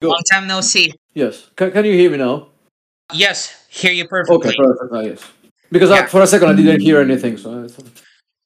Go. 0.00 0.10
Long 0.10 0.22
time 0.30 0.46
no 0.46 0.60
see. 0.60 0.92
Yes. 1.14 1.50
Can, 1.56 1.72
can 1.72 1.84
you 1.84 1.92
hear 1.92 2.10
me 2.10 2.18
now? 2.18 2.48
Yes, 3.12 3.66
hear 3.68 3.90
you 3.90 4.06
perfectly. 4.06 4.36
Okay, 4.36 4.56
perfect. 4.56 4.92
Ah, 4.92 5.00
yes. 5.00 5.32
Because 5.72 5.90
I, 5.90 6.06
for 6.06 6.22
a 6.22 6.26
second 6.26 6.48
I 6.50 6.54
didn't 6.54 6.80
hear 6.80 7.00
anything. 7.00 7.36
So 7.36 7.66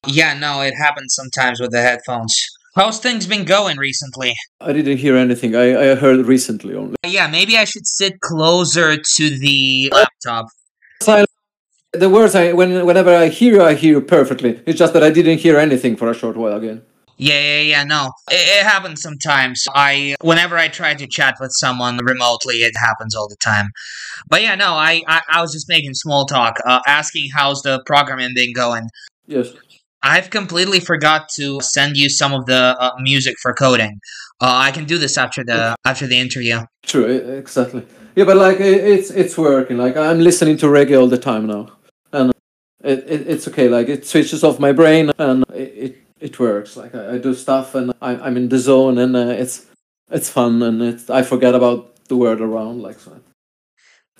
Yeah, 0.07 0.35
no, 0.38 0.62
it 0.62 0.73
happens 0.75 1.15
sometimes 1.15 1.61
with 1.61 1.71
the 1.73 1.83
headphones. 1.83 2.35
How's 2.75 3.01
things 3.01 3.27
been 3.27 3.45
going 3.45 3.77
recently? 3.77 4.33
I 4.61 4.73
didn't 4.73 4.96
hear 4.96 5.15
anything. 5.15 5.54
I, 5.54 5.91
I 5.91 5.95
heard 5.95 6.25
recently 6.25 6.75
only. 6.75 6.96
Yeah, 7.07 7.27
maybe 7.27 7.59
I 7.59 7.64
should 7.64 7.87
sit 7.87 8.21
closer 8.21 8.96
to 8.96 9.39
the 9.39 9.93
laptop. 9.93 10.46
The 11.93 12.09
words 12.09 12.34
I 12.34 12.55
when 12.55 12.87
whenever 12.87 13.14
I 13.14 13.29
hear 13.29 13.55
you, 13.57 13.62
I 13.62 13.75
hear 13.75 13.96
you 13.96 14.00
perfectly. 14.00 14.62
It's 14.64 14.79
just 14.79 14.95
that 14.95 15.03
I 15.03 15.11
didn't 15.11 15.41
hear 15.41 15.59
anything 15.59 15.96
for 15.96 16.11
a 16.11 16.14
short 16.14 16.39
while 16.39 16.57
again. 16.57 16.80
Yeah, 17.23 17.39
yeah, 17.39 17.61
yeah, 17.61 17.84
no. 17.84 18.11
It, 18.32 18.43
it 18.59 18.64
happens 18.64 19.00
sometimes. 19.00 19.64
I 19.75 20.16
whenever 20.23 20.57
I 20.59 20.66
try 20.66 20.95
to 20.95 21.07
chat 21.07 21.37
with 21.41 21.52
someone 21.55 21.98
remotely, 21.98 22.56
it 22.56 22.77
happens 22.77 23.14
all 23.14 23.29
the 23.29 23.37
time. 23.37 23.69
But 24.28 24.42
yeah, 24.42 24.56
no, 24.56 24.73
I 24.73 25.02
I, 25.06 25.23
I 25.30 25.41
was 25.41 25.52
just 25.52 25.69
making 25.69 25.95
small 25.95 26.27
talk, 26.27 26.56
uh, 26.66 26.80
asking 26.84 27.30
how's 27.33 27.62
the 27.62 27.80
programming 27.87 28.33
been 28.34 28.52
going. 28.52 28.88
Yes. 29.27 29.52
I've 30.02 30.30
completely 30.30 30.80
forgot 30.80 31.28
to 31.37 31.61
send 31.61 31.97
you 31.97 32.09
some 32.09 32.33
of 32.33 32.47
the 32.47 32.77
uh, 32.80 32.91
music 32.98 33.36
for 33.41 33.55
coding. 33.55 34.00
Uh, 34.41 34.66
I 34.66 34.73
can 34.73 34.84
do 34.84 34.98
this 34.98 35.16
after 35.16 35.45
the 35.45 35.77
after 35.84 36.09
the 36.09 36.19
interview. 36.19 36.62
True. 36.84 37.05
Exactly. 37.05 37.86
Yeah, 38.16 38.25
but 38.25 38.36
like 38.36 38.59
it, 38.59 38.84
it's 38.95 39.11
it's 39.11 39.39
working. 39.39 39.78
Like 39.78 39.97
I'm 39.97 40.19
listening 40.19 40.56
to 40.59 40.66
reggae 40.66 41.00
all 41.00 41.06
the 41.06 41.19
time 41.19 41.47
now, 41.47 41.69
and 42.12 42.33
it, 42.83 42.98
it 43.06 43.28
it's 43.28 43.47
okay. 43.47 43.69
Like 43.69 43.89
it 43.89 44.05
switches 44.05 44.42
off 44.42 44.59
my 44.59 44.73
brain, 44.73 45.12
and 45.19 45.45
it 45.55 45.73
it, 45.86 46.02
it 46.23 46.39
works. 46.39 46.77
Like 46.77 46.95
I, 46.95 47.15
I 47.15 47.19
do 47.19 47.35
stuff, 47.35 47.75
and 47.75 47.93
I, 48.01 48.12
I'm 48.17 48.37
in 48.37 48.49
the 48.49 48.59
zone, 48.59 48.97
and 48.97 49.15
uh, 49.17 49.35
it's 49.43 49.67
it's 50.11 50.31
fun, 50.31 50.62
and 50.62 50.81
it's 50.81 51.11
I 51.11 51.23
forget 51.23 51.55
about 51.55 52.07
the 52.07 52.17
world 52.17 52.41
around. 52.41 52.81
Like 52.81 53.01
so, 53.01 53.21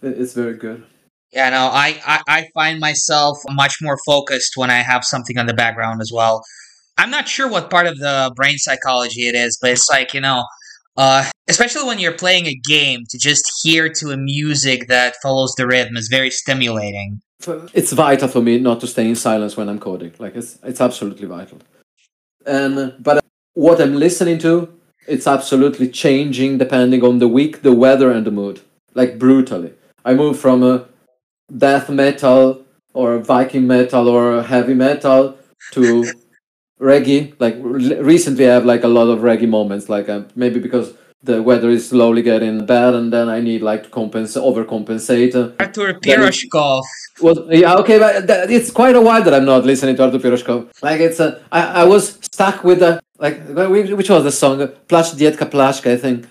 it, 0.03 0.21
it's 0.21 0.35
very 0.35 0.57
good. 0.57 0.85
Yeah, 1.33 1.49
no, 1.51 1.71
I, 1.73 2.01
I 2.05 2.21
I 2.29 2.49
find 2.53 2.81
myself 2.81 3.39
much 3.51 3.77
more 3.81 3.99
focused 4.05 4.53
when 4.57 4.71
I 4.71 4.83
have 4.83 5.05
something 5.05 5.39
on 5.39 5.47
the 5.47 5.55
background 5.55 6.03
as 6.03 6.11
well. 6.13 6.43
I'm 6.99 7.11
not 7.11 7.29
sure 7.29 7.49
what 7.49 7.71
part 7.71 7.87
of 7.87 7.99
the 7.99 8.33
brain 8.37 8.59
psychology 8.59 9.29
it 9.29 9.35
is, 9.35 9.57
but 9.61 9.71
it's 9.71 9.89
like 9.89 10.13
you 10.13 10.21
know, 10.21 10.45
uh, 10.97 11.31
especially 11.49 11.85
when 11.85 12.01
you're 12.01 12.19
playing 12.25 12.47
a 12.47 12.55
game, 12.55 13.05
to 13.11 13.19
just 13.19 13.45
hear 13.63 13.89
to 13.89 14.11
a 14.11 14.17
music 14.17 14.89
that 14.89 15.15
follows 15.23 15.55
the 15.57 15.67
rhythm 15.67 15.97
is 15.97 16.09
very 16.09 16.31
stimulating. 16.31 17.23
it's 17.73 17.93
vital 17.93 18.29
for 18.29 18.43
me 18.43 18.59
not 18.59 18.81
to 18.81 18.87
stay 18.87 19.09
in 19.09 19.17
silence 19.17 19.57
when 19.57 19.69
I'm 19.69 19.79
coding. 19.79 20.13
Like 20.19 20.35
it's 20.35 20.59
it's 20.65 20.81
absolutely 20.81 21.29
vital. 21.29 21.59
And 22.47 22.95
but 22.99 23.25
what 23.55 23.81
I'm 23.81 23.95
listening 23.95 24.39
to, 24.39 24.73
it's 25.07 25.27
absolutely 25.27 25.89
changing 25.89 26.59
depending 26.59 27.05
on 27.05 27.19
the 27.19 27.29
week, 27.29 27.63
the 27.63 27.73
weather, 27.73 28.11
and 28.11 28.27
the 28.27 28.31
mood. 28.31 28.61
Like 28.95 29.19
brutally, 29.19 29.73
I 30.05 30.15
move 30.15 30.39
from 30.39 30.63
a 30.63 30.87
death 31.57 31.89
metal 31.89 32.65
or 32.95 33.19
Viking 33.19 33.67
metal 33.67 34.09
or 34.09 34.43
heavy 34.43 34.75
metal 34.75 35.39
to 35.73 36.05
reggae. 36.81 37.35
Like 37.39 37.57
re- 37.59 38.01
recently, 38.01 38.49
I 38.49 38.55
have 38.55 38.65
like 38.65 38.85
a 38.85 38.89
lot 38.89 39.09
of 39.09 39.21
reggae 39.21 39.49
moments. 39.49 39.89
Like 39.89 40.09
uh, 40.09 40.23
maybe 40.35 40.61
because 40.61 40.95
the 41.23 41.43
weather 41.43 41.71
is 41.71 41.89
slowly 41.89 42.23
getting 42.23 42.67
bad, 42.67 42.95
and 42.95 43.13
then 43.13 43.29
I 43.29 43.41
need 43.41 43.63
like 43.63 43.85
to 43.85 43.91
compensate, 43.91 44.43
overcompensate. 44.43 45.35
uh, 45.35 45.53
Artur 45.61 45.95
Pirozhkov. 45.95 46.83
well, 47.21 47.47
yeah, 47.51 47.77
okay, 47.77 47.99
but 47.99 48.27
that, 48.27 48.51
it's 48.51 48.71
quite 48.71 48.97
a 48.97 49.01
while 49.01 49.23
that 49.23 49.33
I'm 49.33 49.45
not 49.45 49.65
listening 49.65 49.97
to 49.97 50.05
Artur 50.05 50.19
Pirozhkov. 50.19 50.83
Like 50.83 51.01
it's, 51.01 51.21
uh, 51.21 51.41
I, 51.53 51.83
I 51.83 51.85
was 51.85 52.19
stuck 52.23 52.65
with 52.65 52.81
the 52.81 53.01
like, 53.19 53.41
which 53.49 53.91
which 53.91 54.11
was 54.11 54.25
the 54.25 54.33
song? 54.33 54.59
Plash 54.89 55.15
Dietka 55.15 55.49
Plashka, 55.49 55.93
I 55.93 55.97
think. 55.97 56.27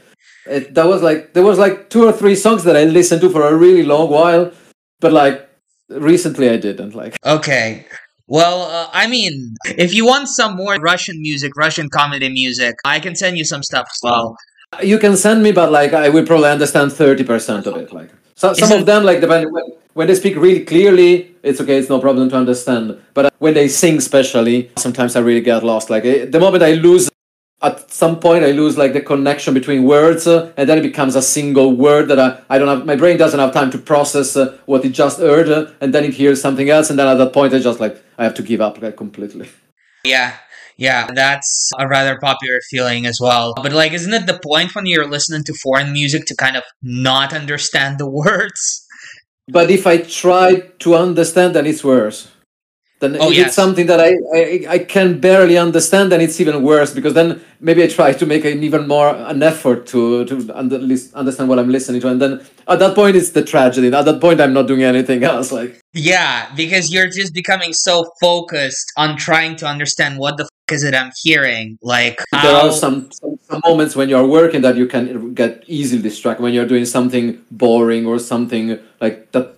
It, 0.45 0.73
that 0.73 0.87
was 0.87 1.01
like 1.01 1.33
there 1.33 1.43
was 1.43 1.57
like 1.57 1.89
two 1.89 2.05
or 2.05 2.11
three 2.11 2.35
songs 2.35 2.63
that 2.65 2.75
I 2.75 2.83
listened 2.83 3.21
to 3.21 3.29
for 3.29 3.47
a 3.47 3.55
really 3.55 3.83
long 3.83 4.09
while, 4.09 4.51
but 4.99 5.13
like 5.13 5.47
recently 5.89 6.49
I 6.49 6.57
didn't 6.57 6.95
like. 6.95 7.17
Okay. 7.25 7.85
Well, 8.27 8.61
uh, 8.61 8.89
I 8.93 9.07
mean, 9.07 9.55
if 9.77 9.93
you 9.93 10.05
want 10.05 10.29
some 10.29 10.55
more 10.55 10.75
Russian 10.75 11.21
music, 11.21 11.51
Russian 11.57 11.89
comedy 11.89 12.29
music, 12.29 12.75
I 12.85 12.99
can 12.99 13.13
send 13.13 13.37
you 13.37 13.43
some 13.43 13.61
stuff 13.61 13.87
as 13.91 13.99
well. 14.01 14.37
You 14.81 14.97
can 14.99 15.17
send 15.17 15.43
me, 15.43 15.51
but 15.51 15.71
like 15.71 15.93
I 15.93 16.09
will 16.09 16.25
probably 16.25 16.49
understand 16.49 16.93
thirty 16.93 17.23
percent 17.23 17.67
of 17.67 17.75
it. 17.75 17.91
Like 17.91 18.09
so, 18.35 18.53
some 18.53 18.71
of 18.71 18.85
them, 18.85 19.03
like 19.03 19.19
depending 19.19 19.51
when, 19.51 19.65
when 19.93 20.07
they 20.07 20.15
speak 20.15 20.35
really 20.37 20.63
clearly, 20.63 21.35
it's 21.43 21.59
okay. 21.59 21.77
It's 21.77 21.89
no 21.89 21.99
problem 21.99 22.29
to 22.29 22.37
understand. 22.37 22.99
But 23.13 23.25
uh, 23.25 23.29
when 23.39 23.53
they 23.53 23.67
sing, 23.67 23.97
especially, 23.97 24.71
sometimes 24.77 25.15
I 25.15 25.19
really 25.19 25.41
get 25.41 25.63
lost. 25.63 25.89
Like 25.89 26.05
eh, 26.05 26.25
the 26.25 26.39
moment 26.39 26.63
I 26.63 26.73
lose, 26.73 27.09
at 27.61 27.91
some 27.91 28.19
point, 28.19 28.43
I 28.43 28.51
lose 28.51 28.77
like 28.77 28.93
the 28.93 29.01
connection 29.01 29.53
between 29.53 29.83
words, 29.83 30.25
uh, 30.25 30.51
and 30.57 30.67
then 30.69 30.77
it 30.77 30.83
becomes 30.83 31.15
a 31.15 31.21
single 31.21 31.75
word 31.75 32.07
that 32.07 32.19
I, 32.19 32.41
I 32.49 32.57
don't 32.57 32.69
have. 32.69 32.85
My 32.85 32.95
brain 32.95 33.17
doesn't 33.17 33.39
have 33.39 33.53
time 33.53 33.71
to 33.71 33.77
process 33.77 34.37
uh, 34.37 34.57
what 34.65 34.85
it 34.85 34.89
just 34.89 35.19
heard, 35.19 35.49
uh, 35.49 35.69
and 35.81 35.93
then 35.93 36.05
it 36.05 36.13
hears 36.13 36.41
something 36.41 36.69
else, 36.69 36.89
and 36.89 36.97
then 36.97 37.07
at 37.07 37.15
that 37.15 37.33
point, 37.33 37.53
I 37.53 37.59
just 37.59 37.79
like 37.79 38.01
I 38.17 38.23
have 38.23 38.33
to 38.35 38.43
give 38.43 38.61
up 38.61 38.81
like 38.81 38.95
completely. 38.95 39.49
Yeah, 40.05 40.33
yeah, 40.77 41.07
that's 41.13 41.71
a 41.79 41.87
rather 41.87 42.17
popular 42.19 42.59
feeling 42.69 43.05
as 43.05 43.19
well. 43.21 43.53
But 43.55 43.73
like, 43.73 43.93
isn't 43.93 44.13
it 44.13 44.27
the 44.27 44.39
point 44.39 44.75
when 44.75 44.85
you're 44.85 45.07
listening 45.07 45.43
to 45.45 45.53
foreign 45.53 45.91
music 45.93 46.25
to 46.27 46.35
kind 46.35 46.57
of 46.57 46.63
not 46.81 47.33
understand 47.33 47.97
the 47.99 48.09
words? 48.23 48.85
But 49.47 49.69
if 49.69 49.85
I 49.87 49.97
try 49.97 50.61
to 50.79 50.95
understand, 50.95 51.55
then 51.55 51.65
it's 51.65 51.83
worse. 51.83 52.29
Then 53.01 53.17
Oh, 53.19 53.31
if 53.31 53.37
yes. 53.37 53.47
it's 53.47 53.55
something 53.55 53.87
that 53.87 53.99
I, 53.99 54.11
I 54.33 54.65
I 54.75 54.77
can 54.77 55.19
barely 55.19 55.57
understand, 55.57 56.11
then 56.11 56.21
it's 56.21 56.39
even 56.39 56.61
worse 56.61 56.93
because 56.93 57.15
then 57.15 57.41
maybe 57.59 57.83
I 57.83 57.87
try 57.87 58.13
to 58.13 58.25
make 58.27 58.45
an 58.45 58.61
even 58.63 58.87
more 58.87 59.09
an 59.09 59.41
effort 59.41 59.87
to 59.87 60.23
to 60.25 60.51
under, 60.53 60.77
understand 61.15 61.49
what 61.49 61.57
I'm 61.57 61.69
listening 61.69 61.99
to, 62.01 62.09
and 62.09 62.21
then 62.21 62.41
at 62.67 62.77
that 62.77 62.93
point 62.93 63.15
it's 63.15 63.31
the 63.31 63.43
tragedy. 63.43 63.87
At 63.91 64.05
that 64.05 64.21
point, 64.21 64.39
I'm 64.39 64.53
not 64.53 64.67
doing 64.67 64.83
anything 64.83 65.23
else. 65.31 65.51
Like 65.51 65.81
Yeah, 65.93 66.53
because 66.55 66.93
you're 66.93 67.09
just 67.09 67.33
becoming 67.33 67.73
so 67.73 68.05
focused 68.21 68.93
on 68.95 69.17
trying 69.17 69.55
to 69.57 69.65
understand 69.65 70.19
what 70.19 70.37
the 70.37 70.47
is 70.71 70.83
it 70.83 70.95
I'm 70.95 71.11
hearing. 71.23 71.77
Like, 71.81 72.19
there 72.31 72.55
are 72.55 72.71
some, 72.71 73.11
some 73.11 73.37
some 73.51 73.61
moments 73.65 73.95
when 73.95 74.09
you're 74.09 74.25
working 74.25 74.61
that 74.61 74.77
you 74.77 74.87
can 74.87 75.33
get 75.33 75.63
easily 75.67 76.01
distracted 76.01 76.41
when 76.41 76.53
you're 76.53 76.67
doing 76.67 76.85
something 76.85 77.43
boring 77.51 78.05
or 78.05 78.17
something 78.17 78.79
like 78.99 79.31
that 79.33 79.55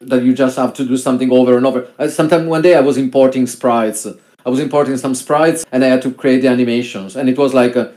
that 0.00 0.22
you 0.22 0.34
just 0.34 0.56
have 0.56 0.74
to 0.74 0.84
do 0.84 0.96
something 0.96 1.30
over 1.32 1.56
and 1.56 1.64
over. 1.64 1.88
Uh, 1.98 2.08
Sometime 2.08 2.46
one 2.46 2.62
day 2.62 2.74
I 2.74 2.80
was 2.80 2.96
importing 2.98 3.46
sprites. 3.46 4.06
I 4.44 4.50
was 4.50 4.60
importing 4.60 4.96
some 4.98 5.14
sprites 5.14 5.64
and 5.72 5.84
I 5.84 5.88
had 5.88 6.02
to 6.02 6.12
create 6.12 6.40
the 6.40 6.48
animations, 6.48 7.16
and 7.16 7.28
it 7.28 7.38
was 7.38 7.54
like. 7.54 7.76
Uh, 7.76 7.88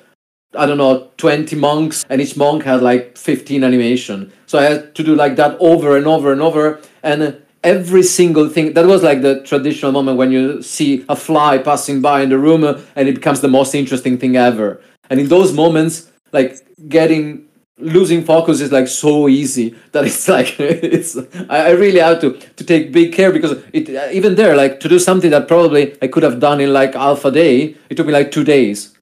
I 0.55 0.65
don't 0.65 0.79
know, 0.79 1.11
20 1.17 1.55
monks, 1.57 2.03
and 2.09 2.19
each 2.19 2.35
monk 2.35 2.63
had 2.63 2.81
like 2.81 3.19
15 3.19 3.63
animation. 3.63 4.33
So 4.47 4.57
I 4.57 4.63
had 4.63 4.95
to 4.95 5.03
do 5.03 5.13
like 5.13 5.35
that 5.35 5.55
over 5.59 5.95
and 5.95 6.07
over 6.07 6.31
and 6.31 6.41
over. 6.41 6.81
And 7.03 7.39
every 7.63 8.03
single 8.03 8.49
thing, 8.49 8.73
that 8.73 8.85
was 8.85 9.03
like 9.03 9.21
the 9.21 9.41
traditional 9.43 9.91
moment 9.91 10.17
when 10.17 10.31
you 10.31 10.61
see 10.61 11.05
a 11.09 11.15
fly 11.15 11.57
passing 11.57 12.01
by 12.01 12.21
in 12.21 12.29
the 12.29 12.37
room 12.37 12.63
uh, 12.63 12.79
and 12.95 13.07
it 13.07 13.15
becomes 13.15 13.41
the 13.41 13.47
most 13.47 13.75
interesting 13.75 14.17
thing 14.17 14.35
ever. 14.35 14.81
And 15.09 15.19
in 15.19 15.27
those 15.27 15.53
moments, 15.53 16.11
like 16.31 16.57
getting, 16.87 17.47
losing 17.77 18.23
focus 18.23 18.61
is 18.61 18.71
like 18.71 18.87
so 18.87 19.27
easy 19.27 19.75
that 19.91 20.05
it's 20.05 20.27
like, 20.27 20.55
it's, 20.59 21.17
I, 21.49 21.71
really 21.71 21.99
have 21.99 22.21
to, 22.21 22.33
to 22.33 22.63
take 22.63 22.91
big 22.91 23.13
care 23.13 23.31
because 23.31 23.61
it, 23.73 23.89
uh, 23.89 24.09
even 24.11 24.35
there, 24.35 24.55
like 24.55 24.79
to 24.81 24.89
do 24.89 24.99
something 24.99 25.31
that 25.31 25.47
probably 25.47 25.97
I 26.01 26.07
could 26.07 26.23
have 26.23 26.39
done 26.39 26.61
in 26.61 26.73
like 26.73 26.93
half 26.93 27.25
a 27.25 27.31
day, 27.31 27.75
it 27.89 27.95
took 27.95 28.07
me 28.07 28.13
like 28.13 28.31
two 28.31 28.43
days 28.43 28.95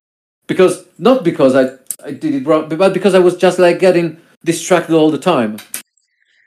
because 0.47 0.85
not 0.97 1.23
because 1.23 1.55
I 1.55 1.77
I 2.05 2.11
did 2.11 2.35
it 2.35 2.45
wrong, 2.45 2.69
but 2.69 2.93
because 2.93 3.15
I 3.15 3.19
was 3.19 3.35
just 3.35 3.59
like 3.59 3.79
getting 3.79 4.21
distracted 4.45 4.95
all 4.95 5.11
the 5.11 5.17
time. 5.17 5.57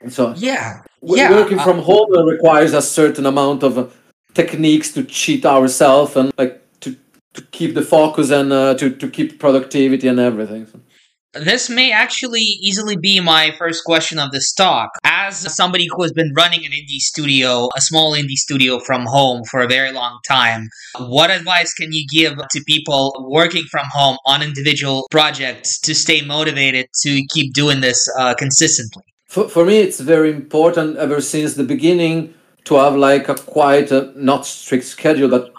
And 0.01 0.11
so 0.11 0.33
yeah, 0.37 0.81
yeah, 1.01 1.31
working 1.31 1.59
uh, 1.59 1.63
from 1.63 1.79
home 1.79 2.11
requires 2.27 2.73
a 2.73 2.81
certain 2.81 3.25
amount 3.25 3.63
of 3.63 3.95
techniques 4.33 4.91
to 4.93 5.03
cheat 5.03 5.45
ourselves 5.45 6.15
and 6.15 6.31
like 6.37 6.61
to 6.81 6.95
to 7.33 7.41
keep 7.51 7.73
the 7.75 7.81
focus 7.81 8.31
and 8.31 8.51
uh, 8.53 8.73
to 8.75 8.89
to 8.89 9.07
keep 9.09 9.39
productivity 9.39 10.07
and 10.07 10.19
everything. 10.19 10.65
So- 10.67 10.79
This 11.33 11.69
may 11.69 11.91
actually 11.93 12.41
easily 12.67 12.97
be 12.97 13.21
my 13.21 13.55
first 13.57 13.85
question 13.85 14.19
of 14.19 14.31
this 14.31 14.51
talk. 14.53 14.89
As 15.05 15.33
somebody 15.55 15.87
who 15.91 16.01
has 16.03 16.11
been 16.11 16.33
running 16.35 16.65
an 16.65 16.73
indie 16.73 16.99
studio, 16.99 17.69
a 17.75 17.81
small 17.81 18.13
indie 18.13 18.35
studio 18.47 18.79
from 18.79 19.05
home 19.05 19.43
for 19.49 19.61
a 19.61 19.67
very 19.67 19.91
long 19.93 20.19
time, 20.27 20.67
what 20.99 21.31
advice 21.31 21.73
can 21.73 21.93
you 21.93 22.03
give 22.11 22.33
to 22.53 22.63
people 22.67 23.03
working 23.29 23.63
from 23.71 23.85
home 23.93 24.17
on 24.25 24.43
individual 24.43 25.07
projects 25.09 25.79
to 25.85 25.95
stay 25.95 26.19
motivated 26.21 26.87
to 27.03 27.11
keep 27.33 27.53
doing 27.53 27.79
this 27.79 27.99
uh, 28.19 28.33
consistently? 28.35 29.03
For, 29.31 29.47
for 29.47 29.63
me, 29.63 29.77
it's 29.77 30.01
very 30.01 30.29
important 30.29 30.97
ever 30.97 31.21
since 31.21 31.53
the 31.53 31.63
beginning 31.63 32.33
to 32.65 32.75
have 32.75 32.97
like 32.97 33.29
a 33.29 33.35
quite 33.35 33.89
a, 33.89 34.11
not 34.13 34.45
strict 34.45 34.83
schedule, 34.83 35.29
but 35.29 35.53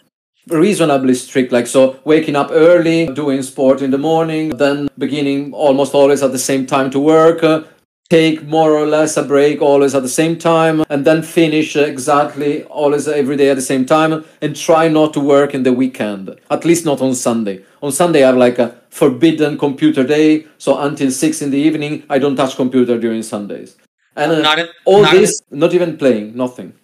reasonably 0.48 1.14
strict. 1.14 1.52
Like 1.52 1.66
so, 1.66 1.98
waking 2.04 2.36
up 2.36 2.50
early, 2.50 3.06
doing 3.06 3.40
sport 3.40 3.80
in 3.80 3.90
the 3.90 3.96
morning, 3.96 4.50
then 4.50 4.90
beginning 4.98 5.54
almost 5.54 5.94
always 5.94 6.22
at 6.22 6.32
the 6.32 6.38
same 6.38 6.66
time 6.66 6.90
to 6.90 7.00
work, 7.00 7.42
uh, 7.42 7.62
take 8.10 8.42
more 8.44 8.72
or 8.76 8.86
less 8.86 9.16
a 9.16 9.22
break 9.22 9.62
always 9.62 9.94
at 9.94 10.02
the 10.02 10.08
same 10.08 10.36
time 10.38 10.84
and 10.90 11.04
then 11.04 11.22
finish 11.22 11.76
exactly 11.76 12.62
always 12.64 13.08
every 13.08 13.36
day 13.36 13.48
at 13.48 13.56
the 13.56 13.62
same 13.62 13.86
time 13.86 14.24
and 14.42 14.54
try 14.54 14.86
not 14.88 15.14
to 15.14 15.20
work 15.20 15.54
in 15.54 15.62
the 15.62 15.72
weekend 15.72 16.28
at 16.50 16.64
least 16.64 16.84
not 16.84 17.00
on 17.00 17.14
sunday. 17.14 17.64
On 17.80 17.90
sunday 17.90 18.22
i 18.22 18.26
have 18.26 18.36
like 18.36 18.58
a 18.58 18.76
forbidden 18.90 19.56
computer 19.56 20.04
day 20.04 20.46
so 20.58 20.78
until 20.80 21.10
6 21.10 21.42
in 21.42 21.50
the 21.50 21.56
evening 21.58 22.02
i 22.10 22.18
don't 22.18 22.36
touch 22.36 22.54
computer 22.56 22.98
during 22.98 23.22
sundays. 23.22 23.76
And 24.14 24.30
uh, 24.32 24.40
Not 24.42 24.58
a- 24.58 24.68
all 24.84 25.02
not 25.02 25.12
this 25.12 25.40
not 25.50 25.72
even 25.72 25.96
playing 25.96 26.36
nothing. 26.36 26.74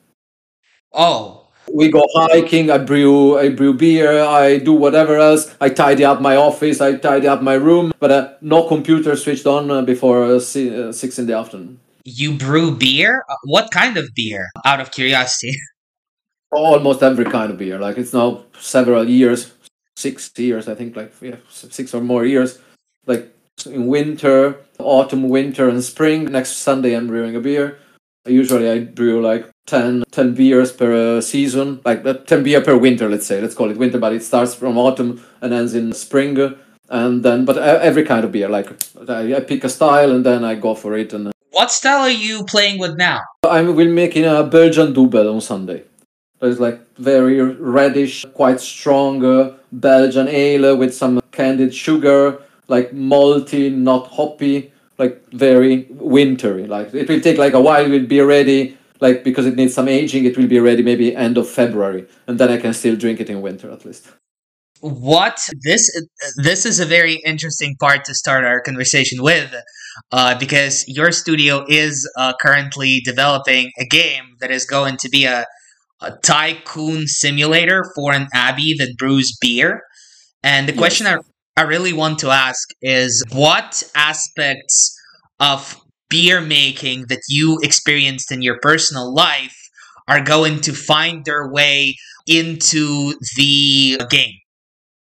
Oh, 0.95 1.38
we 1.75 1.91
go 1.91 2.07
hiking 2.15 2.71
i 2.71 2.79
brew 2.79 3.39
i 3.39 3.49
brew 3.49 3.75
beer 3.75 4.23
i 4.23 4.59
do 4.59 4.73
whatever 4.73 5.17
else 5.17 5.55
i 5.61 5.69
tidy 5.69 6.05
up 6.05 6.21
my 6.21 6.37
office 6.37 6.81
i 6.81 6.95
tidy 6.95 7.29
up 7.29 7.43
my 7.43 7.55
room 7.55 7.93
but 7.99 8.11
uh, 8.11 8.33
no 8.41 8.67
computer 8.67 9.17
switched 9.17 9.47
on 9.47 9.71
uh, 9.71 9.83
before 9.83 10.25
uh, 10.25 10.37
uh, 10.37 10.93
6 10.93 11.19
in 11.19 11.27
the 11.27 11.37
afternoon 11.37 11.79
you 12.09 12.33
brew 12.33 12.75
beer? 12.75 13.23
What 13.45 13.71
kind 13.71 13.99
of 13.99 14.15
beer? 14.15 14.49
Out 14.65 14.81
of 14.81 14.91
curiosity. 14.91 15.55
almost 16.51 17.03
every 17.03 17.27
kind 17.27 17.53
of 17.53 17.59
beer 17.59 17.79
like 17.79 17.99
it's 17.99 18.15
now 18.15 18.43
several 18.59 19.07
years 19.07 19.53
six 19.97 20.33
years 20.39 20.67
i 20.67 20.75
think 20.75 20.97
like 20.97 21.13
yeah 21.21 21.37
six 21.51 21.93
or 21.93 22.01
more 22.01 22.25
years 22.25 22.59
like 23.07 23.31
in 23.67 23.87
winter 23.87 24.57
autumn 24.79 25.29
winter 25.29 25.69
and 25.69 25.85
spring 25.85 26.25
next 26.25 26.53
sunday 26.53 26.95
i'm 26.95 27.07
brewing 27.07 27.37
a 27.37 27.41
beer 27.41 27.79
usually 28.29 28.69
i 28.69 28.79
brew 28.81 29.21
like 29.21 29.49
10, 29.67 30.05
10 30.11 30.35
beers 30.35 30.73
per 30.73 31.19
uh, 31.19 31.21
season 31.21 31.81
like 31.85 32.05
uh, 32.07 32.15
10 32.15 32.43
beer 32.43 32.61
per 32.61 32.77
winter 32.77 33.09
let's 33.09 33.27
say 33.27 33.41
let's 33.41 33.55
call 33.55 33.71
it 33.71 33.77
winter 33.77 33.99
but 33.99 34.13
it 34.13 34.23
starts 34.23 34.55
from 34.55 34.79
autumn 34.79 35.23
and 35.41 35.53
ends 35.53 35.75
in 35.75 35.93
spring 35.93 36.55
and 36.89 37.23
then 37.23 37.45
but 37.45 37.59
uh, 37.59 37.79
every 37.83 38.05
kind 38.05 38.25
of 38.25 38.33
beer 38.33 38.49
like 38.49 38.69
I, 39.09 39.35
I 39.35 39.41
pick 39.41 39.65
a 39.65 39.69
style 39.69 40.11
and 40.13 40.25
then 40.25 40.45
i 40.45 40.55
go 40.55 40.75
for 40.75 40.97
it 40.97 41.13
and 41.13 41.33
What 41.51 41.71
style 41.73 42.03
are 42.03 42.11
you 42.11 42.45
playing 42.45 42.79
with 42.79 42.97
now? 42.97 43.21
I 43.43 43.63
will 43.63 43.89
making 43.89 44.25
a 44.25 44.45
Belgian 44.45 44.93
double 44.93 45.29
on 45.35 45.41
Sunday. 45.41 45.83
It's 46.41 46.61
like 46.61 46.79
very 46.97 47.41
reddish, 47.41 48.25
quite 48.35 48.61
strong 48.61 49.25
uh, 49.25 49.57
Belgian 49.73 50.29
ale 50.29 50.77
with 50.77 50.95
some 50.95 51.21
candied 51.33 51.75
sugar, 51.75 52.41
like 52.69 52.93
malty, 52.93 53.75
not 53.75 54.07
hoppy, 54.09 54.73
like 54.99 55.25
very 55.33 55.87
wintry. 55.91 56.67
Like 56.67 56.93
it 56.95 57.09
will 57.09 57.21
take 57.21 57.39
like 57.39 57.55
a 57.55 57.61
while. 57.61 57.85
It 57.85 57.91
will 57.91 58.07
be 58.07 58.21
ready, 58.21 58.77
like 59.01 59.25
because 59.25 59.47
it 59.47 59.57
needs 59.57 59.75
some 59.75 59.89
aging. 59.89 60.25
It 60.25 60.37
will 60.37 60.49
be 60.49 60.59
ready 60.61 60.83
maybe 60.83 61.15
end 61.15 61.39
of 61.39 61.49
February, 61.49 62.07
and 62.27 62.39
then 62.39 62.51
I 62.51 62.59
can 62.59 62.75
still 62.75 62.97
drink 62.97 63.21
it 63.21 63.31
in 63.31 63.41
winter 63.41 63.71
at 63.71 63.85
least. 63.85 64.09
What 64.81 65.41
this 65.65 65.91
this 66.37 66.65
is 66.65 66.79
a 66.79 66.87
very 66.87 67.15
interesting 67.25 67.77
part 67.81 68.05
to 68.05 68.15
start 68.15 68.45
our 68.45 68.61
conversation 68.61 69.23
with, 69.23 69.53
uh, 70.13 70.39
because 70.39 70.85
your 70.87 71.11
studio 71.11 71.65
is 71.69 72.09
uh, 72.17 72.33
currently 72.41 73.01
developing 73.01 73.73
a 73.81 73.85
game 73.85 74.37
that 74.41 74.53
is 74.53 74.65
going 74.65 74.97
to 74.99 75.09
be 75.09 75.25
a, 75.25 75.47
a 76.01 76.13
tycoon 76.23 77.09
simulator 77.09 77.91
for 77.97 78.13
an 78.13 78.29
abbey 78.33 78.75
that 78.79 78.97
brews 78.97 79.37
beer. 79.41 79.83
And 80.45 80.69
the 80.69 80.73
Yes. 80.73 80.79
question 80.79 81.07
I, 81.09 81.19
I 81.59 81.63
really 81.63 81.93
want 81.93 82.21
to 82.21 82.31
ask 82.31 82.69
is 82.83 83.25
what 83.33 83.83
aspects 83.97 84.97
of 85.41 85.75
beer 86.09 86.41
making 86.41 87.07
that 87.09 87.23
you 87.29 87.59
experienced 87.65 88.31
in 88.31 88.43
your 88.43 88.61
personal 88.63 89.13
life 89.13 89.59
are 90.07 90.23
going 90.23 90.61
to 90.61 90.73
find 90.73 91.25
their 91.25 91.49
way 91.49 91.97
into 92.29 93.13
the 93.35 94.01
game? 94.09 94.37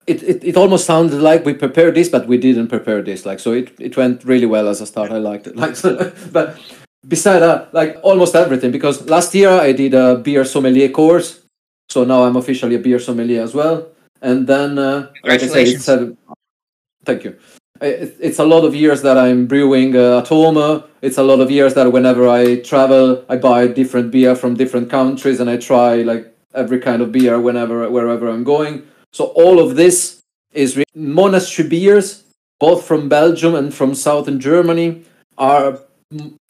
It, 0.09 0.25
it, 0.25 0.43
it 0.43 0.57
almost 0.57 0.87
sounded 0.87 1.23
like 1.23 1.45
we 1.45 1.55
prepared 1.55 1.95
this, 1.95 2.09
but 2.09 2.27
we 2.27 2.37
didn't 2.37 2.67
prepare 2.67 3.01
this. 3.01 3.25
Like 3.25 3.39
so, 3.39 3.53
it, 3.53 3.71
it 3.79 3.97
went 3.97 4.25
really 4.25 4.47
well 4.47 4.67
as 4.67 4.81
a 4.81 4.87
start. 4.87 5.13
I 5.13 5.19
liked 5.19 5.47
it. 5.47 5.55
Like, 5.63 5.77
so, 5.77 6.13
but 6.33 6.59
beside 7.07 7.39
that, 7.39 7.73
like 7.73 7.97
almost 8.03 8.35
everything. 8.35 8.73
Because 8.73 9.09
last 9.09 9.33
year 9.37 9.51
I 9.51 9.71
did 9.71 9.95
a 9.95 10.17
beer 10.17 10.45
sommelier 10.45 10.89
course, 10.89 11.47
so 11.89 12.03
now 12.03 12.25
I'm 12.25 12.35
officially 12.35 12.75
a 12.75 12.81
beer 12.81 12.99
sommelier 12.99 13.41
as 13.41 13.55
well. 13.55 13.87
And 14.21 14.47
then, 14.47 14.79
uh, 14.79 15.11
like 15.23 15.43
I 15.43 15.47
said, 15.47 15.67
it's 15.69 15.85
Congratulations. 15.87 16.17
Thank 17.11 17.25
you. 17.25 17.37
It's 17.81 18.39
a 18.39 18.45
lot 18.45 18.65
of 18.65 18.73
years 18.75 19.03
that 19.03 19.19
I'm 19.19 19.47
brewing 19.47 19.97
uh, 19.97 20.19
at 20.21 20.29
home. 20.29 20.57
uh, 20.57 20.83
It's 21.03 21.19
a 21.19 21.23
lot 21.23 21.41
of 21.41 21.51
years 21.51 21.75
that 21.75 21.91
whenever 21.91 22.29
I 22.29 22.61
travel, 22.61 23.25
I 23.29 23.37
buy 23.37 23.67
different 23.67 24.13
beer 24.13 24.37
from 24.37 24.55
different 24.55 24.91
countries, 24.91 25.41
and 25.41 25.51
I 25.51 25.57
try 25.57 26.03
like 26.03 26.25
every 26.55 26.79
kind 26.79 27.03
of 27.03 27.11
beer 27.11 27.41
whenever 27.41 27.91
wherever 27.91 28.29
I'm 28.29 28.45
going. 28.45 28.75
So 29.13 29.33
all 29.35 29.59
of 29.59 29.75
this 29.75 30.21
is 30.53 30.77
re- 30.77 30.85
monastery 30.95 31.69
beers, 31.69 32.23
both 32.61 32.85
from 32.87 33.09
Belgium 33.09 33.55
and 33.57 33.75
from 33.75 33.95
southern 33.95 34.39
Germany, 34.39 35.03
are 35.37 35.81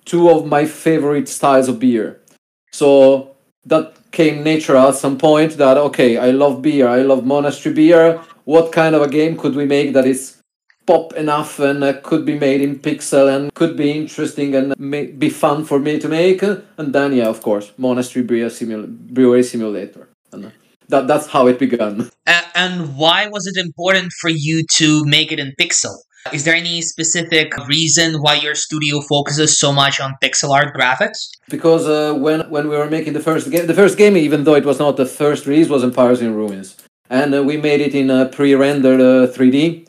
two 0.05 0.29
of 0.29 0.45
my 0.47 0.67
favorite 0.67 1.29
styles 1.29 1.69
of 1.69 1.79
beer. 1.79 2.21
So 2.73 3.37
that 3.65 3.95
came 4.11 4.43
natural 4.43 4.89
at 4.89 4.97
some 4.97 5.17
point 5.17 5.57
that 5.57 5.79
okay, 5.79 6.19
I 6.19 6.33
love 6.33 6.61
beer, 6.61 6.89
I 6.89 7.03
love 7.03 7.25
monastery 7.25 7.75
beer. 7.75 8.21
What 8.45 8.73
kind 8.73 8.95
of 8.95 9.03
a 9.03 9.09
game 9.09 9.37
could 9.39 9.55
we 9.55 9.65
make 9.65 9.95
that 9.95 10.07
is 10.07 10.40
pop 10.91 11.13
enough 11.15 11.59
and 11.61 11.85
uh, 11.85 11.93
could 12.09 12.25
be 12.25 12.37
made 12.39 12.61
in 12.61 12.79
pixel 12.79 13.25
and 13.35 13.55
could 13.55 13.77
be 13.77 13.91
interesting 13.93 14.55
and 14.55 14.75
be 15.25 15.31
fun 15.31 15.65
for 15.65 15.79
me 15.79 15.99
to 15.99 16.09
make? 16.09 16.43
And 16.43 16.93
then 16.97 17.13
yeah, 17.13 17.29
of 17.29 17.41
course, 17.43 17.73
monastery 17.77 18.25
beer 18.25 18.51
simul- 18.51 18.89
brewery 18.89 19.45
simulator. 19.45 20.09
And 20.33 20.47
uh, 20.47 20.51
that 20.89 21.07
that's 21.07 21.29
how 21.29 21.47
it 21.47 21.59
began. 21.59 22.11
A- 22.27 22.51
and 22.63 22.97
why 22.97 23.29
was 23.29 23.47
it 23.47 23.57
important 23.67 24.13
for 24.21 24.31
you 24.31 24.65
to 24.79 25.05
make 25.05 25.31
it 25.33 25.39
in 25.39 25.53
pixel? 25.61 25.95
Is 26.33 26.45
there 26.45 26.55
any 26.55 26.83
specific 26.83 27.49
reason 27.67 28.21
why 28.21 28.35
your 28.35 28.55
studio 28.55 29.01
focuses 29.01 29.59
so 29.59 29.73
much 29.73 30.01
on 30.01 30.11
pixel 30.23 30.51
art 30.51 30.75
graphics? 30.77 31.21
because 31.49 31.87
uh, 31.87 32.15
when 32.15 32.39
when 32.51 32.69
we 32.69 32.77
were 32.77 32.91
making 32.91 33.13
the 33.19 33.25
first 33.29 33.51
game, 33.51 33.67
the 33.67 33.79
first 33.83 33.97
game, 33.97 34.17
even 34.17 34.45
though 34.45 34.55
it 34.63 34.65
was 34.65 34.79
not 34.79 34.97
the 34.97 35.07
first 35.07 35.47
release, 35.47 35.69
was 35.69 35.83
Empires 35.85 36.21
in 36.21 36.35
Ruins, 36.35 36.77
and 37.09 37.35
uh, 37.35 37.43
we 37.43 37.57
made 37.57 37.81
it 37.81 37.95
in 37.95 38.11
uh, 38.11 38.27
pre-rendered 38.37 39.01
uh, 39.01 39.33
3D, 39.37 39.87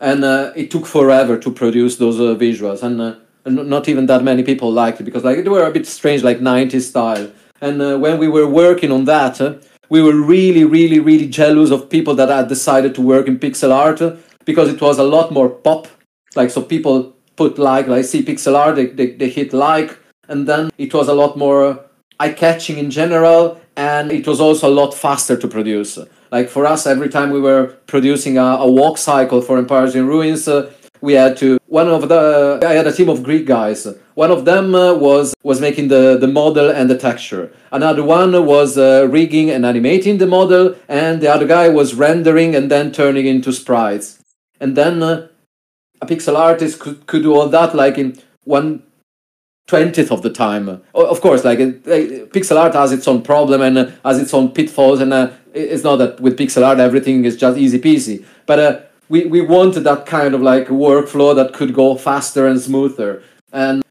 and 0.00 0.24
uh, 0.24 0.52
it 0.56 0.70
took 0.70 0.86
forever 0.86 1.38
to 1.38 1.50
produce 1.50 1.96
those 1.96 2.18
uh, 2.18 2.34
visuals, 2.34 2.82
and, 2.82 3.00
uh, 3.00 3.14
not 3.46 3.88
even 3.88 4.06
that 4.06 4.22
many 4.22 4.42
people 4.42 4.70
liked 4.70 5.00
it 5.00 5.04
because 5.04 5.24
like 5.24 5.42
they 5.42 5.48
were 5.48 5.64
a 5.64 5.70
bit 5.70 5.86
strange, 5.86 6.22
like 6.22 6.40
90s 6.40 6.82
style. 6.82 7.30
And 7.60 7.80
uh, 7.80 7.98
when 7.98 8.18
we 8.18 8.28
were 8.28 8.46
working 8.46 8.92
on 8.92 9.04
that, 9.04 9.40
uh, 9.40 9.54
we 9.88 10.02
were 10.02 10.14
really, 10.14 10.64
really, 10.64 11.00
really 11.00 11.26
jealous 11.26 11.70
of 11.70 11.90
people 11.90 12.14
that 12.14 12.28
had 12.28 12.48
decided 12.48 12.94
to 12.94 13.02
work 13.02 13.26
in 13.26 13.38
pixel 13.38 13.72
art 13.72 14.00
uh, 14.00 14.16
because 14.44 14.68
it 14.68 14.80
was 14.80 14.98
a 14.98 15.02
lot 15.04 15.32
more 15.32 15.48
pop. 15.48 15.88
Like 16.36 16.50
so, 16.50 16.62
people 16.62 17.14
put 17.36 17.58
like, 17.58 17.86
like 17.86 18.04
see 18.04 18.22
pixel 18.22 18.56
art, 18.56 18.76
they, 18.76 18.86
they, 18.86 19.12
they 19.12 19.28
hit 19.28 19.52
like, 19.52 19.98
and 20.28 20.46
then 20.46 20.70
it 20.78 20.94
was 20.94 21.08
a 21.08 21.14
lot 21.14 21.36
more 21.36 21.80
eye 22.18 22.32
catching 22.32 22.78
in 22.78 22.90
general, 22.90 23.60
and 23.76 24.12
it 24.12 24.26
was 24.26 24.40
also 24.40 24.68
a 24.68 24.74
lot 24.74 24.94
faster 24.94 25.36
to 25.36 25.48
produce. 25.48 25.98
Like 26.30 26.48
for 26.48 26.64
us, 26.66 26.86
every 26.86 27.08
time 27.08 27.30
we 27.30 27.40
were 27.40 27.76
producing 27.86 28.38
a, 28.38 28.42
a 28.42 28.70
walk 28.70 28.98
cycle 28.98 29.42
for 29.42 29.58
Empires 29.58 29.94
in 29.94 30.06
Ruins, 30.06 30.46
uh, 30.46 30.72
we 31.00 31.14
had 31.14 31.36
to 31.38 31.58
one 31.66 31.88
of 31.88 32.08
the 32.08 32.60
I 32.62 32.74
had 32.74 32.86
a 32.86 32.92
team 32.92 33.08
of 33.08 33.22
Greek 33.22 33.46
guys. 33.46 33.86
One 34.14 34.30
of 34.30 34.44
them 34.44 34.74
uh, 34.74 34.94
was 34.94 35.34
was 35.42 35.60
making 35.60 35.88
the 35.88 36.18
the 36.18 36.28
model 36.28 36.70
and 36.70 36.90
the 36.90 36.98
texture. 36.98 37.52
Another 37.72 38.04
one 38.04 38.32
was 38.44 38.76
uh, 38.76 39.08
rigging 39.10 39.50
and 39.50 39.64
animating 39.64 40.18
the 40.18 40.26
model, 40.26 40.76
and 40.88 41.20
the 41.20 41.28
other 41.28 41.46
guy 41.46 41.68
was 41.68 41.94
rendering 41.94 42.54
and 42.54 42.70
then 42.70 42.92
turning 42.92 43.26
into 43.26 43.52
sprites. 43.52 44.22
And 44.60 44.76
then 44.76 45.02
uh, 45.02 45.28
a 46.02 46.06
pixel 46.06 46.36
artist 46.36 46.80
could, 46.80 47.06
could 47.06 47.22
do 47.22 47.34
all 47.34 47.48
that 47.48 47.74
like 47.74 47.96
in 47.98 48.18
one 48.44 48.82
twentieth 49.70 50.10
of 50.10 50.20
the 50.26 50.32
time. 50.46 50.64
Of 50.94 51.18
course, 51.26 51.42
like 51.48 51.60
it, 51.64 51.86
like, 51.92 52.06
pixel 52.34 52.56
art 52.62 52.74
has 52.74 52.90
its 52.96 53.06
own 53.10 53.20
problem 53.22 53.62
and 53.66 53.78
uh, 53.78 53.84
has 54.04 54.18
its 54.24 54.32
own 54.34 54.46
pitfalls, 54.56 55.00
and 55.00 55.12
uh, 55.12 55.30
it's 55.54 55.84
not 55.88 55.96
that 56.02 56.20
with 56.24 56.34
pixel 56.42 56.62
art 56.68 56.78
everything 56.88 57.24
is 57.24 57.36
just 57.44 57.56
easy 57.64 57.78
peasy. 57.78 58.16
But 58.50 58.58
uh, 58.58 58.72
we 59.12 59.18
we 59.34 59.40
wanted 59.56 59.82
that 59.90 60.00
kind 60.16 60.32
of 60.34 60.42
like 60.52 60.66
workflow 60.88 61.30
that 61.38 61.48
could 61.58 61.72
go 61.82 61.86
faster 62.08 62.42
and 62.50 62.58
smoother, 62.60 63.22
and 63.52 63.82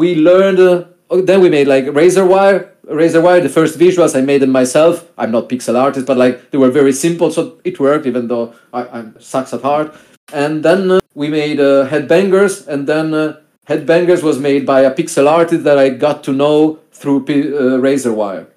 we 0.00 0.08
learned. 0.30 0.58
Uh, 0.58 0.84
oh, 1.10 1.20
then 1.30 1.40
we 1.44 1.50
made 1.58 1.68
like 1.74 1.84
razor 2.00 2.26
wire. 2.34 2.60
Razor 3.02 3.22
wire. 3.26 3.40
The 3.40 3.54
first 3.60 3.78
visuals 3.78 4.12
I 4.18 4.22
made 4.32 4.40
them 4.44 4.52
myself. 4.60 4.94
I'm 5.20 5.32
not 5.36 5.48
pixel 5.52 5.76
artist, 5.84 6.06
but 6.06 6.16
like 6.24 6.34
they 6.50 6.58
were 6.58 6.72
very 6.80 6.94
simple, 7.06 7.28
so 7.30 7.40
it 7.62 7.78
worked. 7.78 8.06
Even 8.06 8.28
though 8.30 8.46
I, 8.78 8.80
I 8.98 9.00
sucks 9.18 9.52
at 9.52 9.62
heart. 9.62 9.88
And 10.32 10.62
then 10.62 10.90
uh, 10.90 11.00
we 11.14 11.26
made 11.28 11.58
uh, 11.60 11.88
headbangers, 11.92 12.66
and 12.72 12.86
then 12.86 13.14
uh, 13.14 13.40
headbangers 13.70 14.22
was 14.22 14.38
made 14.38 14.66
by 14.66 14.80
a 14.80 14.94
pixel 14.94 15.26
artist 15.28 15.62
that 15.64 15.78
I 15.78 15.90
got 15.90 16.24
to 16.24 16.32
know 16.32 16.80
through 16.92 17.24
P- 17.24 17.54
uh, 17.54 17.76
razor 17.78 18.12
wire. 18.12 18.48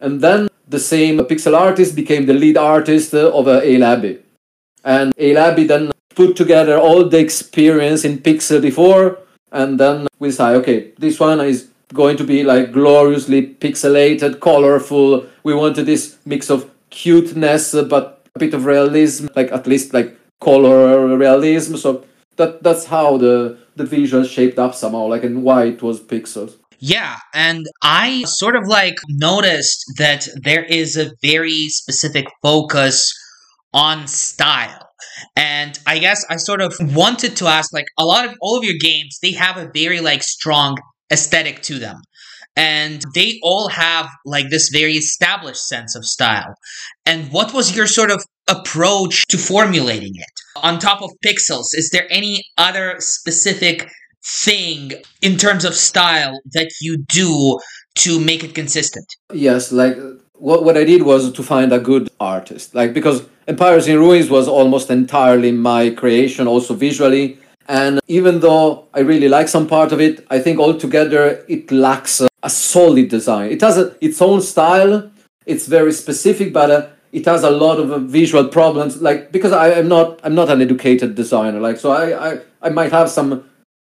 And 0.00 0.20
then 0.20 0.48
the 0.68 0.78
same 0.78 1.18
pixel 1.30 1.58
artist 1.58 1.96
became 1.96 2.26
the 2.26 2.34
lead 2.34 2.56
artist 2.56 3.12
of 3.12 3.48
uh, 3.48 3.60
Ale 3.62 3.84
Abbey. 3.84 4.18
And 4.84 5.12
Ale 5.18 5.38
Abbey 5.38 5.66
then 5.66 5.90
put 6.14 6.36
together 6.36 6.78
all 6.78 7.04
the 7.08 7.18
experience 7.18 8.04
in 8.04 8.18
pixel 8.18 8.62
before, 8.62 9.18
and 9.50 9.80
then 9.80 10.06
we 10.18 10.30
say, 10.30 10.54
okay, 10.60 10.92
this 10.98 11.18
one 11.18 11.40
is 11.40 11.68
going 11.92 12.16
to 12.16 12.24
be 12.24 12.42
like 12.42 12.72
gloriously 12.72 13.54
pixelated, 13.54 14.40
colorful. 14.40 15.26
We 15.42 15.54
wanted 15.54 15.86
this 15.86 16.18
mix 16.24 16.50
of 16.50 16.70
cuteness, 16.90 17.74
but 17.88 18.26
a 18.34 18.38
bit 18.38 18.54
of 18.54 18.64
realism, 18.64 19.26
like 19.34 19.50
at 19.52 19.66
least 19.66 19.92
like 19.92 20.16
color 20.40 21.16
realism. 21.16 21.76
So 21.76 22.04
that 22.36 22.62
that's 22.62 22.86
how 22.86 23.18
the 23.18 23.58
the 23.76 23.84
visuals 23.84 24.28
shaped 24.28 24.58
up 24.58 24.74
somehow, 24.74 25.06
like 25.06 25.24
and 25.24 25.42
why 25.42 25.64
it 25.64 25.82
was 25.82 26.00
pixels. 26.00 26.56
Yeah, 26.78 27.16
and 27.32 27.66
I 27.82 28.24
sort 28.24 28.56
of 28.56 28.66
like 28.66 28.96
noticed 29.08 29.84
that 29.98 30.28
there 30.42 30.64
is 30.64 30.96
a 30.96 31.12
very 31.22 31.68
specific 31.68 32.26
focus 32.42 33.12
on 33.72 34.06
style. 34.06 34.86
And 35.34 35.78
I 35.86 35.98
guess 35.98 36.24
I 36.28 36.36
sort 36.36 36.60
of 36.60 36.74
wanted 36.80 37.36
to 37.36 37.46
ask 37.46 37.72
like 37.72 37.86
a 37.98 38.04
lot 38.04 38.24
of 38.26 38.34
all 38.40 38.58
of 38.58 38.64
your 38.64 38.76
games, 38.78 39.18
they 39.22 39.32
have 39.32 39.56
a 39.56 39.70
very 39.72 40.00
like 40.00 40.22
strong 40.22 40.76
aesthetic 41.10 41.62
to 41.62 41.78
them. 41.78 42.00
And 42.56 43.02
they 43.14 43.38
all 43.42 43.68
have 43.68 44.08
like 44.24 44.48
this 44.48 44.70
very 44.70 44.94
established 44.94 45.66
sense 45.66 45.94
of 45.94 46.06
style. 46.06 46.54
And 47.04 47.30
what 47.30 47.52
was 47.52 47.76
your 47.76 47.86
sort 47.86 48.10
of 48.10 48.24
approach 48.48 49.26
to 49.28 49.38
formulating 49.38 50.14
it? 50.14 50.35
On 50.62 50.78
top 50.78 51.02
of 51.02 51.10
pixels, 51.24 51.68
is 51.74 51.90
there 51.92 52.06
any 52.10 52.44
other 52.58 52.96
specific 52.98 53.88
thing 54.24 54.92
in 55.22 55.36
terms 55.36 55.64
of 55.64 55.74
style 55.74 56.40
that 56.52 56.70
you 56.80 56.98
do 57.08 57.58
to 57.96 58.20
make 58.20 58.42
it 58.44 58.54
consistent? 58.54 59.06
Yes, 59.32 59.72
like 59.72 59.96
what 60.34 60.64
what 60.64 60.76
I 60.76 60.84
did 60.84 61.02
was 61.02 61.32
to 61.32 61.42
find 61.42 61.72
a 61.72 61.78
good 61.78 62.08
artist. 62.20 62.74
Like 62.74 62.92
because 62.92 63.26
Empires 63.48 63.86
in 63.86 63.98
Ruins 63.98 64.28
was 64.28 64.48
almost 64.48 64.90
entirely 64.90 65.52
my 65.52 65.90
creation, 65.90 66.46
also 66.46 66.74
visually. 66.74 67.38
And 67.68 68.00
even 68.08 68.40
though 68.40 68.86
I 68.94 69.00
really 69.00 69.28
like 69.28 69.48
some 69.48 69.66
part 69.66 69.92
of 69.92 70.00
it, 70.00 70.24
I 70.30 70.38
think 70.38 70.58
altogether 70.58 71.44
it 71.48 71.70
lacks 71.70 72.20
a, 72.20 72.28
a 72.42 72.50
solid 72.50 73.08
design. 73.08 73.50
It 73.50 73.60
has 73.60 73.78
a, 73.78 73.96
its 74.00 74.20
own 74.20 74.40
style. 74.40 75.10
It's 75.46 75.66
very 75.66 75.92
specific, 75.92 76.52
but 76.52 76.70
uh, 76.70 76.86
it 77.16 77.24
has 77.24 77.42
a 77.42 77.50
lot 77.50 77.78
of 77.80 77.90
uh, 77.90 77.98
visual 77.98 78.46
problems. 78.48 79.00
Like 79.00 79.32
because 79.32 79.52
I 79.52 79.68
am 79.80 79.88
not 79.88 80.20
I'm 80.22 80.34
not 80.34 80.50
an 80.50 80.60
educated 80.60 81.14
designer. 81.14 81.60
Like 81.60 81.78
so 81.78 81.90
I 81.90 82.04
I, 82.28 82.38
I 82.62 82.68
might 82.68 82.92
have 82.92 83.08
some 83.10 83.44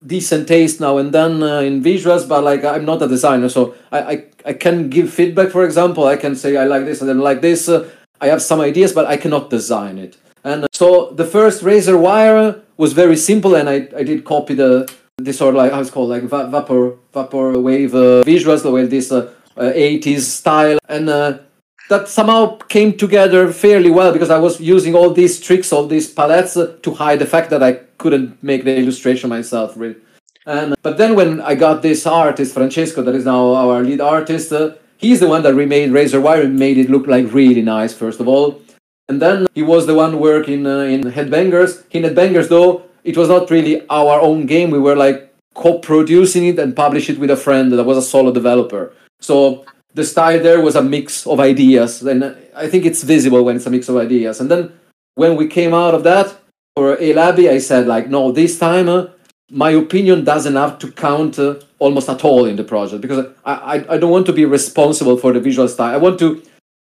decent 0.05 0.47
taste 0.47 0.79
now 0.79 0.97
and 0.97 1.11
then 1.13 1.43
uh, 1.43 1.59
in 1.59 1.83
visuals 1.83 2.25
but 2.25 2.41
like 2.41 2.63
i'm 2.63 2.85
not 2.85 3.01
a 3.01 3.07
designer 3.15 3.49
so 3.49 3.75
I, 3.91 3.99
I 4.11 4.23
i 4.45 4.53
can 4.53 4.89
give 4.89 5.13
feedback 5.13 5.49
for 5.49 5.65
example 5.65 6.05
i 6.07 6.15
can 6.15 6.37
say 6.37 6.55
i 6.55 6.63
like 6.63 6.85
this 6.85 7.01
and 7.01 7.09
then 7.09 7.19
like 7.19 7.41
this 7.41 7.67
uh, 7.67 7.85
i 8.21 8.27
have 8.27 8.41
some 8.41 8.61
ideas 8.61 8.93
but 8.93 9.07
i 9.07 9.17
cannot 9.17 9.49
design 9.49 9.97
it 9.97 10.15
and 10.45 10.63
uh, 10.63 10.67
so 10.71 11.11
the 11.21 11.25
first 11.25 11.63
razor 11.63 11.97
wire 11.97 12.61
was 12.77 12.93
very 12.93 13.17
simple 13.17 13.55
and 13.55 13.67
i 13.69 13.89
i 14.01 14.03
did 14.03 14.23
copy 14.23 14.53
the 14.53 14.71
this 15.17 15.37
sort 15.37 15.53
of 15.53 15.57
like 15.61 15.73
how 15.73 15.81
it's 15.81 15.91
called 15.91 16.07
like 16.07 16.23
va- 16.23 16.47
vapor 16.47 16.95
vapor 17.13 17.59
wave 17.59 17.93
uh, 17.93 18.23
visuals 18.23 18.63
the 18.63 18.71
way 18.71 18.85
this 18.85 19.11
80s 19.11 20.17
uh, 20.17 20.21
style 20.21 20.79
and 20.87 21.09
that 21.89 22.07
somehow 22.07 22.55
came 22.69 22.95
together 22.95 23.51
fairly 23.51 23.91
well 23.91 24.13
because 24.13 24.29
I 24.29 24.39
was 24.39 24.61
using 24.61 24.95
all 24.95 25.09
these 25.11 25.39
tricks, 25.39 25.73
all 25.73 25.87
these 25.87 26.09
palettes 26.09 26.55
uh, 26.55 26.77
to 26.83 26.93
hide 26.93 27.19
the 27.19 27.25
fact 27.25 27.49
that 27.49 27.61
I 27.61 27.73
couldn't 27.97 28.41
make 28.41 28.63
the 28.63 28.75
illustration 28.77 29.29
myself, 29.29 29.73
really. 29.75 29.95
And 30.45 30.75
but 30.81 30.97
then 30.97 31.15
when 31.15 31.41
I 31.41 31.55
got 31.55 31.81
this 31.81 32.05
artist, 32.07 32.53
Francesco, 32.53 33.01
that 33.01 33.15
is 33.15 33.25
now 33.25 33.53
our 33.53 33.83
lead 33.83 34.01
artist, 34.01 34.53
uh, 34.53 34.75
he's 34.97 35.19
the 35.19 35.27
one 35.27 35.43
that 35.43 35.53
remade 35.53 35.91
Razor 35.91 36.21
Wire 36.21 36.43
and 36.43 36.57
made 36.57 36.77
it 36.77 36.89
look 36.89 37.07
like 37.07 37.33
really 37.33 37.61
nice, 37.61 37.93
first 37.93 38.19
of 38.19 38.27
all. 38.27 38.61
And 39.09 39.21
then 39.21 39.47
he 39.55 39.63
was 39.63 39.87
the 39.87 39.95
one 39.95 40.19
working 40.19 40.67
uh, 40.67 40.81
in 40.81 41.01
Headbangers. 41.01 41.83
In 41.91 42.03
Headbangers, 42.03 42.47
though, 42.47 42.83
it 43.03 43.17
was 43.17 43.27
not 43.27 43.49
really 43.49 43.87
our 43.89 44.21
own 44.21 44.45
game. 44.45 44.69
We 44.69 44.79
were 44.79 44.95
like 44.95 45.33
co-producing 45.55 46.45
it 46.45 46.59
and 46.59 46.75
publish 46.75 47.09
it 47.09 47.19
with 47.19 47.31
a 47.31 47.35
friend 47.35 47.71
that 47.71 47.83
was 47.83 47.97
a 47.97 48.03
solo 48.03 48.31
developer. 48.31 48.93
So 49.19 49.65
the 49.93 50.03
style 50.03 50.41
there 50.41 50.61
was 50.61 50.75
a 50.75 50.81
mix 50.81 51.25
of 51.25 51.39
ideas, 51.39 52.01
and 52.03 52.35
I 52.55 52.67
think 52.67 52.85
it's 52.85 53.03
visible 53.03 53.43
when 53.43 53.55
it's 53.55 53.65
a 53.65 53.69
mix 53.69 53.89
of 53.89 53.97
ideas. 53.97 54.39
And 54.39 54.49
then 54.49 54.71
when 55.15 55.35
we 55.35 55.47
came 55.47 55.73
out 55.73 55.93
of 55.93 56.03
that 56.03 56.37
for 56.75 56.99
Ale 57.01 57.19
Abbey, 57.19 57.49
I 57.49 57.57
said 57.57 57.87
like, 57.87 58.09
no, 58.09 58.31
this 58.31 58.59
time 58.59 58.87
uh, 58.87 59.07
my 59.51 59.71
opinion 59.71 60.23
doesn't 60.23 60.55
have 60.55 60.77
to 60.79 60.91
count 60.91 61.39
uh, 61.39 61.55
almost 61.79 62.09
at 62.09 62.23
all 62.23 62.45
in 62.45 62.55
the 62.55 62.63
project 62.63 63.01
because 63.01 63.25
I, 63.45 63.53
I 63.53 63.93
I 63.95 63.97
don't 63.97 64.11
want 64.11 64.27
to 64.27 64.33
be 64.33 64.45
responsible 64.45 65.17
for 65.17 65.33
the 65.33 65.39
visual 65.39 65.67
style. 65.67 65.93
I 65.93 65.97
want 65.97 66.19
to 66.19 66.41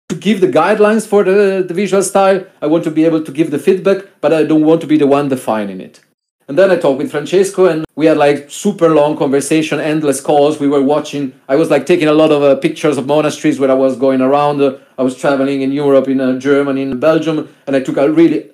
to 0.09 0.15
give 0.15 0.39
the 0.41 0.47
guidelines 0.47 1.05
for 1.05 1.23
the, 1.23 1.63
the 1.67 1.73
visual 1.73 2.01
style. 2.01 2.45
I 2.61 2.67
want 2.67 2.83
to 2.85 2.91
be 2.91 3.05
able 3.05 3.23
to 3.23 3.31
give 3.31 3.51
the 3.51 3.59
feedback, 3.59 4.05
but 4.21 4.33
I 4.33 4.43
don't 4.43 4.63
want 4.63 4.81
to 4.81 4.87
be 4.87 4.97
the 4.97 5.07
one 5.07 5.27
defining 5.29 5.81
it. 5.81 5.99
And 6.47 6.57
then 6.57 6.71
I 6.71 6.77
talked 6.77 6.99
with 6.99 7.11
Francesco, 7.11 7.65
and 7.65 7.85
we 7.95 8.05
had 8.05 8.17
like 8.17 8.49
super 8.49 8.89
long 8.89 9.17
conversation, 9.17 9.81
endless 9.81 10.21
calls. 10.21 10.59
We 10.59 10.69
were 10.69 10.81
watching. 10.81 11.33
I 11.49 11.57
was 11.57 11.69
like 11.69 11.85
taking 11.85 12.07
a 12.07 12.13
lot 12.13 12.31
of 12.31 12.41
uh, 12.41 12.55
pictures 12.55 12.97
of 12.97 13.05
monasteries 13.05 13.59
where 13.59 13.69
I 13.69 13.73
was 13.73 13.97
going 13.97 14.21
around. 14.21 14.61
Uh, 14.61 14.77
I 14.97 15.03
was 15.03 15.17
traveling 15.17 15.61
in 15.61 15.73
Europe, 15.73 16.07
in 16.07 16.21
uh, 16.21 16.39
Germany, 16.39 16.83
in 16.83 16.99
Belgium, 16.99 17.49
and 17.65 17.75
I 17.75 17.81
took 17.81 17.97
a 17.97 18.09
really 18.09 18.49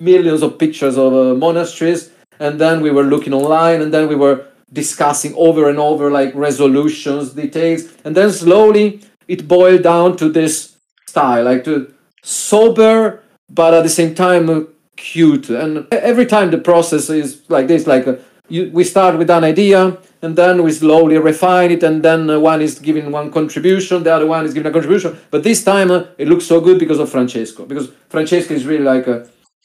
millions 0.00 0.42
of 0.42 0.58
pictures 0.58 0.98
of 0.98 1.12
uh, 1.14 1.34
monasteries. 1.34 2.10
And 2.40 2.60
then 2.60 2.80
we 2.80 2.90
were 2.90 3.04
looking 3.04 3.32
online, 3.32 3.82
and 3.82 3.94
then 3.94 4.08
we 4.08 4.16
were 4.16 4.46
discussing 4.72 5.32
over 5.36 5.68
and 5.68 5.78
over 5.78 6.10
like 6.10 6.34
resolutions, 6.34 7.34
details, 7.34 7.84
and 8.04 8.16
then 8.16 8.32
slowly 8.32 9.02
it 9.28 9.46
boiled 9.46 9.82
down 9.82 10.16
to 10.16 10.28
this 10.28 10.76
style, 11.06 11.44
like 11.44 11.62
to 11.64 11.94
sober, 12.22 13.22
but 13.48 13.74
at 13.74 13.82
the 13.82 13.88
same 13.88 14.14
time 14.14 14.48
uh, 14.48 14.60
cute. 14.96 15.50
And 15.50 15.86
every 15.92 16.26
time 16.26 16.50
the 16.50 16.58
process 16.58 17.10
is 17.10 17.42
like 17.48 17.68
this 17.68 17.86
like 17.86 18.06
uh, 18.06 18.16
you, 18.48 18.70
we 18.72 18.84
start 18.84 19.18
with 19.18 19.30
an 19.30 19.44
idea 19.44 19.98
and 20.20 20.36
then 20.36 20.62
we 20.62 20.72
slowly 20.72 21.18
refine 21.18 21.70
it 21.70 21.82
and 21.82 22.02
then 22.02 22.28
uh, 22.28 22.38
one 22.38 22.60
is 22.60 22.78
giving 22.78 23.10
one 23.10 23.32
contribution 23.32 24.02
the 24.02 24.12
other 24.12 24.26
one 24.26 24.44
is 24.44 24.54
giving 24.54 24.68
a 24.68 24.72
contribution. 24.72 25.18
But 25.30 25.42
this 25.42 25.64
time 25.64 25.90
uh, 25.90 26.04
it 26.18 26.28
looks 26.28 26.46
so 26.46 26.60
good 26.60 26.78
because 26.78 26.98
of 26.98 27.10
francesco 27.10 27.64
because 27.66 27.90
francesco 28.08 28.54
is 28.54 28.66
really 28.66 28.84
like 28.84 29.08
uh, 29.08 29.24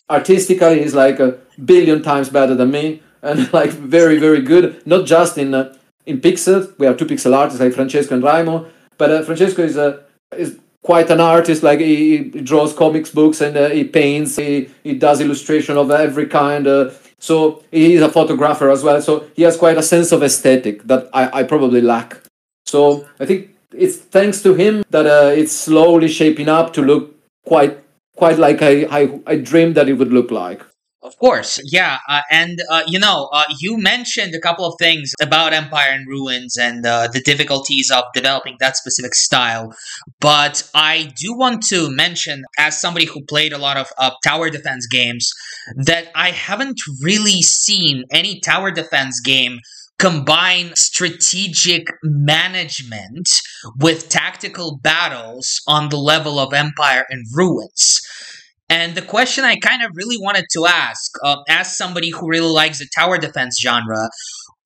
artistically 0.10 0.82
he's 0.82 0.96
like 0.96 1.20
a 1.20 1.38
billion 1.64 2.02
times 2.02 2.30
better 2.30 2.56
than 2.56 2.72
me 2.72 3.02
and 3.22 3.52
like 3.60 3.72
very 3.72 4.20
very 4.20 4.42
good. 4.42 4.86
Not 4.86 5.06
just 5.06 5.38
in 5.38 5.54
uh, 5.54 5.76
in 6.06 6.22
pixels. 6.22 6.78
We 6.80 6.86
have 6.86 6.98
two 6.98 7.06
pixel 7.06 7.36
artists 7.36 7.60
like 7.60 7.74
francesco 7.74 8.16
and 8.16 8.24
raimo 8.24 8.68
but 8.98 9.12
uh, 9.12 9.24
francesco 9.24 9.64
is 9.64 9.78
a 9.78 10.04
is 10.36 10.60
quite 10.88 11.10
an 11.10 11.20
artist. 11.20 11.64
Like 11.64 11.82
he, 11.82 12.18
he 12.18 12.42
draws 12.50 12.74
comics 12.74 13.12
books 13.12 13.42
and 13.42 13.58
uh, 13.58 13.70
he 13.70 13.84
paints. 13.84 14.38
He, 14.38 14.70
he 14.84 14.94
does 14.94 15.20
illustration 15.20 15.76
of 15.78 15.92
every 15.92 16.28
kind. 16.28 16.66
Uh, 16.66 16.92
so 17.20 17.64
he's 17.72 18.02
a 18.02 18.10
photographer 18.10 18.70
as 18.70 18.84
well. 18.84 19.02
So 19.02 19.26
he 19.36 19.44
has 19.44 19.58
quite 19.58 19.78
a 19.78 19.84
sense 19.84 20.14
of 20.14 20.24
aesthetic 20.24 20.84
that 20.84 21.10
I, 21.14 21.40
I 21.40 21.44
probably 21.44 21.82
lack. 21.82 22.18
So 22.66 23.06
I 23.20 23.26
think 23.26 23.54
it's 23.76 23.98
thanks 23.98 24.42
to 24.44 24.54
him 24.54 24.86
that 24.90 25.06
uh, 25.06 25.32
it's 25.42 25.52
slowly 25.52 26.08
shaping 26.08 26.48
up 26.48 26.72
to 26.76 26.82
look 26.82 27.04
quite 27.46 27.74
quite 28.16 28.40
like 28.40 28.62
I, 28.62 28.74
I, 29.00 29.02
I 29.28 29.36
dreamed 29.36 29.76
that 29.76 29.90
it 29.90 29.94
would 30.00 30.14
look 30.14 30.32
like. 30.32 30.62
Of 31.08 31.18
course, 31.20 31.62
yeah, 31.64 32.00
uh, 32.10 32.20
and 32.30 32.60
uh, 32.70 32.84
you 32.86 33.00
know, 33.00 33.30
uh, 33.32 33.46
you 33.62 33.78
mentioned 33.78 34.36
a 34.36 34.42
couple 34.42 34.66
of 34.66 34.74
things 34.78 35.14
about 35.22 35.54
Empire 35.54 35.92
and 35.92 36.06
Ruins 36.06 36.58
and 36.58 36.86
uh, 36.86 37.08
the 37.08 37.22
difficulties 37.22 37.90
of 37.90 38.04
developing 38.14 38.58
that 38.60 38.76
specific 38.76 39.16
style, 39.16 39.74
but 40.20 40.70
I 40.74 41.14
do 41.16 41.34
want 41.34 41.64
to 41.68 41.90
mention, 41.90 42.44
as 42.60 42.82
somebody 42.82 43.06
who 43.06 43.24
played 43.24 43.54
a 43.54 43.58
lot 43.58 43.78
of 43.78 43.88
uh, 43.98 44.12
tower 44.22 44.50
defense 44.50 44.86
games, 44.86 45.32
that 45.78 46.12
I 46.14 46.32
haven't 46.32 46.82
really 47.02 47.42
seen 47.42 48.04
any 48.12 48.42
tower 48.42 48.70
defense 48.70 49.22
game 49.22 49.60
combine 50.00 50.76
strategic 50.76 51.88
management 52.04 53.30
with 53.80 54.10
tactical 54.10 54.78
battles 54.84 55.62
on 55.68 55.90
the 55.90 55.98
level 55.98 56.38
of 56.38 56.54
Empire 56.54 57.06
and 57.10 57.26
Ruins. 57.34 58.02
And 58.70 58.96
the 58.96 59.02
question 59.02 59.46
I 59.46 59.56
kind 59.58 59.82
of 59.84 59.92
really 59.96 60.18
wanted 60.18 60.46
to 60.54 60.66
ask, 60.66 61.12
uh, 61.24 61.38
as 61.48 61.78
somebody 61.78 62.10
who 62.10 62.28
really 62.28 62.52
likes 62.52 62.80
the 62.80 62.88
tower 62.96 63.18
defense 63.18 63.60
genre, 63.60 64.10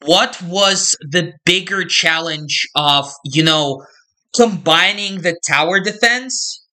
what 0.03 0.41
was 0.41 0.97
the 1.01 1.33
bigger 1.45 1.85
challenge 1.85 2.67
of, 2.75 3.11
you 3.25 3.43
know, 3.43 3.85
combining 4.35 5.21
the 5.21 5.37
tower 5.45 5.79
defense 5.79 6.65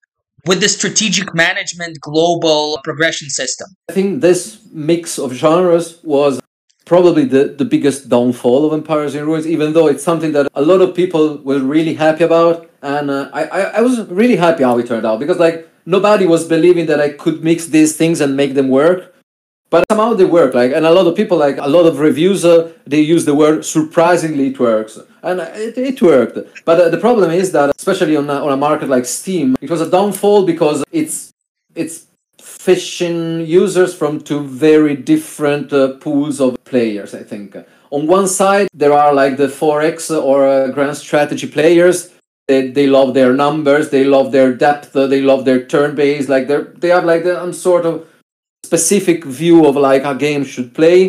with 0.46 0.60
the 0.60 0.68
strategic 0.68 1.34
management 1.34 1.98
global 2.00 2.80
progression 2.82 3.28
system? 3.28 3.68
I 3.90 3.92
think 3.92 4.22
this 4.22 4.60
mix 4.72 5.18
of 5.18 5.32
genres 5.32 5.98
was 6.02 6.40
probably 6.86 7.26
the, 7.26 7.44
the 7.44 7.66
biggest 7.66 8.08
downfall 8.08 8.64
of 8.64 8.72
Empires 8.72 9.14
in 9.14 9.26
Ruins, 9.26 9.46
even 9.46 9.74
though 9.74 9.88
it's 9.88 10.02
something 10.02 10.32
that 10.32 10.48
a 10.54 10.62
lot 10.62 10.80
of 10.80 10.94
people 10.94 11.36
were 11.44 11.58
really 11.58 11.92
happy 11.92 12.24
about. 12.24 12.70
And 12.80 13.10
uh, 13.10 13.28
I, 13.34 13.44
I, 13.44 13.60
I 13.60 13.80
was 13.82 14.00
really 14.08 14.36
happy 14.36 14.62
how 14.62 14.78
it 14.78 14.86
turned 14.86 15.04
out 15.04 15.18
because, 15.20 15.38
like, 15.38 15.68
nobody 15.88 16.26
was 16.26 16.46
believing 16.46 16.86
that 16.86 17.00
I 17.00 17.08
could 17.10 17.42
mix 17.42 17.66
these 17.66 17.96
things 17.96 18.20
and 18.20 18.36
make 18.36 18.54
them 18.54 18.68
work. 18.68 19.14
But 19.70 19.84
somehow 19.90 20.14
they 20.14 20.24
work. 20.24 20.54
Like, 20.54 20.72
and 20.72 20.86
a 20.86 20.90
lot 20.90 21.06
of 21.06 21.14
people, 21.14 21.36
like 21.36 21.58
a 21.58 21.68
lot 21.68 21.86
of 21.86 21.98
reviews, 21.98 22.44
uh, 22.44 22.72
they 22.86 23.00
use 23.00 23.24
the 23.24 23.34
word 23.34 23.64
surprisingly 23.64 24.48
it 24.48 24.58
works, 24.58 24.98
and 25.22 25.40
it, 25.40 25.76
it 25.76 26.00
worked. 26.00 26.38
But 26.64 26.80
uh, 26.80 26.88
the 26.88 26.96
problem 26.96 27.30
is 27.30 27.52
that, 27.52 27.74
especially 27.76 28.16
on 28.16 28.30
a, 28.30 28.34
on 28.46 28.52
a 28.52 28.56
market 28.56 28.88
like 28.88 29.04
Steam, 29.04 29.56
it 29.60 29.70
was 29.70 29.82
a 29.82 29.90
downfall 29.90 30.46
because 30.46 30.84
it's 30.90 31.32
it's 31.74 32.06
fishing 32.40 33.44
users 33.46 33.94
from 33.94 34.20
two 34.20 34.40
very 34.40 34.96
different 34.96 35.72
uh, 35.72 35.94
pools 36.04 36.40
of 36.40 36.56
players. 36.64 37.14
I 37.14 37.22
think 37.22 37.56
on 37.90 38.06
one 38.06 38.26
side 38.26 38.68
there 38.72 38.94
are 38.94 39.12
like 39.12 39.36
the 39.36 39.48
4X 39.48 40.22
or 40.22 40.48
uh, 40.48 40.68
Grand 40.68 40.96
Strategy 40.96 41.46
players 41.46 42.10
they, 42.48 42.70
they 42.70 42.86
love 42.86 43.14
their 43.14 43.32
numbers 43.32 43.90
they 43.90 44.04
love 44.04 44.32
their 44.32 44.52
depth 44.52 44.92
they 44.92 45.20
love 45.20 45.44
their 45.44 45.64
turn 45.64 45.94
base 45.94 46.28
like 46.28 46.48
they 46.48 46.62
they 46.76 46.88
have 46.88 47.04
like 47.04 47.22
some 47.24 47.52
sort 47.52 47.86
of 47.86 48.06
specific 48.64 49.24
view 49.24 49.66
of 49.66 49.76
like 49.76 50.04
a 50.04 50.14
game 50.14 50.44
should 50.44 50.74
play. 50.74 51.00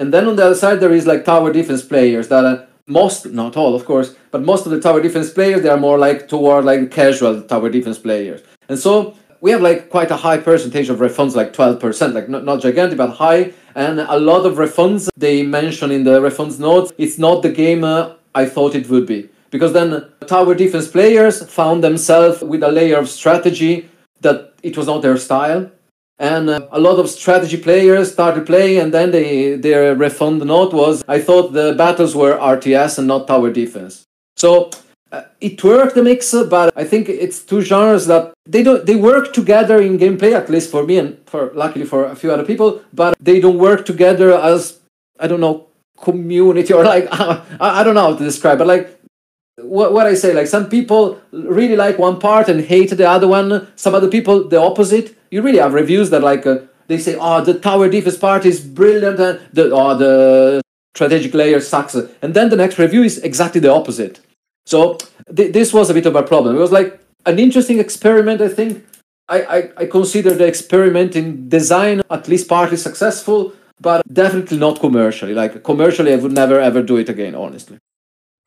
And 0.00 0.14
then 0.14 0.28
on 0.28 0.36
the 0.36 0.44
other 0.46 0.54
side 0.54 0.78
there 0.78 0.92
is 0.92 1.06
like 1.06 1.24
tower 1.24 1.52
defense 1.52 1.82
players 1.82 2.28
that 2.28 2.44
are 2.44 2.68
most, 2.86 3.26
not 3.26 3.56
all, 3.56 3.74
of 3.74 3.84
course, 3.84 4.14
but 4.30 4.42
most 4.42 4.66
of 4.66 4.70
the 4.72 4.80
tower 4.80 5.00
defense 5.02 5.30
players 5.30 5.62
they 5.62 5.68
are 5.68 5.76
more 5.88 5.98
like 5.98 6.28
toward 6.28 6.64
like 6.64 6.90
casual 6.90 7.42
tower 7.42 7.68
defense 7.70 7.98
players, 7.98 8.40
and 8.68 8.78
so 8.78 9.14
we 9.40 9.50
have 9.50 9.60
like 9.60 9.90
quite 9.90 10.10
a 10.10 10.16
high 10.16 10.38
percentage 10.38 10.88
of 10.88 10.98
refunds, 10.98 11.34
like 11.34 11.52
twelve 11.52 11.80
percent, 11.80 12.14
like 12.14 12.28
not, 12.28 12.44
not 12.44 12.62
gigantic 12.62 12.96
but 12.96 13.10
high, 13.10 13.52
and 13.74 14.00
a 14.00 14.18
lot 14.30 14.46
of 14.46 14.54
refunds 14.54 15.08
they 15.16 15.42
mention 15.42 15.90
in 15.90 16.04
the 16.04 16.20
refunds 16.20 16.58
notes. 16.58 16.92
It's 16.96 17.18
not 17.18 17.42
the 17.42 17.50
game 17.50 17.82
uh, 17.84 18.14
I 18.34 18.46
thought 18.46 18.74
it 18.74 18.88
would 18.88 19.06
be 19.06 19.28
because 19.50 19.72
then 19.72 20.04
tower 20.26 20.54
defense 20.54 20.88
players 20.88 21.44
found 21.44 21.82
themselves 21.82 22.42
with 22.42 22.62
a 22.62 22.70
layer 22.70 22.98
of 22.98 23.08
strategy 23.08 23.88
that 24.20 24.54
it 24.62 24.76
was 24.76 24.86
not 24.86 25.02
their 25.02 25.16
style. 25.16 25.70
And 26.18 26.50
uh, 26.50 26.66
a 26.72 26.80
lot 26.80 26.98
of 26.98 27.08
strategy 27.08 27.56
players 27.56 28.12
started 28.12 28.44
playing 28.44 28.78
and 28.78 28.92
then 28.92 29.12
they 29.12 29.54
their 29.54 29.94
refund 29.94 30.44
note 30.44 30.72
was 30.72 31.04
i 31.06 31.20
thought 31.20 31.52
the 31.52 31.74
battles 31.74 32.16
were 32.16 32.36
rts 32.36 32.98
and 32.98 33.06
not 33.06 33.28
tower 33.28 33.50
defense. 33.52 34.04
So 34.36 34.70
uh, 35.12 35.22
it 35.40 35.62
worked 35.62 35.94
the 35.94 36.02
mix 36.02 36.34
but 36.50 36.72
i 36.76 36.84
think 36.84 37.08
it's 37.08 37.38
two 37.42 37.62
genres 37.62 38.06
that 38.06 38.34
they 38.44 38.62
don't 38.62 38.84
they 38.84 38.96
work 38.96 39.32
together 39.32 39.80
in 39.80 39.96
gameplay 39.96 40.32
at 40.32 40.50
least 40.50 40.70
for 40.70 40.84
me 40.84 40.98
and 40.98 41.16
for 41.24 41.50
luckily 41.54 41.86
for 41.86 42.04
a 42.04 42.14
few 42.14 42.30
other 42.30 42.44
people 42.44 42.82
but 42.92 43.16
they 43.18 43.40
don't 43.40 43.58
work 43.58 43.86
together 43.86 44.34
as 44.34 44.80
i 45.18 45.26
don't 45.26 45.40
know 45.40 45.66
community 46.00 46.72
or 46.72 46.84
like 46.84 47.08
I, 47.12 47.80
I 47.80 47.82
don't 47.82 47.94
know 47.94 48.02
how 48.10 48.16
to 48.16 48.24
describe 48.24 48.58
but 48.58 48.66
like 48.66 48.97
what, 49.62 49.92
what 49.92 50.06
I 50.06 50.14
say, 50.14 50.34
like 50.34 50.46
some 50.46 50.68
people 50.68 51.20
really 51.32 51.76
like 51.76 51.98
one 51.98 52.18
part 52.18 52.48
and 52.48 52.60
hate 52.60 52.90
the 52.90 53.08
other 53.08 53.28
one. 53.28 53.68
Some 53.76 53.94
other 53.94 54.08
people 54.08 54.48
the 54.48 54.60
opposite. 54.60 55.16
You 55.30 55.42
really 55.42 55.58
have 55.58 55.74
reviews 55.74 56.10
that 56.10 56.22
like 56.22 56.46
uh, 56.46 56.60
they 56.86 56.98
say, 56.98 57.16
oh, 57.20 57.44
the 57.44 57.54
tower 57.54 57.88
defense 57.88 58.16
part 58.16 58.46
is 58.46 58.60
brilliant, 58.60 59.20
and 59.20 59.40
the 59.52 59.70
oh, 59.72 59.96
the 59.96 60.62
strategic 60.94 61.34
layer 61.34 61.60
sucks. 61.60 61.94
And 61.94 62.34
then 62.34 62.48
the 62.48 62.56
next 62.56 62.78
review 62.78 63.02
is 63.02 63.18
exactly 63.18 63.60
the 63.60 63.72
opposite. 63.72 64.20
So 64.66 64.98
th- 65.34 65.52
this 65.52 65.72
was 65.72 65.90
a 65.90 65.94
bit 65.94 66.06
of 66.06 66.16
a 66.16 66.22
problem. 66.22 66.56
It 66.56 66.60
was 66.60 66.72
like 66.72 66.98
an 67.26 67.38
interesting 67.38 67.78
experiment. 67.78 68.40
I 68.40 68.48
think 68.48 68.84
I, 69.28 69.42
I, 69.42 69.70
I 69.76 69.86
consider 69.86 70.32
the 70.34 70.46
experiment 70.46 71.14
in 71.14 71.48
design 71.48 72.02
at 72.10 72.28
least 72.28 72.48
partly 72.48 72.76
successful, 72.76 73.52
but 73.80 74.02
definitely 74.12 74.58
not 74.58 74.80
commercially. 74.80 75.34
Like 75.34 75.62
commercially, 75.62 76.12
I 76.12 76.16
would 76.16 76.32
never 76.32 76.58
ever 76.58 76.82
do 76.82 76.96
it 76.96 77.08
again, 77.08 77.34
honestly. 77.34 77.78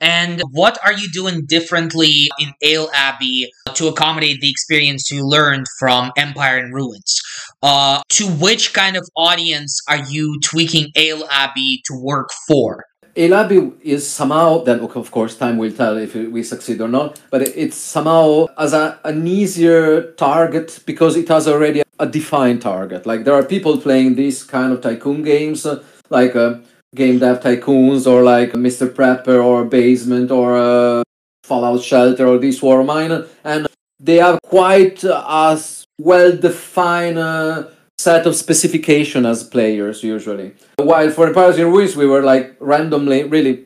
And 0.02 0.42
what 0.52 0.80
are 0.84 0.94
you 0.94 1.08
doing 1.12 1.46
differently 1.46 2.30
in 2.40 2.52
Ale 2.64 2.90
Abbey 2.94 3.52
to 3.76 3.88
accommodate 3.88 4.42
the 4.42 4.50
experience 4.50 5.12
you 5.12 5.26
learned 5.26 5.68
from 5.80 6.12
Empire 6.18 6.58
in 6.58 6.74
Ruins? 6.74 7.22
Uh, 7.62 8.02
to 8.10 8.26
which 8.28 8.74
kind 8.74 8.98
of 8.98 9.08
audience 9.16 9.80
are 9.88 10.04
you 10.10 10.40
tweaking 10.44 10.90
Ale 10.96 11.26
Abbey 11.30 11.84
to 11.86 11.94
work 11.94 12.30
for? 12.48 12.84
Ale 13.16 13.36
Abbey 13.36 13.72
is 13.82 14.08
somehow, 14.10 14.64
then 14.64 14.80
of 14.80 15.12
course 15.12 15.38
time 15.38 15.58
will 15.58 15.72
tell 15.72 15.98
if 15.98 16.16
we 16.16 16.42
succeed 16.42 16.82
or 16.82 16.88
not, 16.88 17.20
but 17.30 17.42
it's 17.42 17.76
somehow 17.78 18.48
as 18.58 18.74
a, 18.74 19.00
an 19.04 19.28
easier 19.28 20.14
target 20.14 20.80
because 20.86 21.16
it 21.16 21.28
has 21.28 21.48
already 21.48 21.84
a 22.00 22.08
defined 22.08 22.62
target. 22.62 23.06
Like 23.06 23.26
there 23.26 23.36
are 23.36 23.44
people 23.44 23.78
playing 23.78 24.16
these 24.16 24.44
kind 24.44 24.74
of 24.74 24.82
tycoon 24.82 25.24
games, 25.24 25.68
like 26.10 26.36
uh, 26.36 26.56
game 26.94 27.20
dev 27.20 27.40
tycoons 27.40 28.06
or 28.06 28.24
like 28.24 28.52
Mr. 28.54 28.88
Prepper 28.88 29.44
or 29.44 29.66
Basement 29.66 30.32
or 30.32 30.58
uh, 30.58 31.04
Fallout 31.44 31.82
Shelter 31.82 32.28
or 32.28 32.38
this 32.38 32.62
War 32.62 32.84
Mine, 32.84 33.26
and 33.44 33.68
they 34.00 34.18
have 34.18 34.42
quite 34.42 35.04
as 35.04 35.86
well 36.00 36.36
defined 36.36 37.18
uh, 37.18 37.68
set 37.98 38.26
of 38.26 38.36
specification 38.36 39.26
as 39.26 39.44
players 39.44 40.04
usually. 40.04 40.54
While 40.78 41.12
for 41.12 41.28
Empires 41.28 41.58
in 41.58 41.68
Ruins, 41.68 41.96
we 41.96 42.08
were 42.08 42.24
like 42.24 42.56
randomly, 42.60 43.24
really 43.24 43.66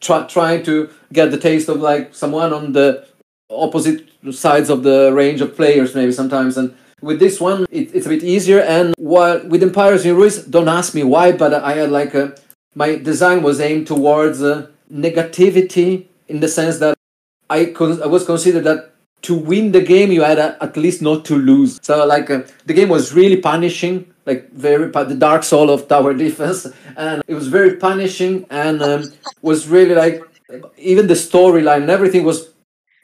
try, 0.00 0.26
trying 0.26 0.62
to 0.64 0.90
get 1.12 1.30
the 1.30 1.38
taste 1.38 1.68
of 1.68 1.80
like 1.80 2.14
someone 2.14 2.52
on 2.52 2.72
the 2.72 3.06
opposite 3.50 4.08
sides 4.30 4.70
of 4.70 4.82
the 4.82 5.12
range 5.12 5.40
of 5.40 5.56
players, 5.56 5.94
maybe 5.94 6.12
sometimes, 6.12 6.56
and 6.56 6.74
with 7.02 7.18
this 7.18 7.40
one 7.40 7.66
it, 7.70 7.94
it's 7.94 8.04
a 8.06 8.10
bit 8.10 8.22
easier 8.22 8.60
and 8.60 8.94
while 8.98 9.42
with 9.48 9.62
empires 9.62 10.04
in 10.04 10.14
ruins 10.14 10.44
don't 10.44 10.68
ask 10.68 10.94
me 10.94 11.02
why 11.02 11.32
but 11.32 11.54
i 11.54 11.72
had 11.72 11.90
like 11.90 12.14
a 12.14 12.34
my 12.74 12.96
design 12.96 13.42
was 13.42 13.60
aimed 13.60 13.86
towards 13.86 14.42
uh, 14.42 14.68
negativity 14.92 16.06
in 16.28 16.40
the 16.40 16.48
sense 16.48 16.78
that 16.78 16.96
I, 17.48 17.66
con- 17.66 18.02
I 18.02 18.06
was 18.06 18.24
considered 18.24 18.64
that 18.64 18.94
to 19.22 19.34
win 19.34 19.72
the 19.72 19.82
game 19.82 20.12
you 20.12 20.22
had 20.22 20.38
a, 20.38 20.56
at 20.62 20.76
least 20.76 21.02
not 21.02 21.24
to 21.26 21.36
lose. 21.36 21.78
So 21.82 22.06
like 22.06 22.30
uh, 22.30 22.42
the 22.66 22.72
game 22.72 22.88
was 22.88 23.12
really 23.12 23.40
punishing 23.40 24.12
like 24.26 24.50
very 24.52 24.90
the 24.90 25.16
dark 25.16 25.42
soul 25.42 25.70
of 25.70 25.88
tower 25.88 26.14
defense. 26.26 26.66
And 26.96 27.22
it 27.26 27.34
was 27.34 27.48
very 27.48 27.76
punishing 27.76 28.46
and 28.50 28.82
um, 28.82 29.12
was 29.42 29.68
really 29.68 29.94
like 29.94 30.22
even 30.76 31.06
the 31.06 31.14
storyline 31.14 31.82
and 31.82 31.90
everything 31.90 32.24
was 32.24 32.50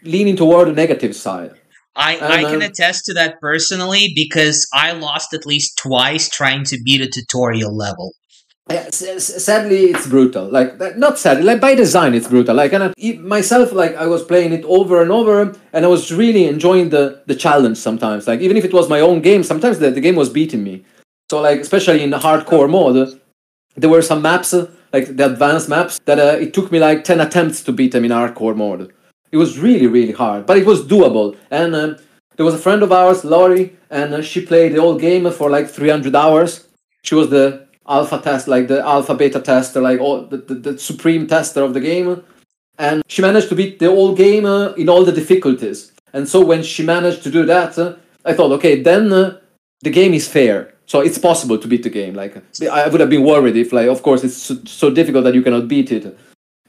leaning 0.03 0.37
toward 0.37 0.69
the 0.69 0.73
negative 0.73 1.15
side. 1.15 1.53
I, 1.97 2.15
and, 2.15 2.33
I 2.33 2.43
can 2.43 2.57
um, 2.57 2.63
attest 2.63 3.07
to 3.07 3.15
that 3.15 3.41
personally 3.41 4.13
because 4.15 4.69
I 4.73 4.93
lost 4.93 5.33
at 5.33 5.47
least 5.47 5.79
twice 5.79 6.29
trying 6.29 6.65
to 6.65 6.79
beat 6.83 7.01
a 7.01 7.09
tutorial 7.09 7.75
level 7.75 8.13
sadly 9.19 9.85
it's 9.85 10.07
brutal. 10.07 10.47
Like 10.51 10.97
not 10.97 11.19
sadly 11.19 11.45
like 11.45 11.61
by 11.61 11.75
design 11.75 12.15
it's 12.15 12.27
brutal. 12.29 12.55
Like 12.57 12.73
and 12.73 12.85
I, 12.85 13.13
myself 13.21 13.73
like 13.73 13.95
i 13.95 14.07
was 14.07 14.25
playing 14.25 14.53
it 14.53 14.65
over 14.65 15.01
and 15.01 15.13
over 15.13 15.55
and 15.73 15.85
i 15.85 15.89
was 15.89 16.13
really 16.13 16.47
enjoying 16.47 16.91
the 16.91 17.23
the 17.27 17.35
challenge 17.35 17.79
sometimes. 17.79 18.27
Like 18.27 18.41
even 18.41 18.57
if 18.57 18.65
it 18.65 18.73
was 18.73 18.89
my 18.89 19.01
own 19.01 19.21
game 19.21 19.43
sometimes 19.45 19.79
the, 19.79 19.91
the 19.91 20.01
game 20.01 20.17
was 20.17 20.31
beating 20.31 20.65
me. 20.65 20.85
So 21.31 21.41
like 21.41 21.61
especially 21.61 22.03
in 22.03 22.11
the 22.11 22.19
hardcore 22.19 22.69
mode 22.69 23.21
there 23.77 23.91
were 23.91 24.03
some 24.03 24.23
maps 24.23 24.53
like 24.93 25.17
the 25.17 25.27
advanced 25.27 25.69
maps 25.69 26.01
that 26.07 26.19
uh, 26.19 26.37
it 26.41 26.55
took 26.55 26.73
me 26.73 26.79
like 26.81 27.05
10 27.05 27.21
attempts 27.21 27.63
to 27.65 27.73
beat 27.73 27.93
them 27.93 28.05
in 28.05 28.11
hardcore 28.11 28.57
mode. 28.57 28.93
It 29.31 29.37
was 29.37 29.59
really 29.61 29.87
really 29.87 30.13
hard 30.13 30.45
but 30.45 30.59
it 30.59 30.67
was 30.67 30.83
doable. 30.85 31.37
And 31.53 31.75
uh, 31.75 31.95
there 32.37 32.45
was 32.45 32.55
a 32.55 32.59
friend 32.59 32.83
of 32.83 32.91
ours 32.91 33.25
laurie 33.25 33.77
and 33.91 34.15
uh, 34.15 34.23
she 34.23 34.45
played 34.45 34.73
the 34.75 34.81
whole 34.81 34.99
game 34.99 35.31
for 35.31 35.51
like 35.51 35.69
300 35.69 36.17
hours. 36.17 36.67
She 37.03 37.15
was 37.15 37.31
the 37.31 37.66
alpha 37.89 38.19
test, 38.19 38.49
like 38.49 38.69
the 38.69 38.81
alpha 38.81 39.15
beta 39.15 39.41
tester, 39.41 39.81
like 39.81 40.01
all 40.01 40.23
the, 40.23 40.39
the, 40.39 40.55
the 40.55 40.79
supreme 40.79 41.27
tester 41.27 41.63
of 41.63 41.75
the 41.75 41.81
game. 41.81 42.23
And 42.79 43.03
she 43.09 43.23
managed 43.23 43.49
to 43.49 43.55
beat 43.55 43.79
the 43.79 43.91
whole 43.91 44.15
game 44.15 44.45
uh, 44.45 44.73
in 44.73 44.89
all 44.89 45.05
the 45.05 45.13
difficulties. 45.13 45.93
And 46.13 46.29
so 46.29 46.45
when 46.45 46.63
she 46.63 46.83
managed 46.83 47.23
to 47.23 47.31
do 47.31 47.47
that, 47.47 47.79
uh, 47.79 47.97
I 48.25 48.35
thought, 48.35 48.53
okay, 48.53 48.83
then 48.83 49.13
uh, 49.13 49.39
the 49.83 49.91
game 49.91 50.15
is 50.15 50.29
fair. 50.29 50.75
So 50.87 51.01
it's 51.01 51.19
possible 51.19 51.59
to 51.59 51.69
beat 51.69 51.83
the 51.83 51.91
game. 51.91 52.15
Like 52.15 52.37
I 52.71 52.89
would 52.89 53.01
have 53.01 53.11
been 53.11 53.25
worried 53.25 53.57
if, 53.57 53.73
like, 53.73 53.89
of 53.89 54.03
course, 54.03 54.25
it's 54.25 54.37
so, 54.37 54.57
so 54.67 54.91
difficult 54.91 55.25
that 55.25 55.35
you 55.35 55.43
cannot 55.43 55.69
beat 55.69 55.91
it. 55.91 56.17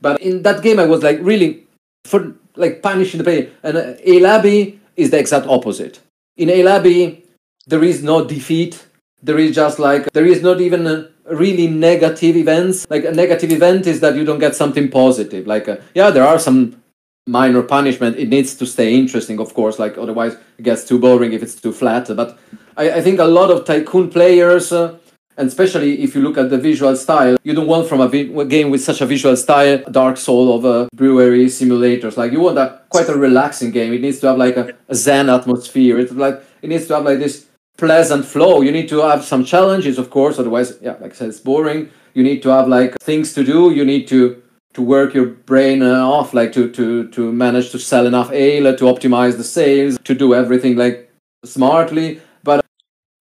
But 0.02 0.22
in 0.22 0.44
that 0.44 0.64
game, 0.64 0.80
I 0.80 0.86
was 0.86 1.04
like 1.04 1.20
really 1.22 1.68
for 2.06 2.34
like 2.56 2.82
punishing 2.82 3.20
the 3.20 3.24
player. 3.24 3.52
And 3.64 3.78
uh, 3.78 4.28
Abbey 4.28 4.80
is 4.96 5.12
the 5.12 5.20
exact 5.20 5.48
opposite. 5.48 6.00
In 6.36 6.50
Abbey, 6.50 7.26
there 7.68 7.84
is 7.84 8.02
no 8.04 8.26
defeat 8.26 8.87
there 9.22 9.40
is 9.40 9.56
just 9.56 9.80
like 9.80 10.12
there 10.14 10.26
is 10.26 10.42
not 10.42 10.62
even 10.62 10.88
a 10.88 11.10
really 11.32 11.68
negative 11.68 12.36
events. 12.36 12.86
Like 12.90 13.06
a 13.06 13.12
negative 13.12 13.52
event 13.52 13.88
is 13.88 14.00
that 14.02 14.16
you 14.16 14.24
don't 14.26 14.40
get 14.40 14.56
something 14.56 14.90
positive. 14.90 15.48
Like 15.48 15.68
uh, 15.68 15.78
yeah 15.94 16.10
there 16.12 16.26
are 16.26 16.40
some 16.40 16.82
minor 17.26 17.62
punishment. 17.62 18.18
It 18.18 18.30
needs 18.30 18.56
to 18.56 18.66
stay 18.66 18.96
interesting 18.96 19.40
of 19.40 19.54
course. 19.54 19.80
Like 19.80 19.98
otherwise 19.98 20.38
it 20.58 20.64
gets 20.64 20.84
too 20.86 21.00
boring 21.00 21.34
if 21.34 21.44
it's 21.44 21.56
too 21.56 21.74
flat. 21.74 22.08
But 22.16 22.38
i, 22.78 22.92
I 22.92 23.02
think 23.02 23.20
a 23.20 23.26
lot 23.26 23.52
of 23.52 23.66
tycoon 23.66 24.10
players 24.10 24.72
uh, 24.72 24.98
and 25.38 25.48
especially 25.48 26.02
if 26.02 26.16
you 26.16 26.22
look 26.22 26.38
at 26.38 26.50
the 26.50 26.58
visual 26.58 26.96
style 26.96 27.38
you 27.44 27.54
don't 27.54 27.68
want 27.68 27.88
from 27.88 28.02
a, 28.02 28.08
vi- 28.08 28.34
a 28.42 28.46
game 28.46 28.72
with 28.72 28.82
such 28.84 29.02
a 29.02 29.06
visual 29.06 29.36
style 29.36 29.78
dark 29.92 30.18
soul 30.18 30.56
of 30.56 30.66
uh, 30.66 30.88
brewery 30.96 31.46
simulators. 31.46 32.18
Like 32.18 32.32
you 32.32 32.40
want 32.40 32.58
a 32.58 32.82
quite 32.90 33.10
a 33.10 33.16
relaxing 33.16 33.72
game. 33.72 33.94
It 33.94 34.02
needs 34.02 34.20
to 34.20 34.28
have 34.28 34.38
like 34.38 34.58
a, 34.58 34.74
a 34.88 34.96
zen 34.96 35.30
atmosphere. 35.30 36.00
It's 36.00 36.12
like 36.12 36.42
it 36.62 36.70
needs 36.70 36.88
to 36.88 36.96
have 36.96 37.04
like 37.06 37.20
this 37.20 37.46
pleasant 37.78 38.26
flow. 38.26 38.62
You 38.62 38.72
need 38.72 38.90
to 38.90 39.02
have 39.02 39.24
some 39.24 39.46
challenges, 39.46 39.98
of 39.98 40.10
course. 40.10 40.40
Otherwise, 40.40 40.78
yeah, 40.82 40.96
like 41.00 41.12
I 41.12 41.16
said, 41.16 41.30
it's 41.30 41.40
boring. 41.40 41.90
You 42.14 42.24
need 42.24 42.42
to 42.44 42.50
have 42.50 42.68
like 42.68 42.98
things 43.00 43.34
to 43.34 43.44
do. 43.44 43.72
You 43.72 43.86
need 43.86 44.08
to 44.10 44.42
to 44.74 44.82
work 44.82 45.14
your 45.14 45.26
brain 45.26 45.82
uh, 45.82 46.06
off, 46.06 46.34
like 46.34 46.52
to 46.54 46.70
to 46.72 47.08
to 47.10 47.32
manage 47.32 47.72
to 47.72 47.80
sell 47.80 48.06
enough 48.06 48.32
ale, 48.32 48.76
to 48.76 48.86
optimize 48.86 49.38
the 49.38 49.44
sales, 49.44 49.98
to 50.04 50.14
do 50.14 50.34
everything 50.34 50.76
like 50.76 51.12
smartly. 51.46 52.20
But 52.44 52.66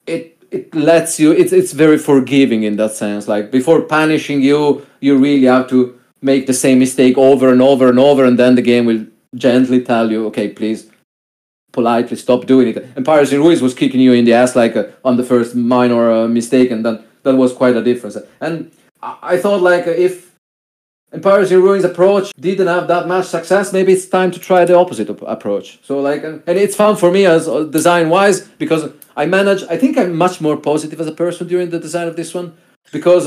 it 0.07 0.37
it 0.51 0.75
lets 0.75 1.21
you. 1.21 1.33
It's 1.33 1.53
it's 1.53 1.73
very 1.73 1.99
forgiving 1.99 2.63
in 2.63 2.77
that 2.77 2.93
sense. 2.93 3.29
Like 3.29 3.51
before 3.51 3.83
punishing 3.83 4.41
you, 4.43 4.87
you 5.01 5.19
really 5.19 5.47
have 5.47 5.69
to 5.69 5.99
make 6.23 6.47
the 6.47 6.55
same 6.55 6.79
mistake 6.79 7.19
over 7.19 7.53
and 7.53 7.61
over 7.61 7.89
and 7.89 7.99
over, 7.99 8.25
and 8.25 8.39
then 8.39 8.55
the 8.55 8.63
game 8.63 8.87
will 8.87 9.07
gently 9.35 9.83
tell 9.83 10.11
you, 10.11 10.27
okay, 10.27 10.49
please 10.49 10.91
politely 11.79 12.17
stop 12.17 12.47
doing 12.53 12.67
it. 12.71 12.77
Empires 12.97 13.33
in 13.33 13.39
Ruins 13.45 13.63
was 13.67 13.75
kicking 13.81 14.01
you 14.07 14.13
in 14.19 14.25
the 14.25 14.35
ass 14.41 14.57
like 14.63 14.75
uh, 14.77 14.85
on 15.09 15.15
the 15.21 15.27
first 15.33 15.51
minor 15.55 16.05
uh, 16.11 16.29
mistake, 16.39 16.69
and 16.75 16.81
then 16.85 16.97
that 17.25 17.35
was 17.43 17.51
quite 17.61 17.77
a 17.77 17.85
difference. 17.91 18.17
And 18.47 18.57
I, 19.33 19.37
thought 19.43 19.61
like 19.71 19.87
if 20.09 20.13
Empires 21.13 21.53
in 21.53 21.61
Ruins 21.67 21.85
approach 21.85 22.27
didn't 22.49 22.71
have 22.77 22.87
that 22.89 23.05
much 23.15 23.27
success, 23.37 23.73
maybe 23.79 23.93
it's 23.97 24.09
time 24.19 24.31
to 24.33 24.41
try 24.49 24.61
the 24.65 24.77
opposite 24.83 25.09
approach. 25.37 25.67
So 25.89 25.93
like, 26.09 26.23
uh, 26.25 26.49
and 26.49 26.57
it's 26.65 26.77
fun 26.85 26.95
for 27.03 27.11
me 27.17 27.23
as 27.27 27.43
uh, 27.47 27.65
design 27.79 28.07
wise 28.17 28.39
because 28.63 28.83
I 29.23 29.25
manage. 29.27 29.63
I 29.75 29.77
think 29.83 29.93
I'm 29.99 30.15
much 30.27 30.37
more 30.47 30.57
positive 30.71 30.99
as 31.05 31.09
a 31.15 31.17
person 31.25 31.47
during 31.53 31.69
the 31.71 31.81
design 31.87 32.09
of 32.09 32.17
this 32.17 32.31
one 32.41 32.49
because. 32.97 33.27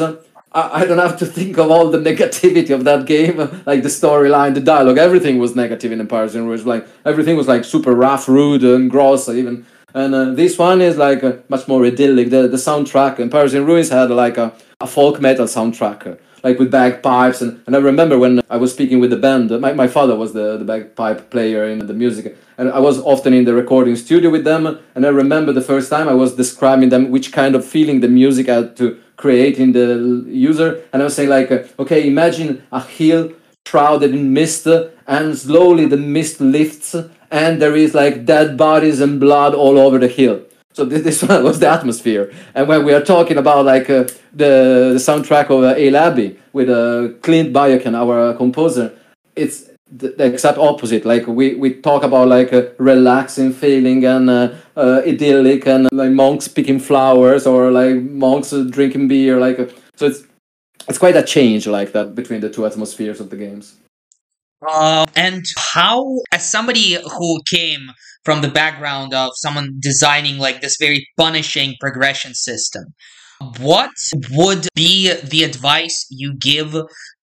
Uh, 0.52 0.70
I, 0.74 0.86
don't 0.86 0.98
have 0.98 1.18
to 1.20 1.28
think 1.28 1.58
of 1.60 1.70
all 1.70 1.92
the 1.92 1.98
negativity 2.10 2.72
of 2.74 2.84
that 2.86 3.06
game, 3.06 3.38
like 3.66 3.84
the 3.84 3.90
storyline, 3.90 4.56
the 4.56 4.62
dialogue, 4.62 4.98
everything 4.98 5.38
was 5.38 5.56
negative 5.56 5.92
in 5.92 6.00
Empires 6.00 6.36
in 6.36 6.48
Ruins. 6.48 6.66
Like 6.66 6.88
everything 7.06 7.38
was 7.38 7.48
like 7.48 7.64
super 7.64 7.94
rough, 7.94 8.28
rude, 8.28 8.64
and 8.64 8.90
gross, 8.90 9.30
even. 9.30 9.66
And 9.94 10.16
uh, 10.16 10.32
this 10.32 10.58
one 10.58 10.82
is 10.82 10.98
like 10.98 11.24
uh, 11.24 11.38
much 11.50 11.68
more 11.68 11.86
idyllic. 11.86 12.32
The 12.32 12.48
the 12.48 12.58
soundtrack, 12.58 13.18
in 13.18 13.24
Empires 13.24 13.54
in 13.54 13.66
Ruins 13.66 13.90
had 13.90 14.10
like 14.10 14.38
a, 14.38 14.54
a 14.80 14.88
folk 14.88 15.22
metal 15.22 15.46
soundtrack, 15.46 16.08
uh, 16.08 16.16
like 16.44 16.58
with 16.58 16.72
bagpipes. 16.72 17.42
And, 17.42 17.62
and 17.68 17.76
I 17.76 17.80
remember 17.80 18.18
when 18.18 18.42
I 18.50 18.58
was 18.58 18.74
speaking 18.74 19.00
with 19.00 19.12
the 19.12 19.18
band, 19.18 19.52
my, 19.62 19.74
my 19.74 19.88
father 19.88 20.16
was 20.16 20.34
the, 20.34 20.58
the 20.58 20.66
bagpipe 20.66 21.30
player 21.30 21.66
in 21.66 21.86
the 21.86 21.94
music. 21.94 22.36
And 22.58 22.70
I 22.70 22.80
was 22.80 23.00
often 23.00 23.34
in 23.34 23.46
the 23.46 23.54
recording 23.54 23.96
studio 23.96 24.30
with 24.30 24.44
them. 24.44 24.80
And 24.96 25.06
I 25.06 25.10
remember 25.10 25.54
the 25.54 25.62
first 25.62 25.90
time 25.90 26.10
I 26.10 26.14
was 26.14 26.36
describing 26.36 26.90
them 26.90 27.12
which 27.12 27.32
kind 27.32 27.56
of 27.56 27.66
feeling 27.66 28.00
the 28.00 28.10
music 28.10 28.48
had 28.48 28.76
to 28.78 29.00
creating 29.24 29.74
the 29.80 29.88
user 30.28 30.70
and 30.92 31.02
i 31.02 31.06
was 31.06 31.16
saying 31.16 31.32
like 31.38 31.52
uh, 31.52 31.60
okay 31.84 32.08
imagine 32.08 32.52
a 32.72 32.82
hill 32.98 33.24
shrouded 33.70 34.12
in 34.16 34.34
mist 34.34 34.68
and 35.16 35.38
slowly 35.38 35.86
the 35.86 35.98
mist 35.98 36.42
lifts 36.42 36.96
and 37.32 37.62
there 37.62 37.76
is 37.76 37.94
like 37.94 38.26
dead 38.26 38.58
bodies 38.58 39.00
and 39.02 39.20
blood 39.20 39.54
all 39.54 39.78
over 39.78 39.98
the 40.00 40.08
hill. 40.08 40.42
So 40.74 40.86
this, 40.86 41.04
this 41.04 41.24
was 41.48 41.60
the 41.60 41.70
atmosphere. 41.70 42.34
And 42.56 42.68
when 42.68 42.86
we 42.86 42.94
are 42.94 43.04
talking 43.04 43.38
about 43.38 43.66
like 43.66 43.90
uh, 43.90 44.04
the, 44.34 44.94
the 44.94 45.02
soundtrack 45.08 45.50
of 45.50 45.64
uh, 45.64 45.76
Ale 45.76 45.98
Abbey 45.98 46.40
with 46.54 46.70
uh, 46.70 47.10
clint 47.22 47.54
Bajakian, 47.54 47.96
our 47.96 48.34
composer 48.36 48.96
it's 49.36 49.69
the, 49.92 50.24
exact 50.24 50.58
opposite. 50.58 51.06
Like 51.06 51.28
we, 51.28 51.56
we 51.56 51.74
talk 51.74 52.04
about 52.04 52.28
like 52.28 52.52
a 52.52 52.74
relaxing 52.78 53.54
feeling 53.54 54.06
and 54.06 54.30
uh, 54.30 54.54
uh, 54.76 55.02
idyllic 55.06 55.66
and 55.68 55.88
uh, 55.88 55.90
like 55.92 56.12
monks 56.12 56.48
picking 56.48 56.80
flowers 56.80 57.46
or 57.46 57.72
like 57.72 57.96
monks 57.96 58.54
drinking 58.70 59.08
beer. 59.08 59.40
Like 59.40 59.58
so, 59.96 60.08
it's 60.08 60.24
it's 60.88 60.98
quite 60.98 61.16
a 61.16 61.24
change 61.24 61.68
like 61.68 61.92
that 61.92 62.16
between 62.16 62.42
the 62.42 62.50
two 62.50 62.66
atmospheres 62.66 63.20
of 63.20 63.30
the 63.30 63.38
games. 63.38 63.76
Uh, 64.68 65.06
and 65.16 65.46
how, 65.74 66.04
as 66.34 66.50
somebody 66.50 66.98
who 67.18 67.42
came 67.50 67.92
from 68.26 68.42
the 68.42 68.50
background 68.50 69.14
of 69.14 69.32
someone 69.36 69.78
designing 69.80 70.38
like 70.38 70.62
this 70.62 70.76
very 70.78 71.08
punishing 71.18 71.76
progression 71.80 72.34
system, 72.34 72.84
what 73.60 73.92
would 74.32 74.68
be 74.76 75.14
the 75.14 75.44
advice 75.44 76.06
you 76.10 76.36
give 76.36 76.76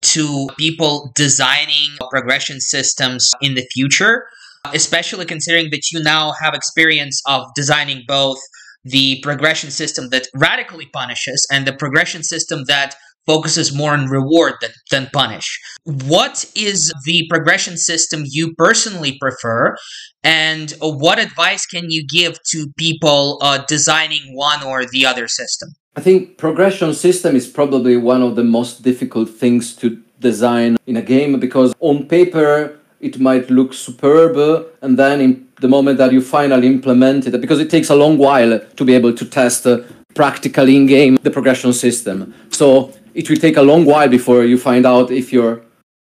to 0.03 0.47
people 0.57 1.11
designing 1.15 1.89
progression 2.09 2.59
systems 2.59 3.31
in 3.41 3.55
the 3.55 3.65
future, 3.73 4.25
especially 4.73 5.25
considering 5.25 5.69
that 5.71 5.91
you 5.91 6.01
now 6.01 6.33
have 6.41 6.53
experience 6.53 7.21
of 7.27 7.45
designing 7.55 8.03
both 8.07 8.39
the 8.83 9.19
progression 9.21 9.71
system 9.71 10.09
that 10.09 10.27
radically 10.35 10.87
punishes 10.93 11.47
and 11.51 11.65
the 11.65 11.73
progression 11.73 12.23
system 12.23 12.63
that 12.67 12.95
focuses 13.25 13.73
more 13.73 13.93
on 13.93 14.07
reward 14.07 14.53
than, 14.61 14.71
than 14.91 15.09
punish. 15.13 15.59
What 15.85 16.45
is 16.55 16.93
the 17.05 17.25
progression 17.29 17.77
system 17.77 18.23
you 18.25 18.53
personally 18.55 19.17
prefer, 19.19 19.75
and 20.23 20.73
what 20.81 21.19
advice 21.19 21.65
can 21.65 21.89
you 21.89 22.05
give 22.05 22.37
to 22.51 22.67
people 22.77 23.39
uh, 23.41 23.63
designing 23.67 24.35
one 24.35 24.63
or 24.63 24.85
the 24.85 25.05
other 25.05 25.27
system? 25.27 25.69
I 25.95 26.01
think 26.01 26.37
progression 26.37 26.95
system 26.95 27.35
is 27.35 27.47
probably 27.47 27.97
one 27.97 28.23
of 28.23 28.35
the 28.35 28.43
most 28.43 28.81
difficult 28.81 29.29
things 29.29 29.75
to 29.75 30.01
design 30.19 30.75
in 30.87 30.97
a 30.97 31.03
game 31.03 31.39
because 31.39 31.75
on 31.79 32.07
paper 32.07 32.79
it 32.99 33.19
might 33.19 33.51
look 33.51 33.73
superb 33.73 34.35
and 34.81 34.97
then 34.97 35.21
in 35.21 35.47
the 35.61 35.67
moment 35.67 35.99
that 35.99 36.11
you 36.11 36.21
finally 36.21 36.65
implement 36.65 37.27
it 37.27 37.39
because 37.39 37.59
it 37.59 37.69
takes 37.69 37.89
a 37.89 37.95
long 37.95 38.17
while 38.17 38.59
to 38.75 38.83
be 38.83 38.95
able 38.95 39.13
to 39.13 39.25
test 39.25 39.67
uh, 39.67 39.81
practically 40.15 40.75
in 40.75 40.87
game 40.87 41.15
the 41.21 41.29
progression 41.29 41.73
system. 41.73 42.33
So 42.49 42.91
it 43.13 43.29
will 43.29 43.37
take 43.37 43.57
a 43.57 43.61
long 43.61 43.85
while 43.85 44.09
before 44.09 44.45
you 44.45 44.57
find 44.57 44.87
out 44.87 45.11
if 45.11 45.31
your 45.31 45.61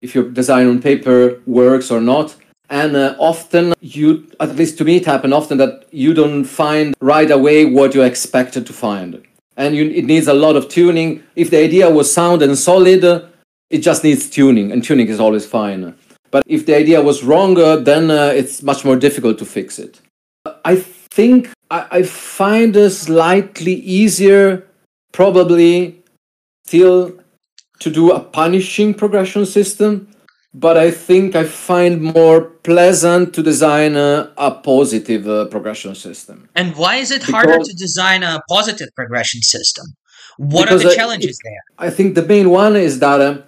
if 0.00 0.14
your 0.14 0.30
design 0.30 0.68
on 0.68 0.80
paper 0.80 1.40
works 1.44 1.90
or 1.90 2.00
not. 2.00 2.36
And 2.70 2.96
uh, 2.96 3.16
often 3.18 3.74
you 3.80 4.28
at 4.38 4.54
least 4.54 4.78
to 4.78 4.84
me 4.84 4.96
it 4.98 5.06
happened 5.06 5.34
often 5.34 5.58
that 5.58 5.86
you 5.90 6.14
don't 6.14 6.44
find 6.44 6.94
right 7.00 7.30
away 7.30 7.64
what 7.64 7.94
you 7.96 8.02
expected 8.02 8.64
to 8.66 8.72
find 8.72 9.20
and 9.56 9.74
you, 9.76 9.90
it 9.90 10.04
needs 10.04 10.26
a 10.26 10.34
lot 10.34 10.56
of 10.56 10.68
tuning. 10.68 11.22
If 11.36 11.50
the 11.50 11.58
idea 11.58 11.90
was 11.90 12.12
sound 12.12 12.42
and 12.42 12.56
solid, 12.56 13.04
it 13.70 13.78
just 13.78 14.04
needs 14.04 14.28
tuning, 14.28 14.72
and 14.72 14.82
tuning 14.84 15.08
is 15.08 15.20
always 15.20 15.46
fine. 15.46 15.94
But 16.30 16.42
if 16.46 16.66
the 16.66 16.76
idea 16.76 17.02
was 17.02 17.22
wronger, 17.22 17.76
then 17.76 18.10
uh, 18.10 18.32
it's 18.34 18.62
much 18.62 18.84
more 18.84 18.96
difficult 18.96 19.38
to 19.38 19.44
fix 19.44 19.78
it. 19.78 20.00
I 20.64 20.76
think 20.76 21.50
I, 21.70 21.86
I 21.90 22.02
find 22.02 22.76
it 22.76 22.90
slightly 22.90 23.74
easier, 23.74 24.66
probably 25.12 26.02
still, 26.66 27.18
to 27.80 27.90
do 27.90 28.12
a 28.12 28.20
punishing 28.20 28.94
progression 28.94 29.44
system 29.44 30.08
but 30.54 30.76
I 30.76 30.90
think 30.90 31.34
I 31.34 31.44
find 31.44 32.02
more 32.02 32.42
pleasant 32.42 33.34
to 33.34 33.42
design 33.42 33.96
a, 33.96 34.32
a 34.36 34.50
positive 34.50 35.26
uh, 35.26 35.46
progression 35.46 35.94
system. 35.94 36.48
And 36.54 36.76
why 36.76 36.96
is 36.96 37.10
it 37.10 37.20
because, 37.20 37.32
harder 37.32 37.58
to 37.58 37.74
design 37.74 38.22
a 38.22 38.40
positive 38.48 38.88
progression 38.94 39.42
system? 39.42 39.86
What 40.36 40.70
are 40.70 40.78
the 40.78 40.90
uh, 40.90 40.94
challenges 40.94 41.38
there? 41.42 41.62
I 41.78 41.90
think 41.90 42.14
the 42.14 42.22
main 42.22 42.50
one 42.50 42.76
is 42.76 42.98
that 43.00 43.20
uh, 43.20 43.42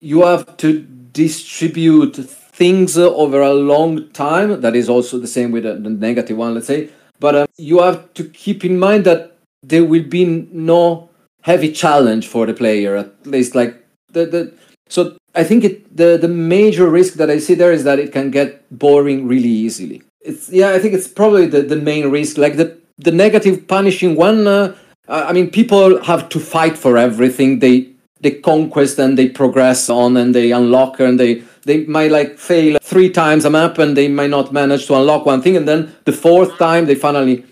you 0.00 0.24
have 0.24 0.56
to 0.58 0.80
distribute 1.12 2.16
things 2.16 2.98
uh, 2.98 3.14
over 3.14 3.40
a 3.40 3.54
long 3.54 4.10
time. 4.10 4.60
That 4.60 4.76
is 4.76 4.88
also 4.88 5.18
the 5.18 5.26
same 5.26 5.52
with 5.52 5.64
the, 5.64 5.74
the 5.74 5.90
negative 5.90 6.36
one, 6.36 6.54
let's 6.54 6.66
say. 6.66 6.90
But 7.18 7.34
uh, 7.34 7.46
you 7.56 7.80
have 7.80 8.12
to 8.14 8.24
keep 8.24 8.64
in 8.64 8.78
mind 8.78 9.04
that 9.04 9.38
there 9.62 9.84
will 9.84 10.02
be 10.02 10.24
no 10.52 11.10
heavy 11.42 11.72
challenge 11.72 12.26
for 12.26 12.46
the 12.46 12.54
player, 12.54 12.96
at 12.96 13.26
least 13.26 13.54
like 13.54 13.84
the, 14.10 14.26
the 14.26 14.54
so 14.88 15.16
I 15.34 15.44
think 15.44 15.64
it 15.64 15.96
the 15.96 16.18
the 16.18 16.28
major 16.28 16.88
risk 16.88 17.14
that 17.14 17.30
I 17.30 17.38
see 17.38 17.54
there 17.54 17.72
is 17.72 17.84
that 17.84 17.98
it 17.98 18.12
can 18.12 18.30
get 18.30 18.66
boring 18.70 19.26
really 19.26 19.48
easily. 19.48 20.02
It's 20.20 20.50
yeah, 20.50 20.70
I 20.70 20.78
think 20.78 20.94
it's 20.94 21.08
probably 21.08 21.46
the, 21.46 21.62
the 21.62 21.76
main 21.76 22.10
risk. 22.10 22.36
Like 22.38 22.56
the 22.56 22.78
the 22.98 23.12
negative 23.12 23.66
punishing 23.66 24.16
one. 24.16 24.46
Uh, 24.46 24.74
I 25.08 25.32
mean, 25.32 25.50
people 25.50 26.02
have 26.04 26.28
to 26.30 26.38
fight 26.38 26.78
for 26.78 26.96
everything. 26.96 27.58
They 27.58 27.92
they 28.22 28.30
conquest 28.30 28.98
and 28.98 29.18
they 29.18 29.28
progress 29.28 29.90
on 29.90 30.16
and 30.16 30.34
they 30.34 30.52
unlock 30.52 31.00
and 31.00 31.18
they 31.18 31.42
they 31.64 31.84
might 31.86 32.10
like 32.10 32.38
fail 32.38 32.78
three 32.80 33.10
times 33.10 33.44
a 33.44 33.50
map 33.50 33.78
and 33.78 33.96
they 33.96 34.08
might 34.08 34.30
not 34.30 34.52
manage 34.52 34.86
to 34.86 34.94
unlock 34.94 35.26
one 35.26 35.42
thing 35.42 35.56
and 35.56 35.68
then 35.68 35.94
the 36.04 36.12
fourth 36.12 36.56
time 36.58 36.86
they 36.86 36.94
finally 36.94 37.44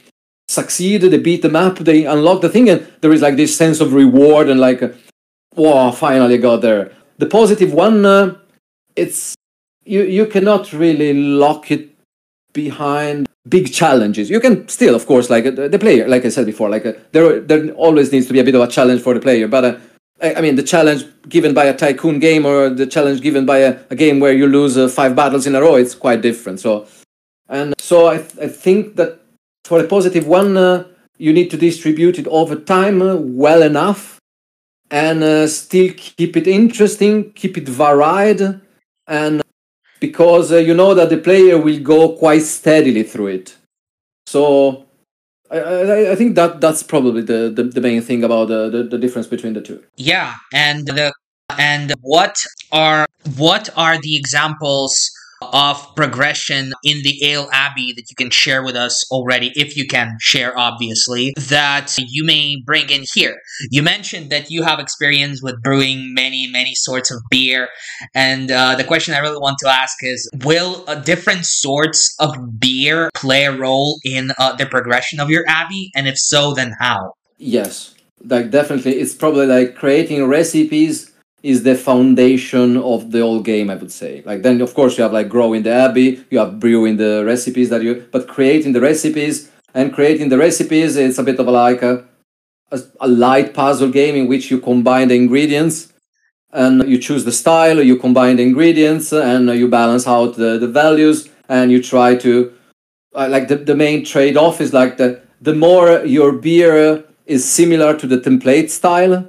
succeed 0.48 1.02
they 1.02 1.18
beat 1.18 1.42
the 1.42 1.48
map 1.48 1.76
they 1.78 2.04
unlock 2.04 2.40
the 2.40 2.48
thing 2.48 2.68
and 2.68 2.86
there 3.00 3.12
is 3.12 3.22
like 3.22 3.36
this 3.36 3.56
sense 3.56 3.80
of 3.80 3.92
reward 3.92 4.48
and 4.48 4.60
like 4.60 4.80
wow 5.56 5.90
finally 5.90 6.38
got 6.38 6.60
there 6.60 6.92
the 7.20 7.26
positive 7.26 7.72
one, 7.72 8.04
uh, 8.04 8.34
it's 8.96 9.34
you 9.84 10.02
you 10.02 10.26
cannot 10.26 10.72
really 10.72 11.12
lock 11.14 11.70
it 11.70 11.90
behind 12.52 13.28
big 13.48 13.72
challenges. 13.72 14.30
You 14.30 14.40
can 14.40 14.66
still, 14.68 14.94
of 14.94 15.06
course, 15.06 15.30
like 15.30 15.46
uh, 15.46 15.68
the 15.68 15.78
player, 15.78 16.08
like 16.08 16.24
I 16.24 16.30
said 16.30 16.46
before, 16.46 16.68
like 16.68 16.86
uh, 16.86 16.94
there 17.12 17.40
there 17.40 17.70
always 17.72 18.10
needs 18.12 18.26
to 18.26 18.32
be 18.32 18.40
a 18.40 18.44
bit 18.44 18.54
of 18.54 18.62
a 18.62 18.68
challenge 18.68 19.02
for 19.02 19.14
the 19.14 19.20
player. 19.20 19.48
But 19.48 19.64
uh, 19.64 19.76
I, 20.22 20.34
I, 20.34 20.40
mean, 20.40 20.56
the 20.56 20.62
challenge 20.62 21.04
given 21.28 21.54
by 21.54 21.66
a 21.66 21.76
tycoon 21.76 22.18
game 22.18 22.46
or 22.46 22.70
the 22.70 22.86
challenge 22.86 23.20
given 23.20 23.46
by 23.46 23.58
a, 23.58 23.78
a 23.90 23.96
game 23.96 24.18
where 24.20 24.32
you 24.32 24.46
lose 24.46 24.76
uh, 24.76 24.88
five 24.88 25.14
battles 25.14 25.46
in 25.46 25.54
a 25.54 25.60
row, 25.60 25.76
it's 25.76 25.94
quite 25.94 26.22
different. 26.22 26.60
So, 26.60 26.86
and 27.48 27.74
so 27.78 28.06
I 28.06 28.18
th- 28.18 28.38
I 28.38 28.48
think 28.48 28.96
that 28.96 29.20
for 29.64 29.78
a 29.78 29.86
positive 29.86 30.26
one, 30.26 30.56
uh, 30.56 30.84
you 31.18 31.32
need 31.34 31.50
to 31.50 31.58
distribute 31.58 32.18
it 32.18 32.26
over 32.28 32.56
time 32.56 32.96
well 33.36 33.62
enough 33.62 34.19
and 34.90 35.22
uh, 35.22 35.46
still 35.46 35.92
keep 35.96 36.36
it 36.36 36.46
interesting, 36.46 37.32
keep 37.32 37.56
it 37.56 37.68
varied, 37.68 38.60
and 39.06 39.42
because 40.00 40.52
uh, 40.52 40.56
you 40.56 40.74
know 40.74 40.94
that 40.94 41.10
the 41.10 41.16
player 41.18 41.58
will 41.58 41.80
go 41.80 42.16
quite 42.16 42.42
steadily 42.42 43.02
through 43.02 43.28
it. 43.28 43.56
So 44.26 44.86
I, 45.50 45.58
I, 45.58 46.12
I 46.12 46.14
think 46.16 46.34
that 46.36 46.60
that's 46.60 46.82
probably 46.82 47.22
the, 47.22 47.50
the, 47.54 47.64
the 47.64 47.80
main 47.80 48.02
thing 48.02 48.24
about 48.24 48.48
the, 48.48 48.70
the, 48.70 48.82
the 48.84 48.98
difference 48.98 49.26
between 49.26 49.54
the 49.54 49.60
two. 49.60 49.82
Yeah, 49.96 50.34
and 50.52 50.86
the 50.86 51.12
and 51.58 51.92
what 52.02 52.36
are 52.72 53.06
what 53.36 53.68
are 53.76 54.00
the 54.00 54.16
examples 54.16 55.09
of 55.42 55.94
progression 55.96 56.72
in 56.84 57.02
the 57.02 57.24
Ale 57.24 57.48
Abbey 57.52 57.92
that 57.94 58.10
you 58.10 58.16
can 58.16 58.30
share 58.30 58.62
with 58.62 58.76
us 58.76 59.04
already, 59.10 59.52
if 59.56 59.76
you 59.76 59.86
can 59.86 60.16
share, 60.20 60.56
obviously, 60.56 61.32
that 61.36 61.96
you 61.98 62.24
may 62.24 62.56
bring 62.64 62.90
in 62.90 63.04
here. 63.14 63.40
You 63.70 63.82
mentioned 63.82 64.30
that 64.30 64.50
you 64.50 64.62
have 64.62 64.78
experience 64.78 65.42
with 65.42 65.62
brewing 65.62 66.14
many, 66.14 66.46
many 66.46 66.74
sorts 66.74 67.10
of 67.10 67.22
beer. 67.30 67.68
And 68.14 68.50
uh, 68.50 68.76
the 68.76 68.84
question 68.84 69.14
I 69.14 69.18
really 69.18 69.38
want 69.38 69.58
to 69.60 69.68
ask 69.68 69.96
is 70.02 70.28
Will 70.44 70.84
uh, 70.86 70.96
different 70.96 71.46
sorts 71.46 72.14
of 72.18 72.36
beer 72.58 73.10
play 73.14 73.44
a 73.44 73.56
role 73.56 73.98
in 74.04 74.32
uh, 74.38 74.56
the 74.56 74.66
progression 74.66 75.20
of 75.20 75.30
your 75.30 75.44
Abbey? 75.48 75.90
And 75.94 76.06
if 76.06 76.18
so, 76.18 76.54
then 76.54 76.74
how? 76.78 77.14
Yes, 77.38 77.94
like 78.24 78.50
definitely. 78.50 78.98
It's 78.98 79.14
probably 79.14 79.46
like 79.46 79.74
creating 79.74 80.26
recipes 80.26 81.09
is 81.42 81.62
the 81.62 81.74
foundation 81.74 82.76
of 82.76 83.10
the 83.12 83.20
whole 83.20 83.40
game 83.40 83.70
i 83.70 83.74
would 83.74 83.92
say. 83.92 84.22
Like 84.24 84.42
then 84.42 84.60
of 84.60 84.74
course 84.74 84.96
you 84.96 85.02
have 85.02 85.12
like 85.12 85.28
growing 85.28 85.62
the 85.62 85.72
abbey 85.72 86.24
you 86.30 86.38
have 86.38 86.60
brewing 86.60 86.96
the 86.96 87.24
recipes 87.24 87.70
that 87.70 87.82
you 87.82 88.06
but 88.12 88.28
creating 88.28 88.72
the 88.72 88.80
recipes 88.80 89.50
and 89.74 89.92
creating 89.92 90.28
the 90.28 90.38
recipes 90.38 90.96
it's 90.96 91.18
a 91.18 91.22
bit 91.22 91.38
of 91.38 91.46
a, 91.46 91.50
like 91.50 91.82
a, 91.82 92.04
a, 92.70 92.80
a 93.00 93.08
light 93.08 93.54
puzzle 93.54 93.90
game 93.90 94.14
in 94.14 94.26
which 94.28 94.50
you 94.50 94.58
combine 94.60 95.08
the 95.08 95.16
ingredients 95.16 95.90
and 96.52 96.88
you 96.88 96.98
choose 96.98 97.24
the 97.24 97.32
style, 97.32 97.80
you 97.82 97.96
combine 97.96 98.36
the 98.36 98.42
ingredients, 98.42 99.12
and 99.12 99.48
you 99.50 99.68
balance 99.68 100.06
out 100.06 100.36
the, 100.36 100.58
the 100.58 100.66
values, 100.66 101.28
and 101.48 101.70
you 101.70 101.82
try 101.82 102.14
to 102.16 102.52
uh, 103.14 103.28
like 103.28 103.48
the, 103.48 103.56
the 103.56 103.74
main 103.74 104.04
trade-off 104.04 104.60
is 104.60 104.72
like 104.72 104.96
the 104.96 105.20
the 105.40 105.54
more 105.54 106.04
your 106.04 106.32
beer 106.32 107.04
is 107.26 107.48
similar 107.48 107.96
to 107.96 108.06
the 108.06 108.18
template 108.18 108.70
style, 108.70 109.28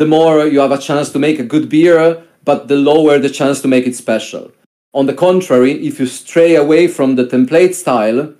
the 0.00 0.06
more 0.06 0.46
you 0.46 0.60
have 0.60 0.72
a 0.72 0.78
chance 0.78 1.10
to 1.10 1.18
make 1.18 1.38
a 1.38 1.44
good 1.44 1.68
beer, 1.68 2.24
but 2.42 2.68
the 2.68 2.74
lower 2.74 3.18
the 3.18 3.28
chance 3.28 3.60
to 3.60 3.68
make 3.68 3.86
it 3.86 3.94
special. 3.94 4.50
On 4.94 5.04
the 5.04 5.12
contrary, 5.12 5.72
if 5.86 6.00
you 6.00 6.06
stray 6.06 6.54
away 6.54 6.88
from 6.88 7.16
the 7.16 7.26
template 7.26 7.74
style, 7.74 8.32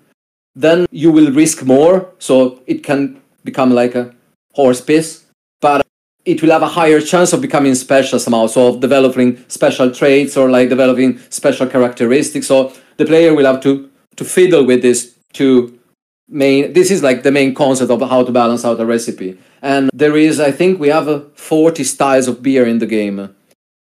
then 0.55 0.87
you 0.91 1.13
will 1.13 1.31
risk 1.31 1.63
more, 1.63 2.09
so 2.19 2.63
it 2.67 2.83
can 2.83 3.21
become 3.45 3.71
like 3.75 3.95
a 3.95 4.15
horse 4.55 4.81
piss, 4.81 5.27
but 5.61 5.87
it 6.25 6.41
will 6.41 6.51
have 6.51 6.63
a 6.63 6.75
higher 6.81 6.99
chance 6.99 7.35
of 7.35 7.43
becoming 7.43 7.75
special 7.75 8.19
somehow, 8.19 8.47
so 8.47 8.69
of 8.69 8.81
developing 8.81 9.45
special 9.49 9.91
traits 9.91 10.39
or 10.39 10.49
like 10.49 10.71
developing 10.71 11.19
special 11.29 11.67
characteristics. 11.67 12.47
So 12.47 12.73
the 12.97 13.05
player 13.05 13.35
will 13.35 13.45
have 13.45 13.61
to 13.65 13.91
to 14.17 14.25
fiddle 14.25 14.65
with 14.65 14.81
this 14.81 15.15
to 15.35 15.79
main 16.31 16.73
this 16.73 16.91
is 16.91 17.03
like 17.03 17.23
the 17.23 17.33
main 17.33 17.55
concept 17.55 17.91
of 17.91 18.01
how 18.09 18.23
to 18.25 18.33
balance 18.33 18.65
out 18.65 18.81
a 18.81 18.87
recipe. 18.87 19.39
And 19.63 19.91
there 19.93 20.17
is 20.17 20.41
i 20.41 20.51
think 20.51 20.81
we 20.81 20.89
have 20.89 21.09
uh, 21.09 21.21
40 21.35 21.85
styles 21.85 22.29
of 22.29 22.43
beer 22.43 22.67
in 22.67 22.79
the 22.79 22.87
game. 22.87 23.35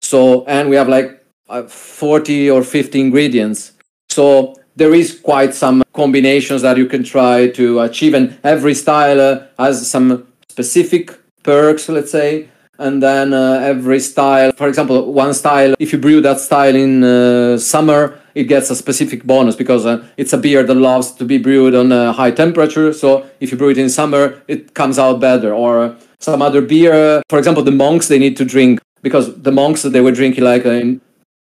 So 0.02 0.46
and 0.46 0.70
we 0.70 0.76
have 0.76 0.88
like 0.88 1.24
uh, 1.50 1.64
40 1.64 2.50
or 2.50 2.64
50 2.64 3.00
ingredients. 3.00 3.74
So 4.10 4.56
there 4.76 4.94
is 4.94 5.20
quite 5.20 5.54
some 5.54 5.84
combinations 5.94 6.62
that 6.62 6.78
you 6.78 6.86
can 6.86 7.04
try 7.04 7.50
to 7.50 7.82
achieve. 7.82 8.14
And 8.14 8.38
every 8.44 8.74
style 8.74 9.20
uh, 9.20 9.44
has 9.58 9.90
some 9.90 10.28
specific 10.48 11.12
perks 11.44 11.90
let's 11.90 12.12
say. 12.12 12.50
And 12.78 13.04
then 13.04 13.34
every 13.34 14.00
style 14.00 14.54
for 14.56 14.70
example 14.70 15.12
one 15.12 15.34
style 15.34 15.76
if 15.80 15.92
you 15.92 16.00
brew 16.00 16.22
that 16.22 16.40
style 16.40 16.76
in 16.76 17.60
summer 17.60 18.20
it 18.40 18.48
gets 18.48 18.70
a 18.70 18.76
specific 18.76 19.24
bonus 19.24 19.56
because 19.56 19.86
uh, 19.86 20.04
it's 20.18 20.34
a 20.34 20.38
beer 20.38 20.64
that 20.64 20.76
loves 20.76 21.12
to 21.20 21.26
be 21.26 21.38
brewed 21.38 21.76
on 21.76 21.92
a 21.92 22.14
high 22.14 22.32
temperature. 22.32 22.94
So 22.94 23.30
if 23.40 23.52
you 23.52 23.58
brew 23.58 23.70
it 23.70 23.78
in 23.78 23.90
summer 23.90 24.42
it 24.48 24.74
comes 24.74 24.98
out 24.98 25.20
better. 25.20 25.54
Or 25.54 25.96
some 26.20 26.42
other 26.42 26.62
beer 26.62 27.22
for 27.30 27.38
example 27.38 27.64
the 27.64 27.78
monks 27.86 28.08
they 28.08 28.20
need 28.20 28.38
to 28.38 28.46
drink 28.46 28.80
because 29.02 29.26
the 29.48 29.52
monks 29.52 29.84
they 29.84 30.02
were 30.02 30.12
drinking 30.12 30.44
like 30.44 30.66
uh, 30.66 30.82
in, 30.82 31.02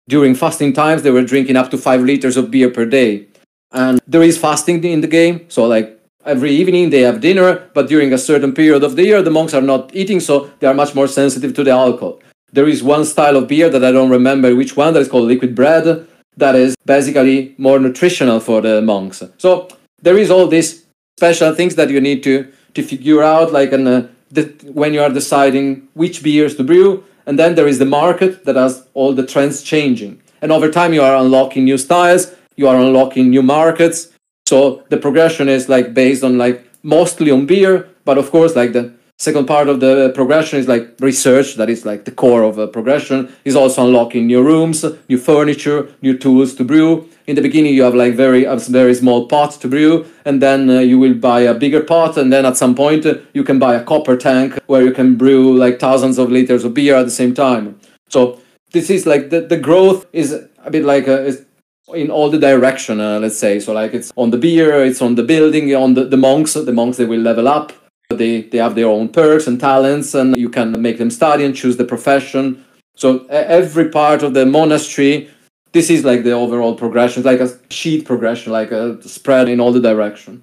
during 0.07 0.35
fasting 0.35 0.71
times 0.73 1.01
they 1.03 1.11
were 1.11 1.23
drinking 1.33 1.55
up 1.55 1.69
to 1.71 1.77
five 1.77 2.01
liters 2.01 2.37
of 2.37 2.49
beer 2.49 2.69
per 2.69 2.85
day. 2.85 3.27
And 3.71 3.99
there 4.07 4.23
is 4.23 4.37
fasting 4.37 4.83
in 4.83 5.01
the 5.01 5.11
game. 5.19 5.45
So 5.49 5.65
like 5.65 5.99
every 6.25 6.51
evening 6.51 6.89
they 6.89 7.01
have 7.01 7.19
dinner, 7.19 7.69
but 7.73 7.87
during 7.87 8.13
a 8.13 8.17
certain 8.17 8.53
period 8.53 8.83
of 8.83 8.95
the 8.95 9.03
year, 9.03 9.21
the 9.21 9.31
monks 9.31 9.53
are 9.53 9.61
not 9.61 9.93
eating, 9.93 10.19
so 10.19 10.49
they 10.59 10.67
are 10.67 10.73
much 10.73 10.95
more 10.95 11.07
sensitive 11.07 11.53
to 11.55 11.63
the 11.63 11.71
alcohol. 11.71 12.19
There 12.51 12.67
is 12.67 12.81
one 12.81 13.05
style 13.05 13.35
of 13.35 13.47
beer 13.47 13.69
that 13.69 13.83
I 13.83 13.91
don't 13.91 14.09
remember 14.09 14.55
which 14.55 14.77
one 14.77 14.93
that 14.93 15.01
is 15.01 15.09
called 15.09 15.27
liquid 15.27 15.55
bread, 15.55 16.07
that 16.37 16.55
is 16.55 16.75
basically 16.85 17.55
more 17.57 17.79
nutritional 17.79 18.39
for 18.39 18.61
the 18.61 18.81
monks. 18.81 19.23
So 19.37 19.67
there 20.01 20.17
is 20.17 20.29
all 20.31 20.47
these 20.47 20.85
special 21.17 21.53
things 21.53 21.75
that 21.75 21.89
you 21.89 22.01
need 22.01 22.23
to 22.23 22.51
to 22.73 22.83
figure 22.83 23.23
out, 23.23 23.53
like 23.53 23.71
an, 23.71 23.87
uh, 23.87 24.07
the, 24.31 24.43
when 24.73 24.93
you 24.93 25.01
are 25.01 25.09
deciding 25.09 25.87
which 25.93 26.21
beers 26.21 26.55
to 26.57 26.63
brew, 26.63 27.05
and 27.25 27.39
then 27.39 27.55
there 27.55 27.67
is 27.67 27.79
the 27.79 27.85
market 27.85 28.43
that 28.43 28.57
has 28.57 28.85
all 28.93 29.13
the 29.13 29.25
trends 29.25 29.63
changing. 29.63 30.21
And 30.41 30.51
over 30.51 30.69
time, 30.69 30.93
you 30.93 31.01
are 31.01 31.15
unlocking 31.15 31.63
new 31.63 31.77
styles, 31.77 32.35
you 32.57 32.67
are 32.67 32.75
unlocking 32.75 33.29
new 33.29 33.41
markets, 33.41 34.11
so 34.45 34.83
the 34.89 34.97
progression 34.97 35.49
is 35.49 35.69
like 35.69 35.93
based 35.93 36.23
on 36.23 36.37
like 36.37 36.67
mostly 36.83 37.31
on 37.31 37.45
beer, 37.45 37.89
but 38.03 38.17
of 38.17 38.29
course 38.29 38.55
like 38.55 38.73
the 38.73 38.93
second 39.17 39.45
part 39.47 39.69
of 39.69 39.79
the 39.79 40.11
progression 40.13 40.59
is 40.59 40.67
like 40.67 40.93
research 40.99 41.55
that 41.55 41.69
is 41.69 41.85
like 41.85 42.05
the 42.05 42.11
core 42.11 42.43
of 42.43 42.57
a 42.57 42.67
progression. 42.67 43.33
Is 43.45 43.55
also 43.55 43.85
unlocking 43.85 44.27
new 44.27 44.43
rooms 44.43 44.85
new 45.09 45.17
furniture 45.17 45.89
new 46.01 46.17
tools 46.17 46.55
to 46.55 46.63
brew. 46.63 47.07
In 47.27 47.35
the 47.35 47.41
beginning 47.41 47.73
you 47.73 47.83
have 47.83 47.95
like 47.95 48.13
very 48.13 48.43
a 48.43 48.55
very 48.57 48.93
small 48.93 49.27
pot 49.27 49.51
to 49.61 49.67
brew 49.67 50.05
and 50.25 50.41
then 50.41 50.69
uh, 50.69 50.79
you 50.79 50.99
will 50.99 51.13
buy 51.13 51.41
a 51.41 51.53
bigger 51.53 51.81
pot 51.81 52.17
and 52.17 52.31
then 52.31 52.45
at 52.45 52.57
some 52.57 52.75
point 52.75 53.05
uh, 53.05 53.15
you 53.33 53.43
can 53.43 53.59
buy 53.59 53.75
a 53.75 53.83
copper 53.83 54.17
tank 54.17 54.59
where 54.67 54.83
you 54.83 54.91
can 54.91 55.15
brew 55.15 55.57
like 55.57 55.79
thousands 55.79 56.17
of 56.17 56.29
liters 56.29 56.63
of 56.63 56.73
beer 56.73 56.95
at 56.95 57.05
the 57.05 57.11
same 57.11 57.33
time. 57.33 57.79
So 58.09 58.39
this 58.71 58.89
is 58.89 59.05
like 59.05 59.29
the, 59.29 59.41
the 59.41 59.57
growth 59.57 60.05
is 60.11 60.33
a 60.63 60.69
bit 60.69 60.83
like 60.83 61.07
a, 61.07 61.25
is 61.25 61.45
in 61.93 62.11
all 62.11 62.29
the 62.29 62.39
direction 62.39 62.99
uh, 62.99 63.19
let's 63.19 63.37
say. 63.37 63.59
So 63.59 63.73
like 63.73 63.93
it's 63.93 64.11
on 64.15 64.31
the 64.31 64.37
beer 64.37 64.83
it's 64.83 65.01
on 65.01 65.15
the 65.15 65.23
building 65.23 65.73
on 65.73 65.93
the, 65.93 66.03
the 66.03 66.17
monks 66.17 66.53
the 66.53 66.73
monks 66.73 66.97
they 66.97 67.05
will 67.05 67.21
level 67.21 67.47
up 67.47 67.71
they 68.09 68.43
they 68.43 68.57
have 68.57 68.75
their 68.75 68.87
own 68.87 69.09
perks 69.09 69.47
and 69.47 69.59
talents 69.59 70.13
and 70.13 70.37
you 70.37 70.49
can 70.49 70.81
make 70.81 70.97
them 70.97 71.09
study 71.09 71.43
and 71.43 71.55
choose 71.55 71.77
the 71.77 71.85
profession. 71.85 72.63
So 72.95 73.25
every 73.29 73.89
part 73.89 74.23
of 74.23 74.33
the 74.33 74.45
monastery 74.45 75.29
this 75.71 75.89
is 75.89 76.05
like 76.05 76.23
the 76.23 76.31
overall 76.31 76.73
progression 76.73 77.23
like 77.23 77.41
a 77.41 77.49
sheet 77.69 78.05
progression 78.05 78.53
like 78.53 78.71
a 78.71 79.01
spread 79.03 79.49
in 79.49 79.59
all 79.59 79.73
the 79.73 79.81
direction. 79.81 80.41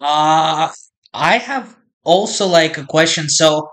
Uh 0.00 0.68
i 1.14 1.38
have 1.38 1.76
also 2.04 2.46
like 2.46 2.76
a 2.78 2.84
question. 2.84 3.28
So 3.28 3.68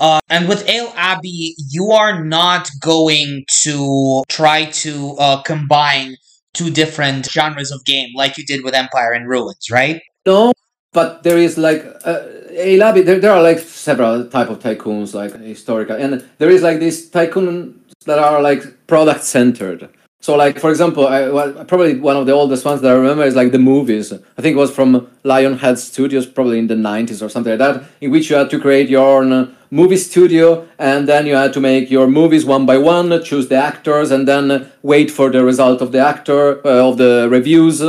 uh, 0.00 0.18
and 0.28 0.48
with 0.48 0.68
Ale 0.68 0.92
Abbey, 0.96 1.54
you 1.70 1.92
are 1.92 2.24
not 2.24 2.68
going 2.80 3.44
to 3.62 4.24
try 4.28 4.64
to 4.82 5.16
uh, 5.18 5.42
combine 5.42 6.16
two 6.52 6.70
different 6.70 7.26
genres 7.30 7.70
of 7.70 7.84
game 7.84 8.10
like 8.16 8.36
you 8.36 8.44
did 8.44 8.64
with 8.64 8.74
Empire 8.74 9.12
and 9.12 9.28
Ruins, 9.28 9.70
right? 9.70 10.02
No, 10.26 10.52
but 10.92 11.22
there 11.22 11.38
is 11.38 11.58
like 11.58 11.84
uh, 12.04 12.22
Ale 12.54 12.92
There, 12.92 13.20
there 13.20 13.32
are 13.32 13.42
like 13.42 13.58
several 13.58 14.26
type 14.26 14.48
of 14.48 14.60
tycoons, 14.60 15.14
like 15.14 15.38
historical, 15.40 15.96
and 15.96 16.24
there 16.38 16.50
is 16.50 16.62
like 16.62 16.78
these 16.80 17.10
tycoons 17.10 17.74
that 18.06 18.18
are 18.18 18.40
like 18.40 18.86
product 18.86 19.24
centered. 19.24 19.88
So, 20.20 20.36
like 20.36 20.58
for 20.58 20.70
example, 20.70 21.06
I, 21.06 21.28
well, 21.28 21.52
probably 21.66 21.98
one 21.98 22.16
of 22.16 22.24
the 22.24 22.32
oldest 22.32 22.64
ones 22.64 22.80
that 22.80 22.90
I 22.90 22.94
remember 22.94 23.24
is 23.24 23.34
like 23.34 23.52
the 23.52 23.58
movies. 23.58 24.10
I 24.10 24.40
think 24.42 24.56
it 24.56 24.58
was 24.58 24.70
from 24.70 25.06
Lionhead 25.22 25.76
Studios, 25.76 26.24
probably 26.24 26.58
in 26.58 26.66
the 26.66 26.76
nineties 26.76 27.22
or 27.22 27.28
something 27.28 27.58
like 27.58 27.58
that, 27.58 27.84
in 28.00 28.10
which 28.10 28.30
you 28.30 28.36
had 28.36 28.48
to 28.48 28.58
create 28.58 28.88
your 28.88 29.22
own 29.22 29.54
movie 29.70 29.98
studio, 29.98 30.66
and 30.78 31.06
then 31.06 31.26
you 31.26 31.34
had 31.34 31.52
to 31.52 31.60
make 31.60 31.90
your 31.90 32.06
movies 32.06 32.46
one 32.46 32.64
by 32.64 32.78
one, 32.78 33.22
choose 33.22 33.48
the 33.48 33.56
actors, 33.56 34.10
and 34.10 34.26
then 34.26 34.70
wait 34.82 35.10
for 35.10 35.30
the 35.30 35.44
result 35.44 35.82
of 35.82 35.92
the 35.92 35.98
actor 35.98 36.66
uh, 36.66 36.88
of 36.88 36.96
the 36.96 37.28
reviews. 37.30 37.82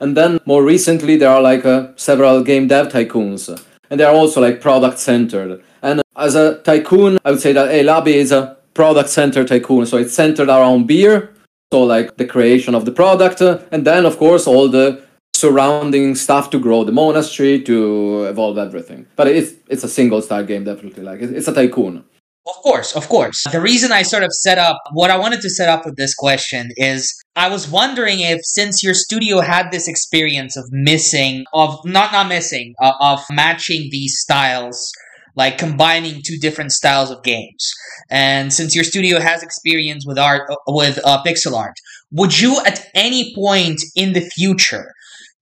And 0.00 0.16
then 0.16 0.38
more 0.46 0.62
recently, 0.62 1.16
there 1.16 1.30
are 1.30 1.42
like 1.42 1.66
uh, 1.66 1.88
several 1.96 2.44
game 2.44 2.68
dev 2.68 2.88
tycoons, 2.88 3.50
and 3.90 4.00
they 4.00 4.04
are 4.04 4.14
also 4.14 4.40
like 4.40 4.60
product 4.60 4.98
centered. 4.98 5.62
And 5.82 6.02
as 6.16 6.34
a 6.34 6.62
tycoon, 6.62 7.18
I 7.24 7.32
would 7.32 7.40
say 7.40 7.52
that 7.52 7.68
Abbey 7.86 8.14
is 8.14 8.32
a 8.32 8.56
product 8.74 9.10
centered 9.10 9.48
tycoon, 9.48 9.84
so 9.86 9.96
it's 9.98 10.14
centered 10.14 10.48
around 10.48 10.86
beer 10.86 11.34
so 11.72 11.84
like 11.84 12.16
the 12.16 12.26
creation 12.26 12.74
of 12.74 12.84
the 12.84 12.90
product, 12.90 13.40
and 13.40 13.86
then 13.86 14.04
of 14.04 14.18
course 14.18 14.46
all 14.48 14.68
the 14.68 15.02
surrounding 15.34 16.16
stuff 16.16 16.50
to 16.50 16.58
grow 16.58 16.82
the 16.82 16.92
monastery, 16.92 17.62
to 17.62 18.24
evolve 18.24 18.58
everything. 18.58 19.06
But 19.14 19.28
it's 19.28 19.52
it's 19.68 19.84
a 19.84 19.88
single 19.88 20.20
star 20.20 20.42
game, 20.42 20.64
definitely. 20.64 21.04
Like 21.04 21.20
it's 21.22 21.46
a 21.46 21.54
tycoon. 21.54 22.04
Of 22.46 22.54
course, 22.62 22.96
of 22.96 23.08
course. 23.08 23.44
The 23.52 23.60
reason 23.60 23.92
I 23.92 24.02
sort 24.02 24.22
of 24.22 24.32
set 24.32 24.58
up 24.58 24.80
what 24.92 25.10
I 25.10 25.18
wanted 25.18 25.42
to 25.42 25.50
set 25.50 25.68
up 25.68 25.84
with 25.84 25.96
this 25.96 26.14
question 26.14 26.70
is 26.76 27.14
I 27.36 27.48
was 27.48 27.70
wondering 27.70 28.20
if 28.20 28.40
since 28.44 28.82
your 28.82 28.94
studio 28.94 29.40
had 29.40 29.70
this 29.70 29.86
experience 29.86 30.56
of 30.56 30.64
missing 30.70 31.44
of 31.52 31.78
not 31.84 32.12
not 32.12 32.28
missing 32.28 32.74
uh, 32.80 32.94
of 32.98 33.20
matching 33.30 33.88
these 33.90 34.18
styles 34.18 34.90
like 35.36 35.58
combining 35.58 36.22
two 36.24 36.38
different 36.38 36.72
styles 36.72 37.10
of 37.10 37.22
games. 37.22 37.70
And 38.10 38.52
since 38.52 38.74
your 38.74 38.84
studio 38.84 39.20
has 39.20 39.42
experience 39.42 40.04
with 40.06 40.18
art, 40.18 40.50
uh, 40.50 40.56
with 40.66 40.98
uh, 41.04 41.22
pixel 41.24 41.56
art, 41.56 41.74
would 42.10 42.40
you 42.40 42.60
at 42.66 42.86
any 42.94 43.34
point 43.34 43.80
in 43.94 44.12
the 44.12 44.20
future 44.20 44.92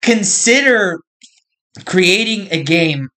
consider 0.03 1.01
creating 1.87 2.49
a 2.51 2.63
game 2.63 3.09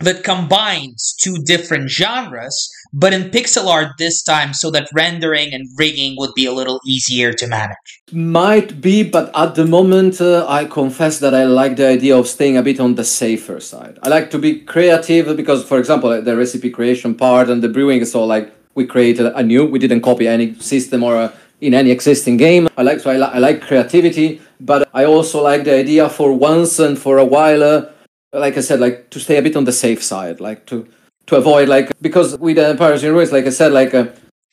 that 0.00 0.24
combines 0.24 1.14
two 1.20 1.36
different 1.44 1.88
genres, 1.88 2.68
but 2.92 3.12
in 3.12 3.30
pixel 3.30 3.66
art 3.66 3.92
this 3.98 4.22
time 4.22 4.52
so 4.52 4.70
that 4.70 4.88
rendering 4.92 5.52
and 5.52 5.68
rigging 5.76 6.14
would 6.18 6.34
be 6.34 6.46
a 6.46 6.52
little 6.52 6.80
easier 6.84 7.32
to 7.32 7.46
manage. 7.46 8.02
Might 8.12 8.80
be, 8.80 9.02
but 9.02 9.30
at 9.34 9.54
the 9.54 9.64
moment, 9.64 10.20
uh, 10.20 10.46
I 10.48 10.66
confess 10.66 11.18
that 11.20 11.34
I 11.34 11.44
like 11.44 11.76
the 11.76 11.88
idea 11.88 12.16
of 12.16 12.28
staying 12.28 12.56
a 12.56 12.62
bit 12.62 12.80
on 12.80 12.94
the 12.94 13.04
safer 13.04 13.60
side. 13.60 13.98
I 14.02 14.08
like 14.08 14.30
to 14.32 14.38
be 14.38 14.60
creative 14.60 15.36
because, 15.36 15.64
for 15.64 15.78
example, 15.78 16.20
the 16.20 16.36
recipe 16.36 16.70
creation 16.70 17.14
part 17.14 17.48
and 17.48 17.62
the 17.62 17.68
brewing 17.68 18.00
is 18.00 18.14
all 18.14 18.26
like 18.26 18.52
we 18.74 18.86
created 18.86 19.26
a 19.26 19.42
new, 19.42 19.66
we 19.66 19.78
didn't 19.78 20.02
copy 20.02 20.28
any 20.28 20.54
system 20.54 21.02
or 21.02 21.16
a, 21.16 21.24
uh, 21.24 21.32
in 21.60 21.74
any 21.74 21.92
existing 21.92 22.36
game. 22.36 22.68
I 22.76 22.82
like 22.82 22.98
so 22.98 23.10
I, 23.10 23.16
li- 23.16 23.30
I 23.34 23.38
like 23.38 23.62
creativity, 23.62 24.42
but 24.60 24.88
I 24.92 25.04
also 25.04 25.42
like 25.42 25.62
the 25.62 25.74
idea 25.74 26.08
for 26.08 26.32
once 26.32 26.80
and 26.80 26.98
for 26.98 27.18
a 27.18 27.24
while. 27.24 27.62
Uh, 27.62 27.86
like 28.32 28.56
I 28.56 28.60
said, 28.60 28.80
like 28.80 29.10
to 29.10 29.20
stay 29.20 29.36
a 29.36 29.42
bit 29.42 29.54
on 29.54 29.64
the 29.64 29.72
safe 29.72 30.02
side, 30.02 30.40
like 30.40 30.66
to 30.66 30.88
to 31.26 31.36
avoid 31.36 31.68
like 31.68 31.90
because 32.00 32.38
with 32.38 32.56
the 32.56 32.68
Empires 32.68 33.04
Ruins, 33.04 33.32
like 33.32 33.46
I 33.46 33.50
said, 33.50 33.72
like 33.72 33.94
uh, 33.94 34.06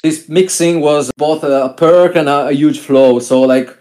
this 0.04 0.30
mixing 0.30 0.82
was 0.82 1.12
both 1.18 1.44
a 1.44 1.74
perk 1.76 2.16
and 2.16 2.30
a, 2.30 2.48
a, 2.48 2.52
huge 2.52 2.80
flow. 2.80 3.20
So 3.20 3.42
like 3.42 3.76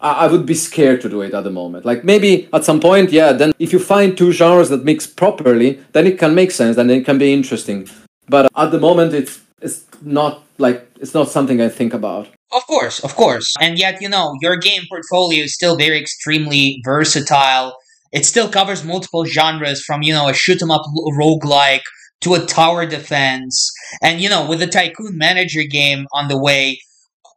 I, 0.00 0.12
I 0.12 0.26
would 0.26 0.46
be 0.46 0.54
scared 0.54 1.00
to 1.02 1.08
do 1.08 1.22
it 1.22 1.34
at 1.34 1.44
the 1.44 1.50
moment. 1.50 1.84
Like 1.84 2.04
maybe 2.04 2.48
at 2.52 2.64
some 2.64 2.80
point, 2.80 3.12
yeah. 3.12 3.32
Then 3.32 3.52
if 3.58 3.72
you 3.72 3.78
find 3.78 4.16
two 4.16 4.32
genres 4.32 4.68
that 4.70 4.84
mix 4.84 5.06
properly, 5.06 5.80
then 5.92 6.06
it 6.06 6.18
can 6.18 6.34
make 6.34 6.50
sense 6.50 6.76
and 6.76 6.90
it 6.90 7.04
can 7.04 7.18
be 7.18 7.32
interesting. 7.32 7.88
But 8.28 8.50
at 8.56 8.70
the 8.70 8.80
moment, 8.80 9.14
it's 9.14 9.40
it's 9.60 9.86
not 10.02 10.42
like 10.58 10.88
it's 11.00 11.14
not 11.14 11.28
something 11.28 11.60
I 11.60 11.68
think 11.68 11.94
about. 11.94 12.28
Of 12.52 12.66
course, 12.66 13.00
of 13.00 13.16
course. 13.16 13.54
And 13.60 13.78
yet, 13.78 14.02
you 14.02 14.08
know, 14.08 14.36
your 14.42 14.56
game 14.56 14.82
portfolio 14.88 15.44
is 15.44 15.54
still 15.54 15.76
very 15.76 15.98
extremely 15.98 16.82
versatile. 16.84 17.76
It 18.12 18.26
still 18.26 18.48
covers 18.48 18.84
multiple 18.84 19.24
genres 19.24 19.82
from, 19.82 20.02
you 20.02 20.12
know, 20.12 20.28
a 20.28 20.34
shoot 20.34 20.60
'em 20.60 20.70
up 20.70 20.82
roguelike 21.18 21.86
to 22.22 22.34
a 22.34 22.44
tower 22.44 22.86
defense. 22.86 23.72
And, 24.02 24.20
you 24.20 24.28
know, 24.28 24.46
with 24.48 24.60
the 24.60 24.66
Tycoon 24.66 25.16
Manager 25.16 25.62
game 25.62 26.06
on 26.12 26.28
the 26.28 26.38
way, 26.38 26.80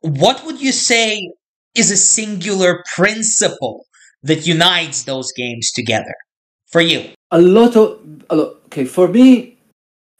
what 0.01 0.45
would 0.45 0.61
you 0.61 0.71
say 0.71 1.31
is 1.75 1.91
a 1.91 1.97
singular 1.97 2.83
principle 2.95 3.85
that 4.23 4.47
unites 4.47 5.03
those 5.03 5.31
games 5.33 5.71
together 5.71 6.15
for 6.67 6.81
you? 6.81 7.09
A 7.31 7.41
lot 7.41 7.75
of, 7.75 7.99
a 8.29 8.35
lot, 8.35 8.55
okay, 8.67 8.85
for 8.85 9.07
me, 9.07 9.57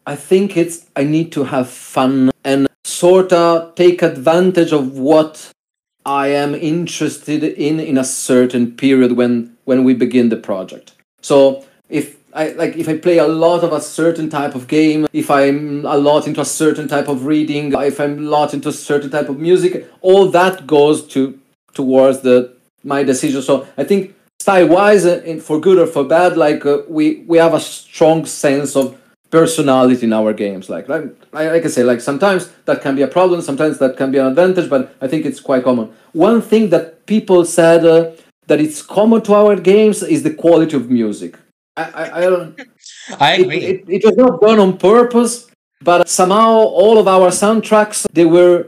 I 0.08 0.16
think 0.16 0.56
it's 0.56 0.86
I 0.96 1.04
need 1.04 1.32
to 1.32 1.46
have 1.46 1.70
fun 1.70 2.32
and 2.44 2.68
sort 2.84 3.34
of 3.34 3.74
take 3.76 4.02
advantage 4.04 4.72
of 4.72 4.98
what 4.98 5.50
I 6.06 6.28
am 6.28 6.54
interested 6.54 7.44
in 7.44 7.80
in 7.80 7.98
a 7.98 8.04
certain 8.04 8.72
period 8.72 9.14
when 9.14 9.58
when 9.66 9.84
we 9.84 9.96
begin 9.96 10.30
the 10.30 10.38
project. 10.38 10.94
So 11.22 11.66
if 11.90 12.18
I 12.36 12.50
like 12.50 12.76
if 12.76 12.90
I 12.90 12.98
play 12.98 13.18
a 13.18 13.28
lot 13.28 13.64
of 13.64 13.72
a 13.72 13.80
certain 13.80 14.30
type 14.30 14.56
of 14.56 14.68
game, 14.68 15.08
if 15.14 15.32
I'm 15.32 15.86
a 15.86 15.98
lot 15.98 16.28
into 16.28 16.42
a 16.42 16.46
certain 16.46 16.88
type 16.88 17.08
of 17.08 17.26
reading, 17.26 17.72
if 17.74 18.00
I'm 18.00 18.20
a 18.20 18.30
lot 18.30 18.54
into 18.54 18.70
a 18.70 18.74
certain 18.74 19.10
type 19.10 19.30
of 19.30 19.40
music, 19.40 19.90
all 20.02 20.28
that 20.32 20.68
goes 20.68 21.08
to 21.14 21.40
towards 21.74 22.20
the 22.22 22.54
my 22.84 23.04
decision. 23.04 23.42
So 23.42 23.66
I 23.78 23.86
think 23.86 24.16
style 24.40 24.68
wise, 24.68 25.06
uh, 25.06 25.40
for 25.42 25.62
good 25.62 25.80
or 25.80 25.88
for 25.88 26.04
bad, 26.04 26.36
like 26.36 26.66
uh, 26.66 26.80
we 26.90 27.24
we 27.26 27.38
have 27.38 27.54
a 27.54 27.60
strong 27.60 28.26
sense 28.26 28.76
of 28.76 29.00
personality 29.32 30.06
in 30.06 30.14
our 30.14 30.34
games. 30.34 30.70
Like, 30.70 30.88
like, 30.90 31.04
like 31.32 31.66
I 31.66 31.68
say, 31.68 31.84
like 31.84 32.02
sometimes 32.02 32.52
that 32.66 32.82
can 32.82 32.96
be 32.96 33.02
a 33.02 33.08
problem, 33.08 33.42
sometimes 33.42 33.80
that 33.80 33.98
can 33.98 34.12
be 34.12 34.18
an 34.18 34.28
advantage, 34.28 34.70
but 34.70 34.94
I 35.02 35.08
think 35.08 35.26
it's 35.26 35.40
quite 35.40 35.64
common. 35.64 35.94
One 36.12 36.42
thing 36.42 36.70
that 36.70 37.06
people 37.06 37.46
said 37.46 37.86
uh, 37.86 38.12
that 38.48 38.60
it's 38.60 38.82
common 38.82 39.22
to 39.24 39.34
our 39.34 39.56
games 39.56 40.04
is 40.04 40.24
the 40.24 40.34
quality 40.34 40.76
of 40.76 40.90
music. 40.90 41.38
I, 41.78 41.84
I, 41.84 42.18
I 42.18 42.22
don't. 42.22 42.62
I 43.20 43.34
agree. 43.34 43.58
It, 43.58 43.84
it, 43.88 44.04
it 44.04 44.06
was 44.06 44.16
not 44.16 44.42
done 44.42 44.60
on 44.60 44.78
purpose, 44.78 45.50
but 45.82 46.08
somehow 46.08 46.52
all 46.52 46.98
of 46.98 47.08
our 47.08 47.30
soundtracks 47.30 48.08
they 48.12 48.26
were 48.26 48.68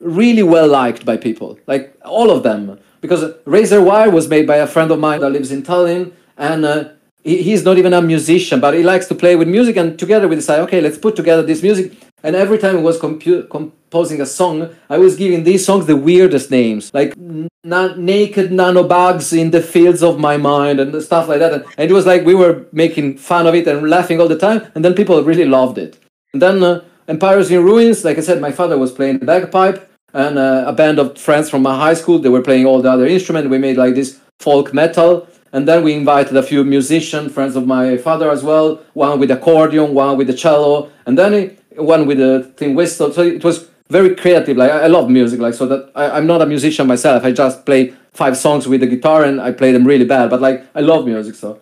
really 0.00 0.42
well 0.42 0.68
liked 0.68 1.04
by 1.04 1.16
people, 1.16 1.58
like 1.66 1.96
all 2.04 2.30
of 2.30 2.42
them. 2.42 2.78
Because 3.00 3.34
Razor 3.44 3.82
Wire 3.82 4.10
was 4.10 4.28
made 4.28 4.46
by 4.46 4.56
a 4.56 4.66
friend 4.66 4.90
of 4.90 4.98
mine 4.98 5.20
that 5.20 5.30
lives 5.30 5.52
in 5.52 5.62
Tallinn, 5.62 6.12
and 6.36 6.64
uh, 6.64 6.88
he, 7.22 7.42
he's 7.42 7.64
not 7.64 7.78
even 7.78 7.92
a 7.92 8.02
musician, 8.02 8.60
but 8.60 8.74
he 8.74 8.82
likes 8.82 9.06
to 9.08 9.14
play 9.14 9.36
with 9.36 9.48
music. 9.48 9.76
And 9.76 9.98
together 9.98 10.28
we 10.28 10.36
decided, 10.36 10.62
okay, 10.64 10.80
let's 10.80 10.98
put 10.98 11.16
together 11.16 11.42
this 11.42 11.62
music. 11.62 11.92
And 12.26 12.34
every 12.34 12.58
time 12.58 12.76
I 12.76 12.80
was 12.80 12.98
compu- 12.98 13.48
composing 13.48 14.20
a 14.20 14.26
song, 14.26 14.74
I 14.90 14.98
was 14.98 15.14
giving 15.14 15.44
these 15.44 15.64
songs 15.64 15.86
the 15.86 15.94
weirdest 15.94 16.50
names, 16.50 16.90
like 16.92 17.16
na- 17.16 17.94
naked 17.94 18.50
nanobugs 18.50 19.32
in 19.32 19.52
the 19.52 19.62
fields 19.62 20.02
of 20.02 20.18
my 20.18 20.36
mind 20.36 20.80
and 20.80 21.00
stuff 21.00 21.28
like 21.28 21.38
that. 21.38 21.52
And, 21.52 21.64
and, 21.78 21.88
it 21.88 21.94
was 21.94 22.04
like 22.04 22.24
we 22.24 22.34
were 22.34 22.66
making 22.72 23.18
fun 23.18 23.46
of 23.46 23.54
it 23.54 23.68
and 23.68 23.88
laughing 23.88 24.20
all 24.20 24.26
the 24.26 24.36
time. 24.36 24.66
And 24.74 24.84
then 24.84 24.92
people 24.92 25.22
really 25.22 25.44
loved 25.44 25.78
it. 25.78 26.00
And 26.32 26.42
then 26.42 26.64
uh, 26.64 26.82
Empires 27.06 27.48
in 27.52 27.62
Ruins, 27.62 28.04
like 28.04 28.18
I 28.18 28.22
said, 28.22 28.40
my 28.40 28.50
father 28.50 28.76
was 28.76 28.90
playing 28.90 29.20
the 29.20 29.26
bagpipe 29.26 29.88
and 30.12 30.36
uh, 30.36 30.64
a 30.66 30.72
band 30.72 30.98
of 30.98 31.16
friends 31.16 31.48
from 31.48 31.62
my 31.62 31.76
high 31.76 31.94
school, 31.94 32.18
they 32.18 32.28
were 32.28 32.42
playing 32.42 32.66
all 32.66 32.82
the 32.82 32.90
other 32.90 33.06
instruments. 33.06 33.48
We 33.48 33.58
made 33.58 33.76
like 33.76 33.94
this 33.94 34.18
folk 34.40 34.74
metal 34.74 35.28
and 35.52 35.66
then 35.66 35.84
we 35.84 35.94
invited 35.94 36.36
a 36.36 36.42
few 36.42 36.64
musicians, 36.64 37.32
friends 37.32 37.56
of 37.56 37.66
my 37.66 37.96
father 37.96 38.30
as 38.30 38.42
well, 38.42 38.82
one 38.94 39.20
with 39.20 39.30
accordion, 39.30 39.94
one 39.94 40.18
with 40.18 40.26
the 40.26 40.34
cello, 40.34 40.90
and 41.06 41.16
then 41.16 41.56
one 41.76 42.06
with 42.06 42.18
the 42.18 42.52
tin 42.56 42.74
whistle. 42.74 43.12
So 43.12 43.22
it 43.22 43.44
was 43.44 43.68
very 43.88 44.14
creative. 44.14 44.56
Like 44.56 44.70
I 44.70 44.86
love 44.86 45.10
music, 45.10 45.40
like 45.40 45.54
so 45.54 45.66
that 45.66 45.90
I, 45.94 46.18
am 46.18 46.26
not 46.26 46.42
a 46.42 46.46
musician 46.46 46.86
myself. 46.86 47.24
I 47.24 47.32
just 47.32 47.64
play 47.64 47.94
five 48.12 48.36
songs 48.36 48.66
with 48.66 48.80
the 48.80 48.86
guitar 48.86 49.24
and 49.24 49.40
I 49.40 49.52
play 49.52 49.72
them 49.72 49.86
really 49.86 50.04
bad. 50.04 50.30
But 50.30 50.40
like 50.40 50.66
I 50.74 50.80
love 50.80 51.06
music, 51.06 51.34
so. 51.34 51.60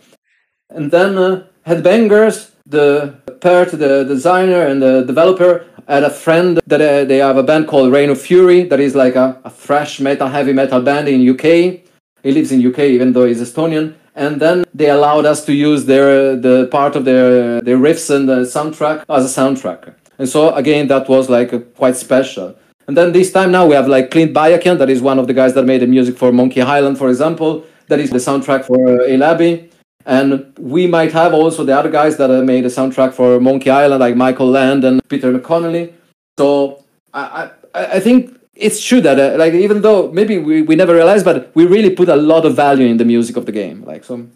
And 0.70 0.90
then 0.90 1.18
uh, 1.18 1.46
Headbangers, 1.66 2.50
the 2.66 3.14
part, 3.40 3.70
the 3.72 4.04
designer 4.04 4.66
and 4.66 4.82
the 4.82 5.02
developer 5.02 5.66
had 5.86 6.02
a 6.02 6.10
friend 6.10 6.60
that 6.66 6.80
uh, 6.80 7.04
they 7.04 7.18
have 7.18 7.36
a 7.36 7.42
band 7.42 7.68
called 7.68 7.92
Reign 7.92 8.08
of 8.08 8.20
Fury 8.20 8.62
that 8.64 8.80
is 8.80 8.94
like 8.94 9.16
a, 9.16 9.38
a 9.44 9.50
thrash 9.50 10.00
metal, 10.00 10.28
heavy 10.28 10.54
metal 10.54 10.80
band 10.80 11.08
in 11.08 11.28
UK 11.28 11.84
he 12.24 12.32
lives 12.32 12.50
in 12.50 12.66
UK, 12.66 12.78
even 12.80 13.12
though 13.12 13.26
he's 13.26 13.40
Estonian. 13.40 13.94
And 14.16 14.40
then 14.40 14.64
they 14.72 14.88
allowed 14.88 15.26
us 15.26 15.44
to 15.44 15.52
use 15.52 15.84
their 15.84 16.34
the 16.36 16.68
part 16.70 16.96
of 16.96 17.04
their 17.04 17.60
their 17.60 17.76
riffs 17.76 18.08
and 18.14 18.28
the 18.28 18.40
soundtrack 18.54 19.04
as 19.08 19.24
a 19.30 19.40
soundtrack. 19.40 19.94
And 20.18 20.28
so 20.28 20.54
again, 20.54 20.88
that 20.88 21.08
was 21.08 21.28
like 21.28 21.74
quite 21.74 21.96
special. 21.96 22.56
And 22.86 22.96
then 22.96 23.12
this 23.12 23.32
time 23.32 23.50
now 23.50 23.66
we 23.66 23.74
have 23.74 23.88
like 23.88 24.10
Clint 24.10 24.34
Bajakian, 24.34 24.78
that 24.78 24.90
is 24.90 25.00
one 25.00 25.18
of 25.18 25.26
the 25.26 25.34
guys 25.34 25.54
that 25.54 25.64
made 25.64 25.80
the 25.80 25.86
music 25.86 26.16
for 26.18 26.32
Monkey 26.32 26.60
Island, 26.60 26.98
for 26.98 27.08
example. 27.08 27.64
That 27.88 28.00
is 28.00 28.10
the 28.10 28.18
soundtrack 28.18 28.64
for 28.64 29.00
uh, 29.00 29.04
Ale. 29.04 29.68
And 30.06 30.52
we 30.58 30.86
might 30.86 31.12
have 31.12 31.32
also 31.32 31.64
the 31.64 31.76
other 31.76 31.90
guys 31.90 32.18
that 32.18 32.28
made 32.44 32.64
the 32.64 32.68
soundtrack 32.68 33.14
for 33.14 33.40
Monkey 33.40 33.70
Island, 33.70 34.00
like 34.00 34.16
Michael 34.16 34.50
Land 34.50 34.84
and 34.84 35.06
Peter 35.08 35.32
McConnelly. 35.32 35.94
So 36.38 36.84
I, 37.14 37.50
I, 37.74 37.84
I 37.96 38.00
think 38.00 38.38
it's 38.54 38.84
true 38.84 39.00
that 39.00 39.18
uh, 39.18 39.36
like 39.38 39.54
even 39.54 39.82
though 39.82 40.10
maybe 40.12 40.38
we, 40.38 40.62
we 40.62 40.76
never 40.76 40.94
realized 40.94 41.24
but 41.24 41.50
we 41.54 41.66
really 41.66 41.90
put 41.90 42.08
a 42.08 42.16
lot 42.16 42.44
of 42.44 42.54
value 42.54 42.86
in 42.86 42.96
the 42.98 43.04
music 43.04 43.36
of 43.36 43.46
the 43.46 43.52
game 43.52 43.82
like 43.84 44.04
so 44.04 44.26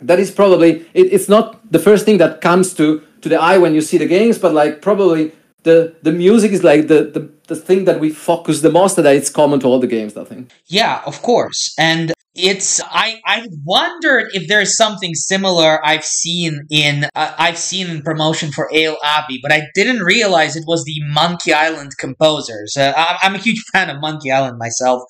that 0.00 0.18
is 0.18 0.30
probably 0.30 0.86
it, 0.94 1.12
it's 1.12 1.28
not 1.28 1.60
the 1.70 1.78
first 1.78 2.04
thing 2.04 2.18
that 2.18 2.40
comes 2.40 2.74
to 2.74 3.02
to 3.22 3.28
the 3.28 3.40
eye 3.40 3.58
when 3.58 3.74
you 3.74 3.80
see 3.80 3.98
the 3.98 4.06
games 4.06 4.38
but 4.38 4.52
like 4.52 4.82
probably 4.82 5.32
the 5.62 5.94
the 6.02 6.12
music 6.12 6.52
is 6.52 6.62
like 6.62 6.88
the 6.88 7.04
the, 7.04 7.30
the 7.48 7.56
thing 7.56 7.84
that 7.84 8.00
we 8.00 8.10
focus 8.10 8.60
the 8.60 8.70
most 8.70 8.96
that 8.96 9.06
it's 9.06 9.30
common 9.30 9.58
to 9.60 9.66
all 9.66 9.80
the 9.80 9.86
games 9.86 10.16
i 10.16 10.24
think 10.24 10.50
yeah 10.66 11.02
of 11.06 11.22
course 11.22 11.74
and 11.78 12.12
it's 12.34 12.80
I 12.82 13.20
I 13.26 13.46
wondered 13.64 14.28
if 14.32 14.48
there's 14.48 14.76
something 14.76 15.14
similar 15.14 15.84
I've 15.84 16.04
seen 16.04 16.66
in 16.70 17.04
uh, 17.14 17.34
I've 17.38 17.58
seen 17.58 17.88
in 17.88 18.02
promotion 18.02 18.50
for 18.52 18.70
Ale 18.72 18.96
Abbey, 19.04 19.38
but 19.42 19.52
I 19.52 19.68
didn't 19.74 20.02
realize 20.02 20.56
it 20.56 20.64
was 20.66 20.84
the 20.84 20.98
Monkey 21.08 21.52
Island 21.52 21.92
composers. 21.98 22.74
Uh, 22.76 22.92
I, 22.96 23.26
am 23.26 23.34
a 23.34 23.38
huge 23.38 23.62
fan 23.72 23.90
of 23.90 24.00
Monkey 24.00 24.30
Island 24.30 24.58
myself, 24.58 25.02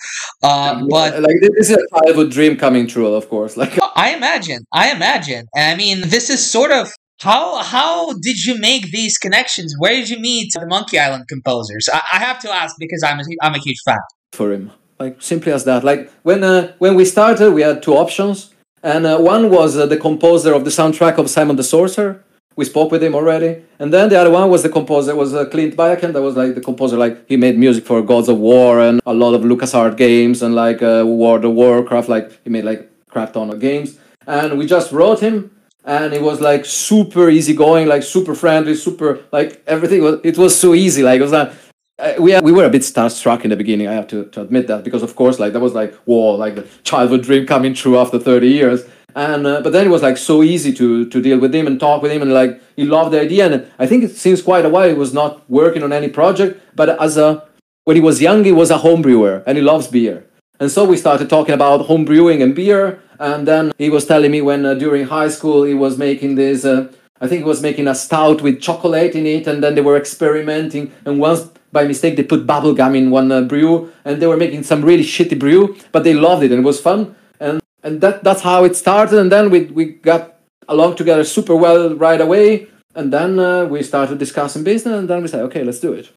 uh, 0.43 0.83
but 0.89 1.23
like 1.23 1.37
this 1.41 1.71
is 1.71 1.77
a 1.77 1.87
childhood 1.95 2.33
dream 2.33 2.57
coming 2.57 2.89
true, 2.89 3.15
of 3.15 3.29
course. 3.29 3.57
Like 3.57 3.79
I 3.97 4.15
imagine, 4.17 4.65
I 4.73 4.91
imagine, 4.91 5.47
I 5.55 5.77
mean 5.77 6.01
this 6.01 6.29
is 6.29 6.45
sort 6.45 6.73
of 6.73 6.91
how 7.23 7.63
how 7.63 8.13
did 8.15 8.45
you 8.45 8.59
make 8.59 8.91
these 8.91 9.17
connections? 9.17 9.75
Where 9.79 9.95
did 9.95 10.09
you 10.11 10.19
meet 10.19 10.53
the 10.55 10.67
Monkey 10.67 10.99
Island 10.99 11.29
composers? 11.29 11.89
I, 11.93 12.03
I 12.15 12.19
have 12.19 12.39
to 12.41 12.51
ask 12.51 12.77
because 12.79 13.03
I'm 13.03 13.21
a, 13.21 13.25
I'm 13.43 13.55
a 13.55 13.59
huge 13.59 13.81
fan. 13.85 14.03
For 14.33 14.53
him 14.53 14.73
like 15.03 15.15
simply 15.21 15.53
as 15.53 15.65
that. 15.65 15.85
Like 15.85 16.11
when 16.23 16.43
uh, 16.43 16.73
when 16.79 16.95
we 16.95 17.05
started, 17.05 17.49
we 17.53 17.63
had 17.63 17.83
two 17.83 17.95
options, 18.05 18.37
and 18.83 19.07
uh, 19.07 19.19
one 19.19 19.51
was 19.51 19.77
uh, 19.77 19.87
the 19.87 20.01
composer 20.09 20.53
of 20.59 20.65
the 20.65 20.71
soundtrack 20.79 21.17
of 21.19 21.31
Simon 21.37 21.57
the 21.57 21.69
Sorcerer. 21.75 22.15
We 22.55 22.65
spoke 22.67 22.91
with 22.95 23.03
him 23.03 23.15
already, 23.15 23.53
and 23.79 23.89
then 23.95 24.11
the 24.11 24.19
other 24.21 24.31
one 24.31 24.51
was 24.51 24.63
the 24.63 24.69
composer 24.79 25.15
was 25.23 25.33
uh, 25.33 25.47
Clint 25.53 25.75
Bajakian. 25.75 26.13
That 26.13 26.23
was 26.29 26.37
like 26.37 26.55
the 26.55 26.61
composer. 26.61 26.97
Like 27.05 27.15
he 27.31 27.37
made 27.37 27.57
music 27.57 27.85
for 27.87 28.03
Gods 28.03 28.29
of 28.29 28.39
War 28.39 28.81
and 28.87 29.01
a 29.07 29.15
lot 29.15 29.33
of 29.35 29.43
LucasArts 29.43 29.97
games 29.97 30.43
and 30.43 30.55
like 30.55 30.83
uh, 30.83 31.05
World 31.07 31.45
of 31.45 31.53
Warcraft. 31.53 32.09
Like 32.09 32.27
he 32.45 32.51
made 32.51 32.65
like 32.65 32.91
crap 33.09 33.33
ton 33.33 33.49
of 33.51 33.59
games, 33.69 33.99
and 34.27 34.59
we 34.59 34.67
just 34.67 34.93
wrote 34.93 35.21
him 35.21 35.51
and 35.85 36.15
it 36.15 36.23
was 36.23 36.41
like 36.41 36.65
super 36.65 37.29
easy 37.29 37.55
going, 37.55 37.89
like 37.89 38.03
super 38.03 38.35
friendly, 38.35 38.75
super 38.75 39.21
like 39.33 39.63
everything 39.67 40.03
was. 40.03 40.21
It 40.23 40.39
was 40.39 40.59
so 40.59 40.75
easy. 40.75 41.03
Like 41.03 41.19
it 41.19 41.23
was 41.23 41.33
like 41.33 41.53
uh, 41.99 42.15
we 42.19 42.39
we 42.41 42.53
were 42.53 42.65
a 42.65 42.71
bit 42.71 42.83
starstruck 42.83 43.45
in 43.45 43.51
the 43.51 43.57
beginning. 43.57 43.89
I 43.89 43.93
have 43.93 44.07
to, 44.09 44.27
to 44.27 44.43
admit 44.43 44.67
that 44.69 44.85
because 44.85 45.03
of 45.03 45.17
course 45.17 45.39
like 45.39 45.53
that 45.53 45.61
was 45.61 45.75
like 45.75 45.95
whoa 46.05 46.35
like 46.35 46.55
the 46.55 46.67
childhood 46.85 47.23
dream 47.23 47.47
coming 47.47 47.75
true 47.75 47.99
after 47.99 48.19
thirty 48.19 48.49
years. 48.49 48.85
And 49.15 49.47
uh, 49.47 49.61
but 49.61 49.73
then 49.73 49.87
it 49.87 49.91
was 49.91 50.03
like 50.03 50.17
so 50.17 50.43
easy 50.43 50.73
to 50.75 51.07
to 51.07 51.21
deal 51.21 51.39
with 51.39 51.55
him 51.55 51.67
and 51.67 51.79
talk 51.79 52.01
with 52.01 52.13
him 52.13 52.23
and 52.23 52.33
like 52.33 52.61
he 52.77 52.85
loved 52.85 53.13
the 53.13 53.21
idea 53.21 53.47
and 53.47 53.67
I 53.79 53.87
think 53.87 54.05
it 54.05 54.17
seems 54.17 54.41
quite 54.41 54.65
a 54.65 54.71
while 54.71 54.89
he 54.89 54.95
was 54.95 55.13
not 55.13 55.49
working 55.51 55.83
on 55.83 55.93
any 55.93 56.09
project. 56.09 56.61
But 56.75 57.01
as 57.01 57.17
a 57.17 57.47
when 57.85 57.97
he 57.97 58.03
was 58.03 58.23
young 58.23 58.45
he 58.45 58.53
was 58.53 58.71
a 58.71 58.79
home 58.79 59.03
brewer 59.03 59.43
and 59.47 59.59
he 59.59 59.63
loves 59.63 59.89
beer. 59.89 60.27
And 60.61 60.71
so 60.71 60.85
we 60.85 60.97
started 60.97 61.29
talking 61.29 61.55
about 61.55 61.87
home 61.87 62.05
brewing 62.05 62.41
and 62.41 62.55
beer. 62.55 63.03
And 63.23 63.47
then 63.47 63.73
he 63.79 63.89
was 63.89 64.05
telling 64.05 64.33
me 64.33 64.41
when 64.43 64.67
uh, 64.67 64.75
during 64.75 65.07
high 65.07 65.29
school 65.29 65.63
he 65.63 65.75
was 65.75 65.97
making 65.97 66.35
this. 66.35 66.65
Uh, 66.65 66.93
I 67.21 67.29
think 67.29 67.43
he 67.43 67.49
was 67.49 67.63
making 67.63 67.87
a 67.87 67.95
stout 67.95 68.43
with 68.43 68.61
chocolate 68.61 69.15
in 69.15 69.27
it, 69.27 69.47
and 69.47 69.63
then 69.63 69.77
they 69.77 69.81
were 69.81 69.97
experimenting. 69.97 70.91
And 71.07 71.21
once 71.21 71.49
by 71.73 71.85
mistake 71.85 72.17
they 72.17 72.23
put 72.23 72.47
bubblegum 72.47 72.97
in 72.97 73.11
one 73.11 73.33
uh, 73.33 73.41
brew 73.43 73.91
and 74.05 74.21
they 74.21 74.27
were 74.27 74.37
making 74.37 74.63
some 74.63 74.83
really 74.83 75.03
shitty 75.03 75.39
brew 75.39 75.75
but 75.91 76.05
they 76.05 76.15
loved 76.15 76.43
it 76.45 76.53
and 76.53 76.61
it 76.61 76.65
was 76.65 76.81
fun 76.81 77.17
and 77.41 77.61
and 77.83 78.01
that 78.03 78.23
that's 78.23 78.43
how 78.43 78.63
it 78.65 78.77
started 78.77 79.19
and 79.19 79.33
then 79.33 79.51
we 79.51 79.65
we 79.79 79.87
got 79.87 80.37
along 80.69 80.95
together 80.95 81.25
super 81.25 81.57
well 81.57 81.95
right 81.95 82.21
away 82.21 82.67
and 82.95 83.13
then 83.13 83.39
uh, 83.39 83.65
we 83.65 83.83
started 83.83 84.19
discussing 84.19 84.63
business 84.63 84.99
and 84.99 85.09
then 85.09 85.23
we 85.23 85.29
said 85.29 85.41
okay 85.41 85.65
let's 85.65 85.81
do 85.81 85.93
it 85.93 86.13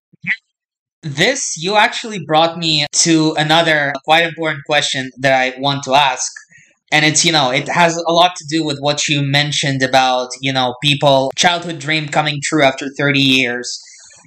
This, 1.06 1.56
you 1.56 1.76
actually 1.76 2.26
brought 2.26 2.58
me 2.58 2.88
to 3.06 3.36
another 3.38 3.94
quite 4.06 4.24
important 4.26 4.64
question 4.66 5.12
that 5.20 5.34
I 5.40 5.54
want 5.60 5.84
to 5.84 5.94
ask. 5.94 6.32
And 6.92 7.04
it's, 7.04 7.26
you 7.26 7.32
know, 7.32 7.52
it 7.52 7.68
has 7.68 7.98
a 7.98 8.12
lot 8.12 8.36
to 8.38 8.46
do 8.48 8.64
with 8.64 8.78
what 8.80 9.08
you 9.08 9.22
mentioned 9.22 9.82
about, 9.82 10.30
you 10.40 10.54
know, 10.54 10.76
people, 10.84 11.32
childhood 11.36 11.80
dream 11.80 12.08
coming 12.08 12.40
true 12.44 12.64
after 12.64 12.90
30 12.98 13.20
years. 13.20 13.80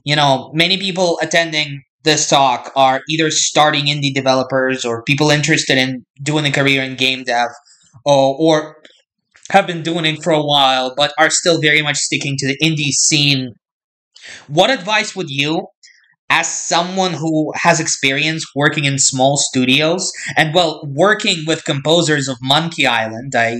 You 0.04 0.16
know, 0.16 0.50
many 0.54 0.76
people 0.76 1.18
attending 1.22 1.82
this 2.04 2.28
talk 2.28 2.72
are 2.74 3.02
either 3.09 3.30
starting 3.30 3.86
indie 3.86 4.14
developers 4.14 4.84
or 4.84 5.02
people 5.02 5.30
interested 5.30 5.78
in 5.78 6.04
doing 6.22 6.46
a 6.46 6.50
career 6.50 6.82
in 6.82 6.96
game 6.96 7.24
dev 7.24 7.50
or, 8.04 8.36
or 8.38 8.76
have 9.50 9.66
been 9.66 9.82
doing 9.82 10.04
it 10.04 10.22
for 10.22 10.32
a 10.32 10.42
while 10.42 10.94
but 10.96 11.12
are 11.18 11.30
still 11.30 11.61
very 11.61 11.82
much 11.82 11.96
sticking 11.96 12.36
to 12.38 12.46
the 12.46 12.59
indie 12.62 12.90
scene. 12.90 13.52
What 14.46 14.70
advice 14.70 15.16
would 15.16 15.30
you 15.30 15.66
as 16.31 16.47
someone 16.47 17.14
who 17.14 17.53
has 17.55 17.81
experience 17.81 18.45
working 18.55 18.85
in 18.85 18.99
small 18.99 19.37
studios 19.37 20.12
and 20.37 20.55
well 20.55 20.83
working 20.87 21.45
with 21.47 21.64
composers 21.64 22.29
of 22.29 22.37
monkey 22.43 22.87
island 22.87 23.35
i 23.35 23.57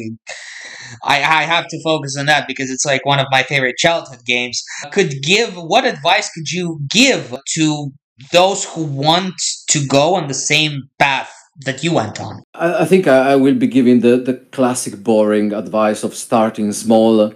I, 1.05 1.16
I 1.16 1.43
have 1.43 1.69
to 1.69 1.83
focus 1.83 2.16
on 2.19 2.27
that 2.27 2.47
because 2.47 2.71
it's 2.71 2.85
like 2.85 3.05
one 3.05 3.19
of 3.19 3.27
my 3.31 3.43
favorite 3.43 3.77
childhood 3.77 4.25
games. 4.25 4.62
Could 4.91 5.23
give 5.23 5.55
what 5.55 5.85
advice 5.85 6.31
could 6.33 6.51
you 6.51 6.81
give 6.91 7.37
to 7.55 7.93
those 8.33 8.64
who 8.64 8.85
want 8.85 9.35
to 9.69 9.87
go 9.87 10.14
on 10.14 10.29
the 10.29 10.35
same 10.35 10.89
path 10.99 11.33
that 11.64 11.83
you 11.83 11.93
went 11.93 12.21
on? 12.21 12.43
I, 12.55 12.83
I 12.83 12.85
think 12.85 13.07
I, 13.07 13.33
I, 13.33 13.37
will 13.37 13.55
be 13.55 13.66
giving 13.66 14.01
the, 14.01 14.16
the 14.16 14.35
classic 14.53 15.03
boring 15.03 15.53
advice 15.53 16.05
of 16.05 16.14
starting 16.14 16.73
small 16.73 17.33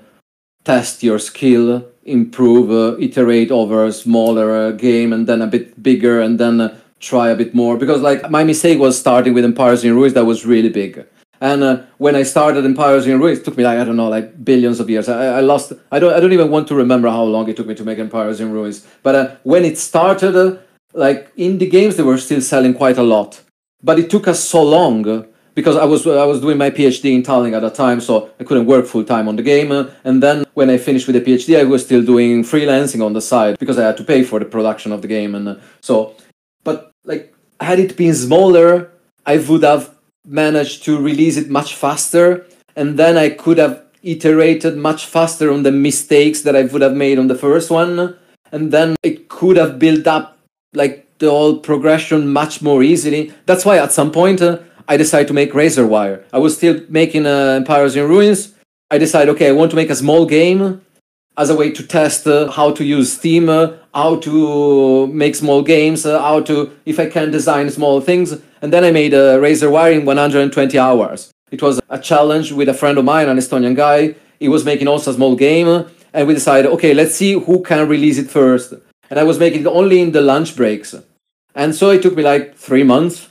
test 0.64 1.02
your 1.02 1.18
skill 1.18 1.84
improve, 2.04 2.70
uh, 2.70 2.98
iterate 2.98 3.50
over 3.50 3.84
a 3.84 3.92
smaller 3.92 4.54
uh, 4.54 4.70
game 4.72 5.12
and 5.12 5.26
then 5.26 5.42
a 5.42 5.46
bit 5.46 5.82
bigger 5.82 6.20
and 6.20 6.38
then 6.38 6.60
uh, 6.60 6.76
try 7.00 7.28
a 7.30 7.36
bit 7.36 7.54
more. 7.54 7.76
Because 7.76 8.00
like 8.00 8.30
my 8.30 8.44
mistake 8.44 8.78
was 8.78 8.98
starting 8.98 9.34
with 9.34 9.44
Empires 9.44 9.84
in 9.84 9.94
Ruins 9.94 10.14
that 10.14 10.24
was 10.24 10.44
really 10.44 10.68
big. 10.68 11.04
And 11.40 11.64
uh, 11.64 11.82
when 11.98 12.14
I 12.14 12.22
started 12.22 12.64
Empires 12.64 13.06
in 13.06 13.18
Ruins, 13.18 13.40
it 13.40 13.44
took 13.44 13.56
me 13.56 13.64
like 13.64 13.78
I 13.78 13.84
don't 13.84 13.96
know, 13.96 14.08
like 14.08 14.44
billions 14.44 14.78
of 14.78 14.88
years. 14.88 15.08
I, 15.08 15.38
I 15.38 15.40
lost. 15.40 15.72
I 15.90 15.98
don't. 15.98 16.14
I 16.14 16.20
don't 16.20 16.32
even 16.32 16.50
want 16.52 16.68
to 16.68 16.76
remember 16.76 17.08
how 17.08 17.24
long 17.24 17.48
it 17.48 17.56
took 17.56 17.66
me 17.66 17.74
to 17.74 17.84
make 17.84 17.98
Empires 17.98 18.40
in 18.40 18.52
Ruins. 18.52 18.86
But 19.02 19.14
uh, 19.16 19.36
when 19.42 19.64
it 19.64 19.76
started, 19.76 20.36
uh, 20.36 20.58
like 20.94 21.34
indie 21.34 21.68
games, 21.68 21.96
they 21.96 22.04
were 22.04 22.18
still 22.18 22.40
selling 22.40 22.74
quite 22.74 22.96
a 22.96 23.02
lot. 23.02 23.40
But 23.82 23.98
it 23.98 24.08
took 24.08 24.28
us 24.28 24.38
so 24.38 24.62
long 24.62 25.26
because 25.54 25.76
I 25.76 25.84
was 25.84 26.06
I 26.06 26.24
was 26.24 26.40
doing 26.40 26.58
my 26.58 26.70
PhD 26.70 27.14
in 27.14 27.22
Tallinn 27.22 27.54
at 27.54 27.60
the 27.60 27.70
time, 27.70 28.00
so 28.00 28.30
I 28.40 28.44
couldn't 28.44 28.66
work 28.66 28.86
full 28.86 29.04
time 29.04 29.28
on 29.28 29.36
the 29.36 29.42
game. 29.42 29.70
And 30.04 30.22
then 30.22 30.46
when 30.54 30.70
I 30.70 30.78
finished 30.78 31.06
with 31.06 31.16
the 31.16 31.20
PhD, 31.20 31.58
I 31.58 31.64
was 31.64 31.84
still 31.84 32.02
doing 32.02 32.42
freelancing 32.42 33.04
on 33.04 33.12
the 33.12 33.20
side 33.20 33.58
because 33.58 33.78
I 33.78 33.84
had 33.84 33.96
to 33.98 34.04
pay 34.04 34.22
for 34.22 34.38
the 34.38 34.44
production 34.44 34.92
of 34.92 35.02
the 35.02 35.08
game. 35.08 35.34
And 35.34 35.48
uh, 35.48 35.56
so, 35.80 36.14
but 36.64 36.90
like 37.04 37.34
had 37.60 37.78
it 37.78 37.96
been 37.96 38.14
smaller, 38.14 38.90
I 39.26 39.38
would 39.38 39.62
have 39.62 39.94
managed 40.26 40.84
to 40.84 41.00
release 41.00 41.36
it 41.36 41.50
much 41.50 41.74
faster, 41.74 42.46
and 42.76 42.98
then 42.98 43.16
I 43.16 43.30
could 43.30 43.58
have 43.58 43.82
iterated 44.02 44.76
much 44.76 45.06
faster 45.06 45.52
on 45.52 45.62
the 45.62 45.72
mistakes 45.72 46.42
that 46.42 46.56
I 46.56 46.62
would 46.62 46.82
have 46.82 46.94
made 46.94 47.18
on 47.18 47.28
the 47.28 47.36
first 47.36 47.70
one, 47.70 48.16
and 48.50 48.72
then 48.72 48.96
it 49.02 49.28
could 49.28 49.56
have 49.56 49.78
built 49.78 50.06
up 50.06 50.38
like 50.74 51.18
the 51.18 51.30
whole 51.30 51.58
progression 51.58 52.32
much 52.32 52.62
more 52.62 52.82
easily. 52.82 53.32
That's 53.46 53.64
why 53.64 53.78
at 53.78 53.92
some 53.92 54.10
point. 54.10 54.40
Uh, 54.42 54.58
I 54.88 54.96
decided 54.96 55.28
to 55.28 55.34
make 55.34 55.54
Razor 55.54 55.86
Wire. 55.86 56.24
I 56.32 56.38
was 56.38 56.56
still 56.56 56.80
making 56.88 57.26
uh, 57.26 57.56
Empires 57.60 57.96
in 57.96 58.08
Ruins. 58.08 58.54
I 58.90 58.98
decided, 58.98 59.32
okay, 59.34 59.48
I 59.48 59.52
want 59.52 59.70
to 59.70 59.76
make 59.76 59.90
a 59.90 59.96
small 59.96 60.26
game 60.26 60.82
as 61.36 61.48
a 61.48 61.56
way 61.56 61.70
to 61.70 61.82
test 61.82 62.26
uh, 62.26 62.50
how 62.50 62.72
to 62.72 62.84
use 62.84 63.12
Steam, 63.12 63.48
uh, 63.48 63.72
how 63.94 64.16
to 64.16 65.06
make 65.08 65.34
small 65.34 65.62
games, 65.62 66.04
uh, 66.04 66.20
how 66.20 66.40
to, 66.40 66.76
if 66.84 66.98
I 67.00 67.06
can 67.06 67.30
design 67.30 67.70
small 67.70 68.00
things. 68.00 68.38
And 68.60 68.72
then 68.72 68.84
I 68.84 68.90
made 68.90 69.14
a 69.14 69.38
Razorwire 69.38 69.94
in 69.98 70.04
120 70.04 70.78
hours. 70.78 71.30
It 71.50 71.62
was 71.62 71.80
a 71.88 71.98
challenge 71.98 72.52
with 72.52 72.68
a 72.68 72.74
friend 72.74 72.98
of 72.98 73.04
mine, 73.04 73.28
an 73.28 73.38
Estonian 73.38 73.74
guy. 73.74 74.14
He 74.38 74.48
was 74.48 74.64
making 74.64 74.88
also 74.88 75.10
a 75.10 75.14
small 75.14 75.36
game. 75.36 75.86
And 76.12 76.28
we 76.28 76.34
decided, 76.34 76.70
okay, 76.72 76.92
let's 76.92 77.14
see 77.14 77.32
who 77.32 77.62
can 77.62 77.88
release 77.88 78.18
it 78.18 78.28
first. 78.30 78.74
And 79.08 79.18
I 79.18 79.24
was 79.24 79.38
making 79.38 79.62
it 79.62 79.66
only 79.66 80.00
in 80.00 80.12
the 80.12 80.20
lunch 80.20 80.56
breaks. 80.56 80.94
And 81.54 81.74
so 81.74 81.90
it 81.90 82.02
took 82.02 82.16
me 82.16 82.22
like 82.22 82.56
three 82.56 82.82
months 82.82 83.28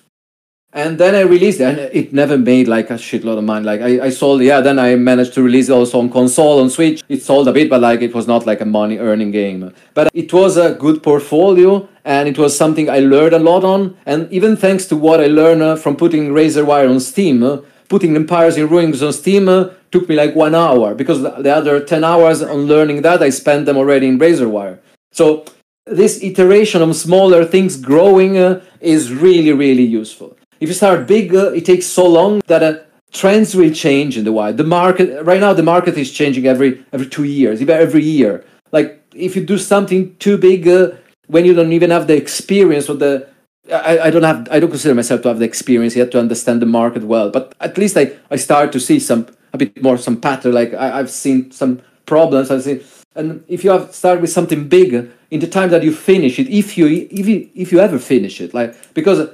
and 0.74 0.98
then 0.98 1.16
I 1.16 1.22
released 1.22 1.60
it, 1.60 1.64
and 1.64 1.80
it 1.80 2.14
never 2.14 2.38
made 2.38 2.68
like 2.68 2.90
a 2.90 2.94
shitload 2.94 3.38
of 3.38 3.44
money. 3.44 3.66
Like 3.66 3.82
I, 3.82 4.06
I 4.06 4.10
sold, 4.10 4.42
yeah. 4.42 4.62
Then 4.62 4.80
I 4.80 4.96
managed 4.96 5.34
to 5.34 5.44
release 5.44 5.68
it 5.68 5.74
also 5.74 6.00
on 6.00 6.10
console 6.10 6.62
on 6.62 6.70
Switch. 6.70 7.04
It 7.10 7.22
sold 7.22 7.48
a 7.50 7.52
bit, 7.52 7.70
but 7.70 7.82
like 7.82 8.02
it 8.02 8.14
was 8.14 8.26
not 8.28 8.46
like 8.46 8.62
a 8.62 8.66
money 8.66 8.98
earning 8.98 9.32
game. 9.32 9.74
But 9.94 10.10
it 10.14 10.32
was 10.32 10.56
a 10.56 10.74
good 10.76 11.04
portfolio, 11.04 11.90
and 12.06 12.30
it 12.30 12.38
was 12.38 12.56
something 12.56 12.90
I 12.90 13.00
learned 13.00 13.34
a 13.34 13.40
lot 13.40 13.66
on. 13.66 13.98
And 14.06 14.32
even 14.32 14.56
thanks 14.56 14.86
to 14.86 14.96
what 14.96 15.20
I 15.20 15.28
learned 15.28 15.62
uh, 15.62 15.76
from 15.76 15.98
putting 15.98 16.30
Razorwire 16.30 16.90
on 16.90 17.02
Steam, 17.02 17.44
uh, 17.44 17.58
putting 17.90 18.16
Empires 18.16 18.56
in 18.56 18.70
Ruins 18.70 19.04
on 19.04 19.12
Steam 19.12 19.50
uh, 19.50 19.72
took 19.92 20.08
me 20.08 20.16
like 20.16 20.36
one 20.36 20.56
hour 20.56 20.96
because 20.96 21.22
the 21.22 21.54
other 21.54 21.84
ten 21.84 22.06
hours 22.06 22.42
on 22.42 22.68
learning 22.68 23.02
that 23.02 23.22
I 23.22 23.30
spent 23.30 23.66
them 23.66 23.76
already 23.76 24.08
in 24.08 24.18
Razorwire. 24.18 24.80
So 25.12 25.44
this 25.86 26.24
iteration 26.24 26.82
of 26.82 26.96
smaller 26.96 27.44
things 27.44 27.76
growing 27.76 28.36
is 28.80 29.12
really 29.12 29.52
really 29.52 29.84
useful 29.84 30.38
if 30.62 30.70
you 30.70 30.76
start 30.76 31.08
big, 31.08 31.34
it 31.34 31.66
takes 31.66 31.88
so 31.88 32.08
long 32.08 32.42
that 32.46 32.88
trends 33.12 33.56
will 33.56 33.72
change 33.72 34.18
in 34.18 34.24
the 34.24 34.32
wild. 34.32 34.58
The 34.58 34.64
market 34.64 35.24
right 35.26 35.40
now, 35.40 35.54
the 35.54 35.64
market 35.64 35.98
is 35.98 36.12
changing 36.12 36.46
every 36.46 36.86
every 36.94 37.08
two 37.08 37.24
years, 37.24 37.62
even 37.62 37.76
every 37.76 38.04
year. 38.04 38.46
Like 38.72 39.04
if 39.14 39.36
you 39.36 39.44
do 39.44 39.58
something 39.58 40.16
too 40.18 40.38
big, 40.38 40.68
uh, 40.68 40.92
when 41.28 41.46
you 41.46 41.54
don't 41.54 41.74
even 41.74 41.90
have 41.90 42.08
the 42.08 42.16
experience 42.16 42.90
or 42.90 42.96
the 42.96 43.28
I, 43.72 44.00
I 44.00 44.10
don't 44.12 44.24
have 44.24 44.48
I 44.52 44.60
don't 44.60 44.70
consider 44.70 44.96
myself 44.96 45.24
to 45.24 45.30
have 45.30 45.40
the 45.40 45.46
experience 45.46 45.96
yet 45.96 46.12
to 46.12 46.20
understand 46.20 46.62
the 46.62 46.66
market 46.68 47.04
well, 47.04 47.30
but 47.32 47.54
at 47.60 47.78
least 47.78 47.98
I, 47.98 48.12
I 48.30 48.36
start 48.36 48.72
to 48.74 48.80
see 48.80 49.00
some 49.00 49.28
a 49.54 49.58
bit 49.58 49.82
more 49.82 49.98
some 49.98 50.22
pattern. 50.22 50.54
Like 50.54 50.74
I, 50.74 51.00
I've 51.00 51.10
seen 51.10 51.52
some 51.52 51.82
problems. 52.06 52.52
I've 52.52 52.64
seen 52.64 52.82
and 53.16 53.44
if 53.48 53.64
you 53.64 53.72
have 53.72 53.94
start 53.94 54.22
with 54.22 54.30
something 54.30 54.70
big 54.70 55.12
in 55.32 55.40
the 55.40 55.48
time 55.48 55.70
that 55.72 55.84
you 55.84 55.94
finish 55.94 56.40
it, 56.40 56.48
if 56.50 56.78
you 56.78 56.88
if 56.88 57.28
you 57.28 57.50
if 57.56 57.72
you 57.72 57.80
ever 57.80 58.00
finish 58.00 58.40
it, 58.40 58.54
like 58.54 58.76
because 58.94 59.30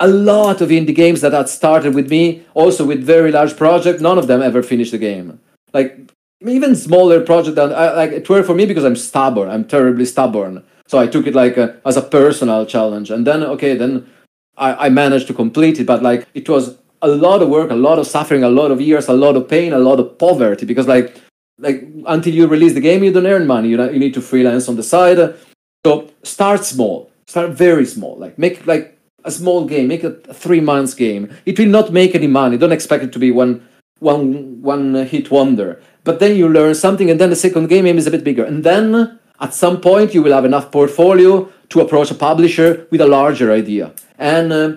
a 0.00 0.08
lot 0.08 0.60
of 0.60 0.70
indie 0.70 0.94
games 0.94 1.20
that 1.20 1.32
had 1.32 1.48
started 1.48 1.94
with 1.94 2.10
me, 2.10 2.44
also 2.54 2.84
with 2.84 3.04
very 3.04 3.30
large 3.30 3.56
project. 3.56 4.00
none 4.00 4.18
of 4.18 4.26
them 4.26 4.42
ever 4.42 4.62
finished 4.62 4.92
the 4.92 4.98
game. 4.98 5.40
Like 5.72 6.10
even 6.40 6.76
smaller 6.76 7.20
project 7.20 7.56
than 7.56 7.72
I, 7.72 7.92
like 7.92 8.10
it 8.10 8.28
worked 8.28 8.46
for 8.46 8.54
me 8.54 8.66
because 8.66 8.84
I'm 8.84 8.96
stubborn. 8.96 9.48
I'm 9.48 9.64
terribly 9.64 10.04
stubborn. 10.04 10.64
So 10.86 10.98
I 10.98 11.06
took 11.06 11.26
it 11.26 11.34
like 11.34 11.56
a, 11.56 11.80
as 11.86 11.96
a 11.96 12.02
personal 12.02 12.66
challenge, 12.66 13.10
and 13.10 13.26
then 13.26 13.42
okay, 13.42 13.74
then 13.74 14.06
I, 14.56 14.86
I 14.86 14.88
managed 14.88 15.26
to 15.28 15.34
complete 15.34 15.80
it. 15.80 15.86
But 15.86 16.02
like 16.02 16.28
it 16.34 16.48
was 16.48 16.76
a 17.00 17.08
lot 17.08 17.42
of 17.42 17.48
work, 17.48 17.70
a 17.70 17.74
lot 17.74 17.98
of 17.98 18.06
suffering, 18.06 18.44
a 18.44 18.48
lot 18.48 18.70
of 18.70 18.80
years, 18.80 19.08
a 19.08 19.12
lot 19.12 19.36
of 19.36 19.48
pain, 19.48 19.72
a 19.72 19.78
lot 19.78 20.00
of 20.00 20.18
poverty 20.18 20.66
because 20.66 20.88
like 20.88 21.16
like 21.58 21.86
until 22.06 22.34
you 22.34 22.46
release 22.46 22.74
the 22.74 22.80
game, 22.80 23.04
you 23.04 23.12
don't 23.12 23.26
earn 23.26 23.46
money. 23.46 23.68
You 23.68 23.76
know, 23.76 23.90
you 23.90 23.98
need 23.98 24.14
to 24.14 24.20
freelance 24.20 24.68
on 24.68 24.76
the 24.76 24.82
side. 24.82 25.34
So 25.84 26.10
start 26.22 26.64
small, 26.64 27.10
start 27.26 27.50
very 27.50 27.86
small. 27.86 28.16
Like 28.16 28.38
make 28.38 28.66
like 28.66 28.98
a 29.24 29.30
small 29.30 29.64
game, 29.64 29.88
make 29.88 30.04
a 30.04 30.12
three 30.32 30.60
months 30.60 30.94
game. 30.94 31.34
It 31.46 31.58
will 31.58 31.68
not 31.68 31.92
make 31.92 32.14
any 32.14 32.26
money. 32.26 32.56
Don't 32.56 32.72
expect 32.72 33.04
it 33.04 33.12
to 33.12 33.18
be 33.18 33.30
one 33.30 33.66
one 33.98 34.62
one 34.62 34.94
hit 35.06 35.30
wonder. 35.30 35.80
But 36.04 36.20
then 36.20 36.36
you 36.36 36.48
learn 36.48 36.74
something, 36.74 37.10
and 37.10 37.20
then 37.20 37.30
the 37.30 37.36
second 37.36 37.68
game 37.68 37.86
is 37.86 38.06
a 38.06 38.10
bit 38.10 38.24
bigger, 38.24 38.44
and 38.44 38.62
then 38.62 39.18
at 39.40 39.54
some 39.54 39.80
point 39.80 40.14
you 40.14 40.22
will 40.22 40.32
have 40.32 40.44
enough 40.44 40.70
portfolio 40.70 41.48
to 41.70 41.80
approach 41.80 42.10
a 42.10 42.14
publisher 42.14 42.86
with 42.90 43.00
a 43.00 43.06
larger 43.06 43.50
idea 43.50 43.92
and 44.18 44.52
uh, 44.52 44.76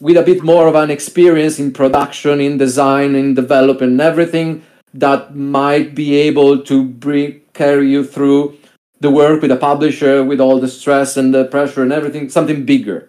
with 0.00 0.16
a 0.16 0.22
bit 0.22 0.44
more 0.44 0.68
of 0.68 0.76
an 0.76 0.90
experience 0.90 1.58
in 1.58 1.72
production, 1.72 2.40
in 2.40 2.58
design, 2.58 3.16
in 3.16 3.34
development, 3.34 3.92
and 3.92 4.00
everything 4.00 4.62
that 4.94 5.34
might 5.34 5.94
be 5.94 6.14
able 6.14 6.62
to 6.62 6.84
bring 6.84 7.40
carry 7.54 7.90
you 7.90 8.04
through 8.04 8.56
the 9.00 9.10
work 9.10 9.42
with 9.42 9.50
a 9.50 9.56
publisher 9.56 10.22
with 10.24 10.40
all 10.40 10.60
the 10.60 10.68
stress 10.68 11.16
and 11.16 11.34
the 11.34 11.44
pressure 11.46 11.82
and 11.82 11.92
everything 11.92 12.28
something 12.28 12.64
bigger 12.64 13.08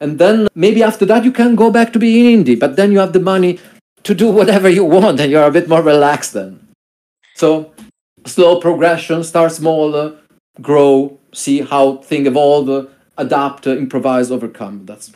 and 0.00 0.18
then 0.18 0.48
maybe 0.54 0.82
after 0.82 1.04
that 1.04 1.24
you 1.24 1.32
can 1.32 1.54
go 1.54 1.70
back 1.70 1.92
to 1.92 1.98
being 1.98 2.44
indie 2.44 2.58
but 2.58 2.76
then 2.76 2.92
you 2.92 2.98
have 2.98 3.12
the 3.12 3.20
money 3.20 3.58
to 4.02 4.14
do 4.14 4.30
whatever 4.30 4.68
you 4.68 4.84
want 4.84 5.20
and 5.20 5.30
you're 5.30 5.44
a 5.44 5.50
bit 5.50 5.68
more 5.68 5.82
relaxed 5.82 6.32
then. 6.32 6.68
So 7.34 7.72
slow 8.26 8.60
progression 8.60 9.24
start 9.24 9.52
small 9.52 10.16
grow 10.60 11.18
see 11.32 11.60
how 11.60 11.98
thing 11.98 12.26
evolve 12.26 12.90
adapt 13.16 13.66
improvise 13.66 14.30
overcome. 14.30 14.86
That's 14.86 15.12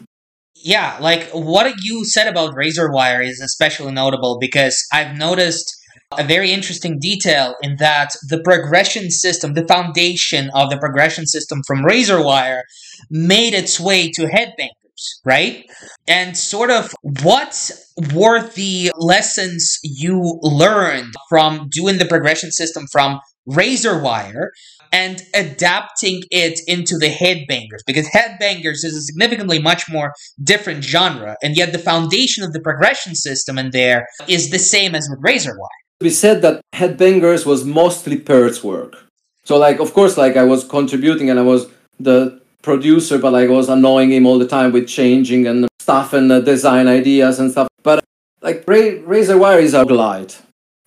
yeah 0.57 0.97
like 1.01 1.29
what 1.33 1.73
you 1.83 2.05
said 2.05 2.29
about 2.29 2.55
razor 2.55 2.91
wire 2.91 3.21
is 3.21 3.41
especially 3.41 3.93
notable 3.93 4.39
because 4.41 4.87
i've 4.93 5.17
noticed 5.17 5.77
a 6.19 6.25
very 6.25 6.53
interesting 6.53 6.99
detail 6.99 7.55
in 7.63 7.77
that 7.77 8.11
the 8.29 8.41
progression 8.43 9.11
system, 9.11 9.55
the 9.55 9.67
foundation 9.67 10.51
of 10.55 10.71
the 10.71 10.79
progression 10.79 11.27
system 11.27 11.61
from 11.67 11.85
Razorwire 11.85 12.63
made 13.11 13.55
its 13.55 13.79
way 13.81 14.11
to 14.13 14.23
Headbangers, 14.23 15.21
right? 15.25 15.65
And 16.07 16.37
sort 16.37 16.71
of 16.71 16.95
what 17.23 17.71
were 18.13 18.47
the 18.49 18.91
lessons 18.97 19.79
you 19.83 20.39
learned 20.43 21.15
from 21.29 21.69
doing 21.71 21.99
the 21.99 22.07
progression 22.07 22.51
system 22.51 22.87
from 22.91 23.21
razor 23.47 24.01
wire 24.01 24.51
and 24.93 25.23
adapting 25.35 26.23
it 26.31 26.61
into 26.67 26.97
the 26.97 27.09
headbangers 27.09 27.81
because 27.87 28.09
headbangers 28.09 28.85
is 28.85 28.95
a 28.97 29.03
significantly 29.03 29.61
much 29.61 29.91
more 29.91 30.13
different 30.43 30.83
genre 30.83 31.37
and 31.43 31.57
yet 31.57 31.73
the 31.73 31.79
foundation 31.79 32.43
of 32.43 32.53
the 32.53 32.61
progression 32.61 33.15
system 33.15 33.59
in 33.59 33.71
there 33.71 34.07
is 34.29 34.51
the 34.51 34.59
same 34.59 34.95
as 34.95 35.09
with 35.11 35.19
razor 35.23 35.55
wire 35.59 35.84
we 36.01 36.11
said 36.11 36.43
that 36.43 36.61
headbangers 36.75 37.47
was 37.47 37.65
mostly 37.65 38.17
Pert's 38.19 38.63
work 38.63 39.05
so 39.45 39.57
like 39.57 39.79
of 39.81 39.93
course 39.95 40.17
like 40.17 40.37
i 40.37 40.45
was 40.45 40.65
contributing 40.65 41.31
and 41.31 41.39
i 41.39 41.43
was 41.43 41.69
the 42.01 42.41
producer 42.63 43.19
but 43.19 43.33
like, 43.33 43.49
i 43.49 43.53
was 43.53 43.69
annoying 43.69 44.11
him 44.11 44.27
all 44.27 44.39
the 44.39 44.49
time 44.49 44.73
with 44.73 44.89
changing 44.89 45.47
and 45.47 45.69
stuff 45.79 46.13
and 46.13 46.33
uh, 46.33 46.41
design 46.41 46.89
ideas 46.89 47.39
and 47.39 47.51
stuff 47.51 47.69
but 47.83 48.03
like 48.41 48.65
Ra- 48.67 49.01
razor 49.05 49.39
wire 49.39 49.61
is 49.61 49.75
a 49.75 49.85
glide 49.85 50.35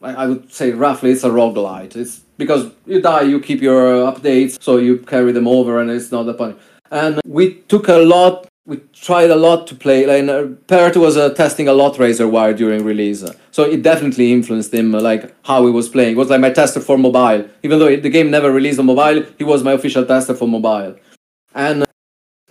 I 0.01 0.27
would 0.27 0.51
say 0.53 0.71
roughly 0.71 1.11
it's 1.11 1.23
a 1.23 1.29
roguelite. 1.29 1.95
It's 1.95 2.21
because 2.37 2.71
you 2.85 3.01
die, 3.01 3.23
you 3.23 3.39
keep 3.39 3.61
your 3.61 4.11
updates, 4.11 4.61
so 4.61 4.77
you 4.77 4.99
carry 4.99 5.31
them 5.31 5.47
over, 5.47 5.81
and 5.81 5.89
it's 5.89 6.11
not 6.11 6.29
a 6.29 6.33
funny. 6.33 6.55
And 6.91 7.19
we 7.25 7.55
took 7.67 7.87
a 7.87 7.97
lot, 7.97 8.46
we 8.67 8.81
tried 8.91 9.31
a 9.31 9.35
lot 9.35 9.65
to 9.67 9.75
play. 9.75 10.05
Like 10.05 10.29
uh, 10.29 10.99
was 10.99 11.17
uh, 11.17 11.33
testing 11.33 11.67
a 11.67 11.73
lot 11.73 11.97
Razor 11.97 12.27
Wire 12.27 12.53
during 12.53 12.83
release, 12.83 13.23
so 13.49 13.63
it 13.63 13.81
definitely 13.81 14.31
influenced 14.31 14.73
him, 14.73 14.93
uh, 14.93 15.01
like 15.01 15.33
how 15.43 15.65
he 15.65 15.71
was 15.71 15.89
playing. 15.89 16.11
It 16.11 16.17
was 16.17 16.29
like 16.29 16.41
my 16.41 16.51
tester 16.51 16.81
for 16.81 16.97
mobile, 16.97 17.49
even 17.63 17.79
though 17.79 17.95
the 17.95 18.09
game 18.09 18.29
never 18.29 18.51
released 18.51 18.77
on 18.79 18.85
mobile. 18.85 19.25
He 19.37 19.43
was 19.45 19.63
my 19.63 19.71
official 19.71 20.05
tester 20.05 20.35
for 20.35 20.47
mobile, 20.47 20.95
and 21.55 21.85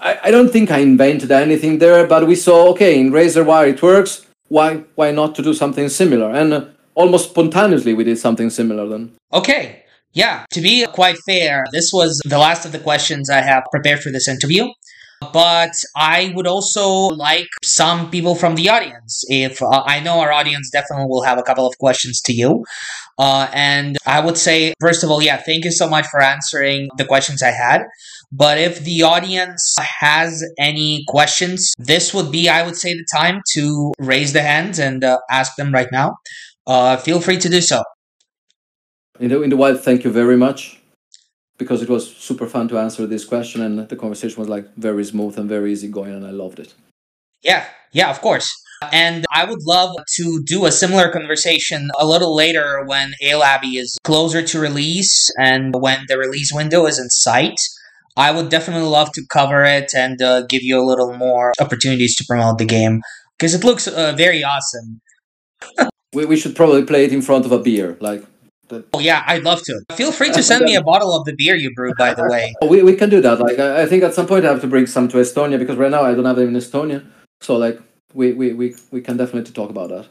I, 0.01 0.19
I 0.25 0.31
don't 0.31 0.51
think 0.51 0.71
I 0.71 0.79
invented 0.79 1.31
anything 1.31 1.79
there, 1.79 2.07
but 2.07 2.27
we 2.27 2.35
saw 2.35 2.71
okay 2.71 2.99
in 2.99 3.12
Razor 3.12 3.45
Wire 3.45 3.69
it 3.69 3.83
works. 3.83 4.27
Why 4.49 4.85
why 4.95 5.11
not 5.11 5.35
to 5.37 5.43
do 5.43 5.53
something 5.53 5.89
similar? 5.91 6.31
And 6.31 6.53
uh, 6.55 6.64
almost 6.95 7.31
spontaneously 7.31 7.93
we 7.93 8.05
did 8.05 8.19
something 8.19 8.49
similar 8.51 8.89
then. 8.89 9.12
Okay. 9.33 9.83
Yeah, 10.12 10.47
to 10.53 10.62
be 10.62 10.87
quite 10.87 11.19
fair, 11.27 11.67
this 11.73 11.91
was 11.93 12.19
the 12.25 12.39
last 12.39 12.64
of 12.64 12.73
the 12.73 12.79
questions 12.79 13.29
I 13.29 13.43
have 13.43 13.64
prepared 13.71 14.01
for 14.01 14.11
this 14.11 14.27
interview. 14.27 14.67
But 15.33 15.73
I 15.97 16.33
would 16.35 16.47
also 16.47 16.89
like 16.89 17.49
some 17.64 18.11
people 18.11 18.35
from 18.35 18.55
the 18.55 18.69
audience. 18.69 19.25
If 19.29 19.62
uh, 19.62 19.83
I 19.87 20.01
know 20.01 20.21
our 20.21 20.33
audience 20.33 20.71
definitely 20.71 21.07
will 21.07 21.23
have 21.23 21.39
a 21.39 21.43
couple 21.43 21.67
of 21.67 21.77
questions 21.79 22.21
to 22.23 22.33
you. 22.33 22.64
Uh, 23.19 23.49
and 23.55 23.97
I 24.07 24.21
would 24.21 24.37
say, 24.37 24.75
first 24.81 25.03
of 25.03 25.11
all, 25.11 25.23
yeah, 25.23 25.39
thank 25.39 25.64
you 25.64 25.71
so 25.71 25.89
much 25.89 26.07
for 26.07 26.21
answering 26.21 26.89
the 26.99 27.05
questions 27.05 27.43
I 27.43 27.51
had. 27.51 27.83
But 28.31 28.59
if 28.59 28.85
the 28.85 29.03
audience 29.03 29.75
has 29.79 30.45
any 30.59 31.05
questions, 31.09 31.73
this 31.79 32.12
would 32.12 32.31
be, 32.31 32.49
I 32.49 32.64
would 32.64 32.77
say, 32.77 32.93
the 32.93 33.07
time 33.11 33.41
to 33.53 33.93
raise 33.99 34.33
the 34.33 34.43
hands 34.43 34.79
and 34.79 35.03
uh, 35.03 35.19
ask 35.31 35.57
them 35.57 35.73
right 35.73 35.89
now 35.91 36.17
uh, 36.67 36.97
feel 36.97 37.21
free 37.21 37.39
to 37.39 37.49
do 37.49 37.61
so. 37.61 37.83
In 39.21 39.31
the, 39.31 39.43
in 39.43 39.51
the 39.51 39.57
wild, 39.57 39.81
thank 39.81 40.05
you 40.05 40.11
very 40.11 40.37
much 40.37 40.76
because 41.59 41.83
it 41.83 41.89
was 41.89 42.15
super 42.17 42.47
fun 42.47 42.69
to 42.69 42.79
answer 42.79 43.07
this 43.07 43.25
question 43.25 43.63
and 43.63 43.89
the 43.89 43.97
conversation 43.97 44.39
was 44.41 44.49
like 44.49 44.75
very 44.77 45.05
smooth 45.05 45.39
and 45.39 45.49
very 45.49 45.73
easy 45.73 45.89
going 45.89 46.13
and 46.13 46.27
I 46.27 46.31
loved 46.31 46.59
it. 46.59 46.75
Yeah, 47.43 47.65
yeah, 47.93 48.11
of 48.11 48.21
course. 48.21 48.53
And 48.93 49.25
I 49.33 49.45
would 49.45 49.63
love 49.63 49.97
to 50.17 50.43
do 50.45 50.67
a 50.67 50.73
similar 50.73 51.11
conversation 51.11 51.91
a 51.99 52.07
little 52.07 52.35
later 52.35 52.85
when 52.85 53.15
Abbey 53.23 53.79
is 53.79 53.97
closer 54.05 54.43
to 54.43 54.61
release 54.61 55.31
and 55.39 55.75
when 55.81 56.01
the 56.09 56.19
release 56.19 56.53
window 56.53 56.87
is 56.87 56.99
in 56.99 57.09
sight. 57.09 57.59
I 58.19 58.31
would 58.31 58.49
definitely 58.49 58.89
love 58.89 59.13
to 59.13 59.23
cover 59.31 59.65
it 59.65 59.93
and 59.95 60.21
uh, 60.21 60.43
give 60.47 60.63
you 60.63 60.79
a 60.79 60.85
little 60.85 61.15
more 61.15 61.53
opportunities 61.61 62.17
to 62.17 62.25
promote 62.27 62.59
the 62.59 62.65
game 62.65 63.03
because 63.39 63.55
it 63.55 63.65
looks 63.65 63.87
uh, 63.87 64.13
very 64.17 64.43
awesome. 64.43 65.01
we, 66.13 66.25
we 66.25 66.37
should 66.37 66.57
probably 66.57 66.83
play 66.85 67.05
it 67.05 67.13
in 67.13 67.23
front 67.23 67.45
of 67.45 67.53
a 67.53 67.59
beer, 67.59 67.97
like. 68.01 68.25
The... 68.69 68.85
Oh 68.93 68.99
yeah, 68.99 69.23
I'd 69.27 69.45
love 69.45 69.62
to. 69.62 69.81
Feel 69.95 70.12
free 70.12 70.31
to 70.33 70.43
send 70.43 70.64
me 70.64 70.75
a 70.75 70.83
bottle 70.83 71.14
of 71.14 71.25
the 71.25 71.35
beer 71.35 71.55
you 71.55 71.73
brewed. 71.75 71.97
By 71.97 72.14
the 72.14 72.27
way, 72.29 72.55
we, 72.69 72.83
we 72.83 72.95
can 72.97 73.09
do 73.11 73.21
that. 73.21 73.39
Like 73.41 73.59
I, 73.59 73.83
I 73.83 73.87
think 73.87 74.03
at 74.03 74.14
some 74.14 74.27
point 74.27 74.45
I 74.45 74.49
have 74.49 74.61
to 74.62 74.67
bring 74.67 74.87
some 74.87 75.09
to 75.09 75.19
Estonia 75.19 75.59
because 75.59 75.77
right 75.77 75.91
now 75.91 76.03
I 76.03 76.14
don't 76.14 76.25
have 76.25 76.37
them 76.37 76.49
in 76.49 76.55
Estonia. 76.55 77.05
So 77.41 77.57
like 77.57 77.81
we 78.14 78.33
we, 78.33 78.53
we, 78.53 78.75
we 78.91 79.01
can 79.01 79.17
definitely 79.17 79.53
talk 79.53 79.71
about 79.71 79.91
that. 79.91 80.07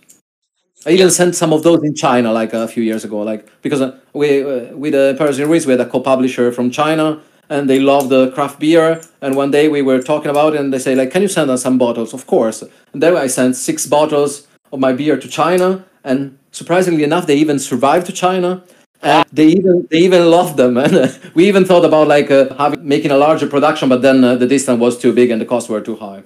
I 0.86 0.91
even 0.91 1.10
sent 1.10 1.36
some 1.36 1.51
of 1.51 1.64
those 1.64 1.84
in 1.84 1.95
China 1.95 2.32
like 2.32 2.53
a 2.53 2.68
few 2.68 2.84
years 2.84 3.03
ago, 3.03 3.22
like 3.22 3.49
because 3.62 3.82
uh, 3.82 3.97
we 4.14 4.43
uh, 4.43 4.76
with 4.76 4.93
the 4.93 5.16
Paris 5.18 5.39
Ruiz 5.39 5.66
we 5.66 5.72
had 5.72 5.82
a 5.82 5.89
co-publisher 5.89 6.51
from 6.51 6.70
China 6.70 7.22
and 7.49 7.70
they 7.70 7.80
love 7.80 8.10
the 8.10 8.32
craft 8.32 8.60
beer. 8.60 9.01
And 9.22 9.36
one 9.36 9.51
day 9.51 9.68
we 9.68 9.82
were 9.82 10.01
talking 10.01 10.32
about 10.32 10.56
it, 10.56 10.60
and 10.60 10.74
they 10.74 10.80
say 10.80 10.95
like, 10.95 11.12
"Can 11.12 11.22
you 11.22 11.28
send 11.28 11.49
us 11.51 11.62
some 11.62 11.78
bottles?" 11.78 12.14
Of 12.14 12.28
course. 12.28 12.64
And 12.93 13.01
then 13.01 13.16
I 13.16 13.28
sent 13.28 13.56
six 13.56 13.86
bottles 13.86 14.47
of 14.72 14.80
my 14.80 14.93
beer 14.93 15.18
to 15.18 15.28
China, 15.28 15.86
and 16.03 16.38
surprisingly 16.56 17.03
enough, 17.03 17.28
they 17.28 17.36
even 17.36 17.60
survived 17.60 18.06
to 18.08 18.14
China. 18.14 18.64
And 19.01 19.26
they 19.32 19.47
even 19.47 19.88
they 19.91 19.99
even 19.99 20.32
loved 20.32 20.56
them, 20.58 20.78
and 20.86 20.95
uh, 20.95 21.08
we 21.36 21.47
even 21.47 21.66
thought 21.66 21.86
about 21.86 22.08
like 22.08 22.32
uh, 22.32 22.56
having 22.56 22.88
making 22.88 23.12
a 23.12 23.18
larger 23.18 23.47
production, 23.47 23.89
but 23.89 24.01
then 24.01 24.24
uh, 24.24 24.36
the 24.36 24.47
distance 24.47 24.80
was 24.80 24.97
too 24.97 25.14
big 25.14 25.30
and 25.32 25.39
the 25.41 25.45
costs 25.45 25.70
were 25.70 25.82
too 25.82 25.97
high. 25.97 26.24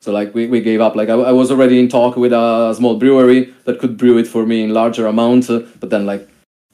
So 0.00 0.12
like 0.12 0.34
we, 0.34 0.46
we 0.46 0.60
gave 0.60 0.80
up. 0.80 0.96
Like 0.96 1.08
I, 1.08 1.14
I 1.14 1.32
was 1.32 1.50
already 1.50 1.78
in 1.78 1.88
talk 1.88 2.16
with 2.16 2.32
a 2.32 2.74
small 2.76 2.96
brewery 2.96 3.52
that 3.64 3.78
could 3.78 3.96
brew 3.96 4.18
it 4.18 4.26
for 4.26 4.46
me 4.46 4.62
in 4.64 4.72
larger 4.72 5.06
amounts, 5.06 5.50
uh, 5.50 5.66
but 5.78 5.90
then 5.90 6.06
like 6.06 6.26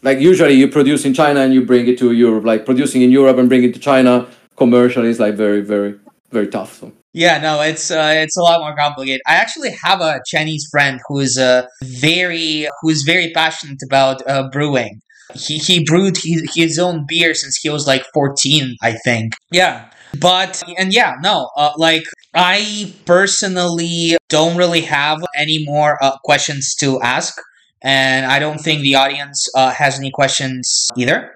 like 0.03 0.20
usually 0.20 0.55
you 0.55 0.68
produce 0.68 1.05
in 1.05 1.12
China 1.12 1.40
and 1.40 1.53
you 1.53 1.66
bring 1.66 1.88
it 1.88 1.98
to 1.98 2.12
Europe. 2.12 2.44
Like 2.44 2.64
producing 2.64 3.03
in 3.03 3.11
Europe 3.11 3.36
and 3.38 3.48
bring 3.48 3.64
it 3.64 3.74
to 3.74 3.80
China 3.80 4.28
commercially 4.57 5.09
is 5.09 5.18
like 5.18 5.34
very 5.34 5.61
very 5.61 5.98
very 6.30 6.46
tough. 6.46 6.78
So. 6.78 6.92
Yeah, 7.14 7.38
no, 7.38 7.60
it's 7.60 7.90
uh, 7.90 8.14
it's 8.16 8.38
a 8.38 8.42
lot 8.42 8.60
more 8.60 8.74
complicated. 8.74 9.20
I 9.26 9.34
actually 9.34 9.74
have 9.82 10.00
a 10.00 10.20
Chinese 10.26 10.66
friend 10.70 10.98
who 11.06 11.18
is 11.18 11.36
uh, 11.36 11.66
very 11.82 12.68
who 12.80 12.88
is 12.88 13.02
very 13.06 13.30
passionate 13.32 13.80
about 13.84 14.26
uh, 14.26 14.48
brewing. 14.50 15.00
He 15.34 15.58
he 15.58 15.84
brewed 15.84 16.16
his, 16.16 16.52
his 16.54 16.78
own 16.78 17.04
beer 17.06 17.34
since 17.34 17.58
he 17.58 17.68
was 17.68 17.86
like 17.86 18.04
fourteen, 18.14 18.76
I 18.82 18.92
think. 18.92 19.34
Yeah, 19.50 19.90
but 20.18 20.62
and 20.78 20.92
yeah, 20.92 21.16
no, 21.22 21.50
uh, 21.56 21.72
like 21.76 22.04
I 22.34 22.94
personally 23.04 24.16
don't 24.30 24.56
really 24.56 24.82
have 24.82 25.18
any 25.36 25.64
more 25.66 26.02
uh, 26.02 26.16
questions 26.24 26.74
to 26.76 26.98
ask, 27.02 27.34
and 27.82 28.24
I 28.24 28.38
don't 28.38 28.58
think 28.58 28.80
the 28.80 28.94
audience 28.94 29.48
uh, 29.54 29.70
has 29.72 29.98
any 29.98 30.10
questions 30.10 30.88
either. 30.96 31.30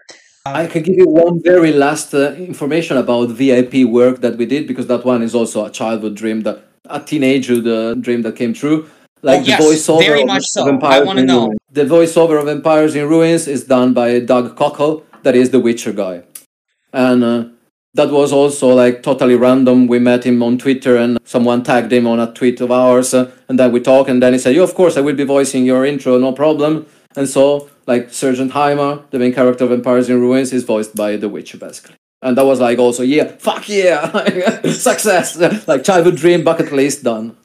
I 0.55 0.67
can 0.67 0.83
give 0.83 0.97
you 0.97 1.09
one 1.09 1.43
very 1.43 1.73
last 1.73 2.15
uh, 2.15 2.33
information 2.35 2.97
about 2.97 3.31
VIP 3.31 3.85
work 3.85 4.21
that 4.21 4.37
we 4.37 4.47
did 4.47 4.67
because 4.67 4.87
that 4.87 5.05
one 5.05 5.23
is 5.23 5.35
also 5.35 5.65
a 5.65 5.71
childhood 5.71 6.15
dream 6.15 6.43
that 6.43 6.65
a 6.89 7.01
teenagehood 7.01 7.67
uh, 7.67 7.95
dream 7.95 8.23
that 8.23 8.37
came 8.37 8.53
true. 8.53 8.89
Like 9.23 9.41
oh, 9.41 9.43
the 9.43 9.49
yes, 9.49 9.63
voiceover 9.63 10.07
very 10.07 10.23
of, 10.23 10.29
much 10.29 10.45
so. 10.45 10.63
of 10.63 10.69
Empires 10.69 11.01
I 11.01 11.05
want 11.05 11.19
to 11.19 11.25
know. 11.25 11.47
Ruins. 11.47 11.59
The 11.73 11.85
voiceover 11.85 12.41
of 12.41 12.49
Empires 12.49 12.95
in 12.95 13.09
Ruins 13.09 13.49
is 13.49 13.65
done 13.65 13.93
by 13.93 14.21
Doug 14.21 14.57
Cockle, 14.57 15.05
that 15.23 15.35
is 15.35 15.51
the 15.51 15.59
Witcher 15.59 15.93
guy, 15.93 16.23
and 16.93 17.25
uh, 17.25 17.45
that 17.95 18.11
was 18.11 18.33
also 18.33 18.69
like 18.69 19.03
totally 19.03 19.35
random. 19.35 19.87
We 19.89 19.99
met 19.99 20.25
him 20.25 20.43
on 20.43 20.59
Twitter, 20.59 20.97
and 20.97 21.19
someone 21.25 21.65
tagged 21.65 21.93
him 21.93 22.07
on 22.07 22.21
a 22.21 22.33
tweet 22.33 22.61
of 22.61 22.71
ours, 22.71 23.15
uh, 23.15 23.31
and 23.49 23.59
then 23.59 23.73
we 23.73 23.81
talked, 23.81 24.09
and 24.09 24.23
then 24.23 24.33
he 24.35 24.39
said, 24.39 24.55
"Yeah, 24.55 24.63
of 24.63 24.75
course, 24.75 24.97
I 24.97 25.01
will 25.01 25.17
be 25.17 25.25
voicing 25.25 25.65
your 25.65 25.85
intro, 25.85 26.19
no 26.19 26.33
problem." 26.33 26.87
And 27.17 27.29
so 27.29 27.69
like 27.87 28.13
Sergeant 28.13 28.53
Heimer, 28.53 29.09
the 29.11 29.19
main 29.19 29.33
character 29.33 29.65
of 29.65 29.73
Empires 29.73 30.11
in 30.11 30.21
Ruins, 30.21 30.53
is 30.53 30.65
voiced 30.65 30.95
by 30.95 31.17
The 31.17 31.29
Witcher, 31.29 31.59
basically. 31.59 31.97
And 32.23 32.37
that 32.37 32.45
was 32.45 32.61
like 32.61 32.79
also, 32.79 33.03
yeah, 33.03 33.25
fuck 33.39 33.69
yeah, 33.69 34.63
success, 34.73 35.37
like 35.67 35.85
childhood 35.85 36.17
dream, 36.17 36.45
bucket 36.45 36.73
list 36.73 37.05
done. 37.05 37.37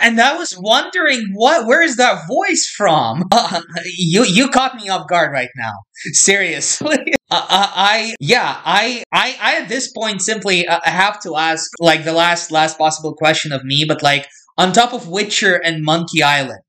And, 0.00 0.20
I 0.20 0.36
was 0.36 0.56
wondering 0.56 1.20
what, 1.34 1.66
where 1.66 1.82
is 1.82 1.96
that 1.96 2.28
voice 2.28 2.72
from? 2.76 3.24
Uh, 3.32 3.60
you, 3.84 4.24
you 4.24 4.48
caught 4.48 4.76
me 4.76 4.88
off 4.88 5.08
guard 5.08 5.32
right 5.32 5.48
now. 5.56 5.72
Seriously. 6.12 6.98
Uh, 7.30 7.36
uh, 7.48 7.72
I, 7.74 8.14
yeah, 8.20 8.60
I, 8.64 9.02
I, 9.10 9.36
I 9.40 9.56
at 9.62 9.68
this 9.68 9.90
point 9.90 10.20
simply 10.20 10.68
uh, 10.68 10.78
have 10.84 11.20
to 11.22 11.34
ask 11.36 11.68
like 11.80 12.04
the 12.04 12.12
last, 12.12 12.52
last 12.52 12.78
possible 12.78 13.14
question 13.14 13.50
of 13.50 13.64
me, 13.64 13.84
but 13.88 14.02
like 14.02 14.28
on 14.56 14.72
top 14.72 14.92
of 14.92 15.08
Witcher 15.08 15.56
and 15.56 15.82
Monkey 15.82 16.22
Island, 16.22 16.60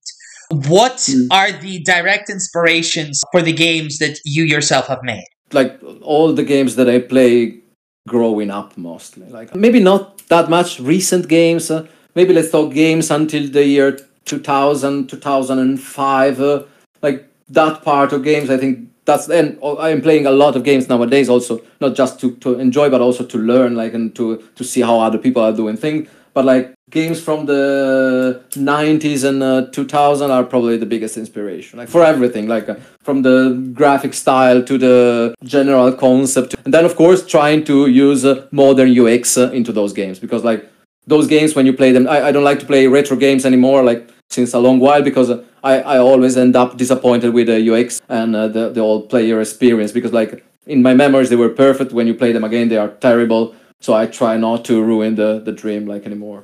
what 0.50 0.98
mm. 0.98 1.28
are 1.32 1.52
the 1.52 1.80
direct 1.84 2.30
inspirations 2.30 3.22
for 3.32 3.41
the 3.41 3.54
games 3.54 3.98
that 4.00 4.20
you 4.26 4.43
yourself 4.43 4.88
have 4.88 5.04
made? 5.04 5.26
Like 5.52 5.80
all 6.02 6.34
the 6.34 6.43
games 6.43 6.76
that 6.76 6.89
I 6.89 7.00
play 7.00 7.60
growing 8.08 8.52
up 8.52 8.78
mostly. 8.78 9.28
Like 9.28 9.56
maybe 9.56 9.80
not 9.80 10.28
that 10.28 10.50
much 10.50 10.80
recent 10.80 11.28
games. 11.28 11.72
Uh, 11.72 11.88
maybe 12.16 12.34
let's 12.34 12.52
talk 12.52 12.74
games 12.74 13.12
until 13.12 13.48
the 13.48 13.66
year 13.66 14.00
2000, 14.26 15.10
2005. 15.10 16.41
Uh, 16.41 16.64
like 17.02 17.28
that 17.50 17.84
part 17.84 18.14
of 18.14 18.24
games, 18.24 18.50
I 18.50 18.58
think 18.58 18.89
that's 19.06 19.30
and 19.30 19.60
I 19.64 19.89
am 19.89 20.02
playing 20.02 20.26
a 20.26 20.32
lot 20.32 20.56
of 20.56 20.64
games 20.64 20.89
nowadays 20.89 21.30
also 21.30 21.62
not 21.80 21.96
just 21.96 22.20
to, 22.22 22.36
to 22.38 22.60
enjoy 22.60 22.89
but 22.89 23.02
also 23.02 23.24
to 23.24 23.38
learn 23.38 23.76
like 23.76 23.93
and 23.93 24.16
to 24.16 24.38
to 24.56 24.64
see 24.64 24.82
how 24.82 25.00
other 25.00 25.20
people 25.20 25.43
are 25.43 25.54
doing 25.54 25.78
things 25.78 26.10
but 26.36 26.46
like 26.46 26.74
games 26.92 27.20
from 27.20 27.48
the 27.48 28.44
90s 28.52 29.24
and 29.24 29.42
uh, 29.42 29.66
2000 29.72 30.30
are 30.30 30.44
probably 30.44 30.78
the 30.78 30.86
biggest 30.86 31.18
inspiration 31.18 31.80
like 31.80 31.90
for 31.90 32.04
everything 32.04 32.48
like 32.48 32.70
uh, 32.70 32.76
from 33.02 33.24
the 33.24 33.38
graphic 33.74 34.14
style 34.14 34.62
to 34.62 34.78
the 34.78 35.34
general 35.44 35.92
concept 35.92 36.56
and 36.64 36.74
then 36.74 36.86
of 36.86 36.96
course 36.96 37.26
trying 37.26 37.64
to 37.64 37.88
use 37.88 38.24
uh, 38.24 38.48
modern 38.52 38.96
ux 39.00 39.38
uh, 39.38 39.50
into 39.52 39.72
those 39.72 39.94
games 39.94 40.20
because 40.20 40.44
like 40.44 40.70
those 41.08 41.28
games 41.28 41.56
when 41.56 41.66
you 41.66 41.74
play 41.74 41.92
them. 41.92 42.08
I, 42.08 42.28
I 42.28 42.32
don't 42.32 42.44
like 42.44 42.60
to 42.60 42.66
play 42.66 42.88
retro 42.88 43.18
games 43.18 43.46
anymore, 43.46 43.84
like 43.84 44.10
since 44.30 44.54
a 44.54 44.60
long 44.60 44.80
while, 44.80 45.02
because 45.02 45.30
I, 45.64 45.82
I 45.82 45.98
always 45.98 46.38
end 46.38 46.56
up 46.56 46.78
disappointed 46.78 47.34
with 47.34 47.48
the 47.48 47.72
UX 47.72 48.02
and 48.10 48.36
uh, 48.36 48.48
the 48.48 48.70
the 48.70 48.82
old 48.82 49.10
player 49.10 49.40
experience. 49.40 49.92
Because 49.92 50.14
like 50.14 50.44
in 50.66 50.82
my 50.82 50.94
memories 50.94 51.30
they 51.30 51.36
were 51.36 51.50
perfect. 51.50 51.92
When 51.92 52.08
you 52.08 52.14
play 52.14 52.32
them 52.32 52.44
again, 52.44 52.70
they 52.70 52.78
are 52.78 52.90
terrible. 52.90 53.56
So 53.82 53.93
I 53.93 54.05
try 54.07 54.38
not 54.38 54.65
to 54.65 54.84
ruin 54.84 55.15
the 55.15 55.39
the 55.39 55.51
dream 55.51 55.86
like 55.86 56.05
anymore. 56.05 56.43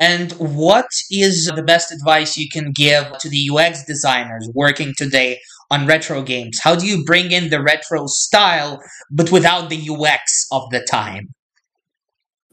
And 0.00 0.32
what 0.32 0.86
is 1.10 1.50
the 1.54 1.62
best 1.62 1.92
advice 1.92 2.36
you 2.36 2.48
can 2.48 2.70
give 2.72 3.18
to 3.18 3.28
the 3.28 3.50
UX 3.52 3.84
designers 3.84 4.48
working 4.54 4.94
today 4.96 5.40
on 5.70 5.86
retro 5.86 6.22
games? 6.22 6.60
How 6.62 6.76
do 6.76 6.86
you 6.86 7.04
bring 7.04 7.32
in 7.32 7.50
the 7.50 7.60
retro 7.60 8.06
style 8.06 8.80
but 9.10 9.32
without 9.32 9.70
the 9.70 9.88
UX 9.90 10.46
of 10.52 10.70
the 10.70 10.86
time? 10.88 11.34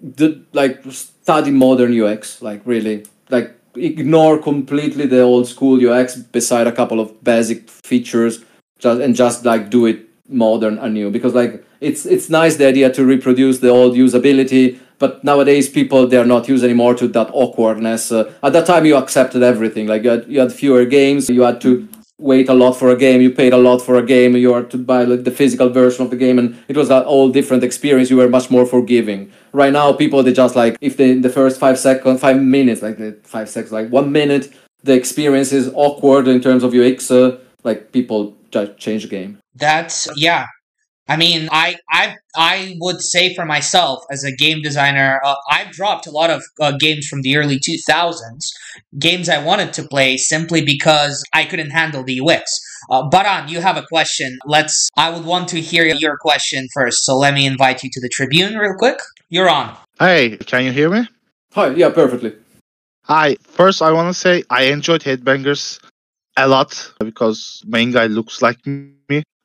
The 0.01 0.43
like 0.53 0.83
study 0.89 1.51
modern 1.51 1.99
UX, 1.99 2.41
like 2.41 2.61
really, 2.65 3.05
like 3.29 3.55
ignore 3.75 4.41
completely 4.41 5.05
the 5.05 5.21
old 5.21 5.47
school 5.47 5.79
UX 5.79 6.15
beside 6.15 6.67
a 6.67 6.71
couple 6.71 6.99
of 6.99 7.23
basic 7.23 7.69
features, 7.69 8.43
just 8.79 9.01
and 9.01 9.15
just 9.15 9.45
like 9.45 9.69
do 9.69 9.85
it 9.85 10.01
modern 10.27 10.79
and 10.79 10.93
new 10.95 11.11
because 11.11 11.35
like 11.35 11.63
it's 11.85 12.05
it's 12.05 12.29
nice 12.29 12.55
the 12.57 12.65
idea 12.65 12.91
to 12.91 13.05
reproduce 13.05 13.59
the 13.59 13.69
old 13.69 13.93
usability 13.95 14.79
but 14.97 15.23
nowadays 15.23 15.69
people 15.69 16.07
they 16.07 16.17
are 16.17 16.31
not 16.35 16.47
used 16.47 16.63
anymore 16.63 16.95
to 16.95 17.07
that 17.09 17.29
awkwardness. 17.33 18.11
Uh, 18.11 18.31
at 18.41 18.53
that 18.53 18.65
time 18.65 18.85
you 18.85 18.95
accepted 18.95 19.43
everything. 19.43 19.87
Like 19.87 20.03
you 20.03 20.09
had, 20.09 20.25
you 20.27 20.39
had 20.39 20.51
fewer 20.51 20.85
games 20.85 21.29
you 21.29 21.41
had 21.41 21.61
to 21.61 21.87
wait 22.17 22.47
a 22.47 22.53
lot 22.53 22.71
for 22.71 22.89
a 22.91 22.95
game 22.95 23.19
you 23.19 23.29
paid 23.29 23.51
a 23.51 23.57
lot 23.57 23.79
for 23.79 23.97
a 23.97 24.05
game 24.05 24.37
you 24.37 24.53
had 24.53 24.71
to 24.71 24.77
buy 24.77 25.03
like, 25.03 25.25
the 25.25 25.31
physical 25.31 25.67
version 25.69 26.05
of 26.05 26.09
the 26.09 26.15
game 26.15 26.39
and 26.39 26.57
it 26.69 26.77
was 26.77 26.89
a 26.89 27.03
all 27.03 27.29
different 27.29 27.63
experience. 27.63 28.09
You 28.09 28.17
were 28.17 28.29
much 28.29 28.49
more 28.49 28.65
forgiving. 28.65 29.31
Right 29.51 29.73
now 29.73 29.93
people 29.93 30.23
they 30.23 30.33
just 30.33 30.55
like 30.55 30.77
if 30.81 30.97
they 30.97 31.11
in 31.11 31.21
the 31.21 31.29
first 31.29 31.59
five 31.59 31.77
seconds 31.77 32.21
five 32.21 32.41
minutes 32.41 32.81
like 32.81 32.97
the 32.97 33.17
five 33.23 33.49
seconds 33.49 33.71
like 33.71 33.89
one 33.89 34.11
minute 34.11 34.53
the 34.83 34.93
experience 34.93 35.51
is 35.51 35.71
awkward 35.75 36.27
in 36.27 36.39
terms 36.41 36.63
of 36.63 36.73
ux 36.73 37.11
uh, 37.11 37.37
like 37.63 37.91
people 37.91 38.35
just 38.51 38.77
change 38.77 39.03
the 39.03 39.09
game. 39.09 39.37
That's 39.55 40.07
yeah 40.15 40.45
I 41.07 41.17
mean, 41.17 41.49
I 41.51 41.77
I 41.89 42.15
I 42.35 42.75
would 42.79 42.99
say 42.99 43.35
for 43.35 43.45
myself 43.45 44.03
as 44.09 44.23
a 44.23 44.31
game 44.31 44.61
designer, 44.63 45.21
uh, 45.23 45.35
I've 45.49 45.71
dropped 45.71 46.07
a 46.07 46.11
lot 46.11 46.31
of 46.31 46.41
uh, 46.59 46.73
games 46.79 47.07
from 47.07 47.21
the 47.21 47.37
early 47.37 47.59
2000s, 47.59 48.51
games 48.97 49.29
I 49.29 49.43
wanted 49.43 49.71
to 49.73 49.83
play 49.83 50.17
simply 50.17 50.65
because 50.65 51.23
I 51.31 51.45
couldn't 51.45 51.69
handle 51.69 52.03
the 52.03 52.19
UX. 52.19 52.59
Uh, 52.89 53.07
Baran, 53.07 53.49
you 53.49 53.61
have 53.61 53.77
a 53.77 53.83
question. 53.83 54.39
Let's. 54.45 54.89
I 54.97 55.11
would 55.11 55.25
want 55.25 55.47
to 55.49 55.61
hear 55.61 55.85
your 55.85 56.17
question 56.17 56.67
first, 56.73 57.05
so 57.05 57.15
let 57.17 57.35
me 57.35 57.45
invite 57.45 57.83
you 57.83 57.89
to 57.93 58.01
the 58.01 58.09
tribune 58.09 58.55
real 58.55 58.75
quick. 58.77 58.97
You're 59.29 59.49
on. 59.49 59.75
Hey, 59.99 60.37
can 60.37 60.65
you 60.65 60.71
hear 60.71 60.89
me? 60.89 61.07
Hi, 61.53 61.69
yeah, 61.69 61.89
perfectly. 61.89 62.33
Hi. 63.03 63.35
First, 63.43 63.83
I 63.83 63.91
want 63.91 64.09
to 64.09 64.19
say 64.19 64.43
I 64.49 64.63
enjoyed 64.63 65.01
Headbangers 65.01 65.79
a 66.35 66.47
lot 66.47 66.91
because 66.99 67.61
main 67.67 67.91
guy 67.91 68.07
looks 68.07 68.41
like 68.41 68.65
me. 68.65 68.94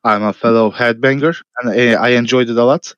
I'm 0.05 0.23
a 0.23 0.33
fellow 0.33 0.71
headbanger 0.71 1.41
and 1.61 1.71
I 1.97 2.11
enjoyed 2.11 2.49
it 2.51 2.57
a 2.57 2.65
lot. 2.65 2.95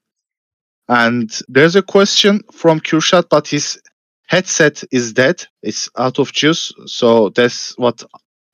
And 0.89 1.31
there's 1.49 1.77
a 1.77 1.83
question 1.83 2.43
from 2.53 2.81
Kurshat, 2.81 3.29
but 3.31 3.47
his 3.49 3.81
headset 4.27 4.83
is 4.91 5.13
dead. 5.13 5.45
It's 5.63 5.89
out 5.99 6.19
of 6.19 6.33
juice. 6.33 6.73
So 6.87 7.31
that's 7.31 7.77
what 7.79 8.05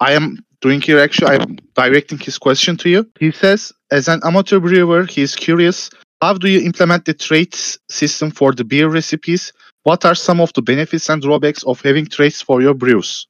I 0.00 0.12
am 0.12 0.38
doing 0.60 0.80
here. 0.80 0.98
Actually, 0.98 1.38
I'm 1.38 1.56
directing 1.74 2.18
his 2.18 2.38
question 2.38 2.76
to 2.78 2.88
you. 2.88 3.10
He 3.18 3.32
says, 3.32 3.72
as 3.90 4.08
an 4.08 4.20
amateur 4.24 4.60
brewer, 4.60 5.04
he's 5.04 5.34
curious 5.34 5.90
how 6.20 6.34
do 6.34 6.48
you 6.48 6.60
implement 6.60 7.04
the 7.04 7.14
traits 7.14 7.78
system 7.88 8.30
for 8.30 8.52
the 8.52 8.64
beer 8.64 8.88
recipes? 8.88 9.52
What 9.84 10.04
are 10.04 10.14
some 10.14 10.40
of 10.40 10.52
the 10.54 10.62
benefits 10.62 11.08
and 11.08 11.22
drawbacks 11.22 11.62
of 11.62 11.80
having 11.80 12.06
traits 12.06 12.42
for 12.42 12.60
your 12.60 12.74
brews? 12.74 13.26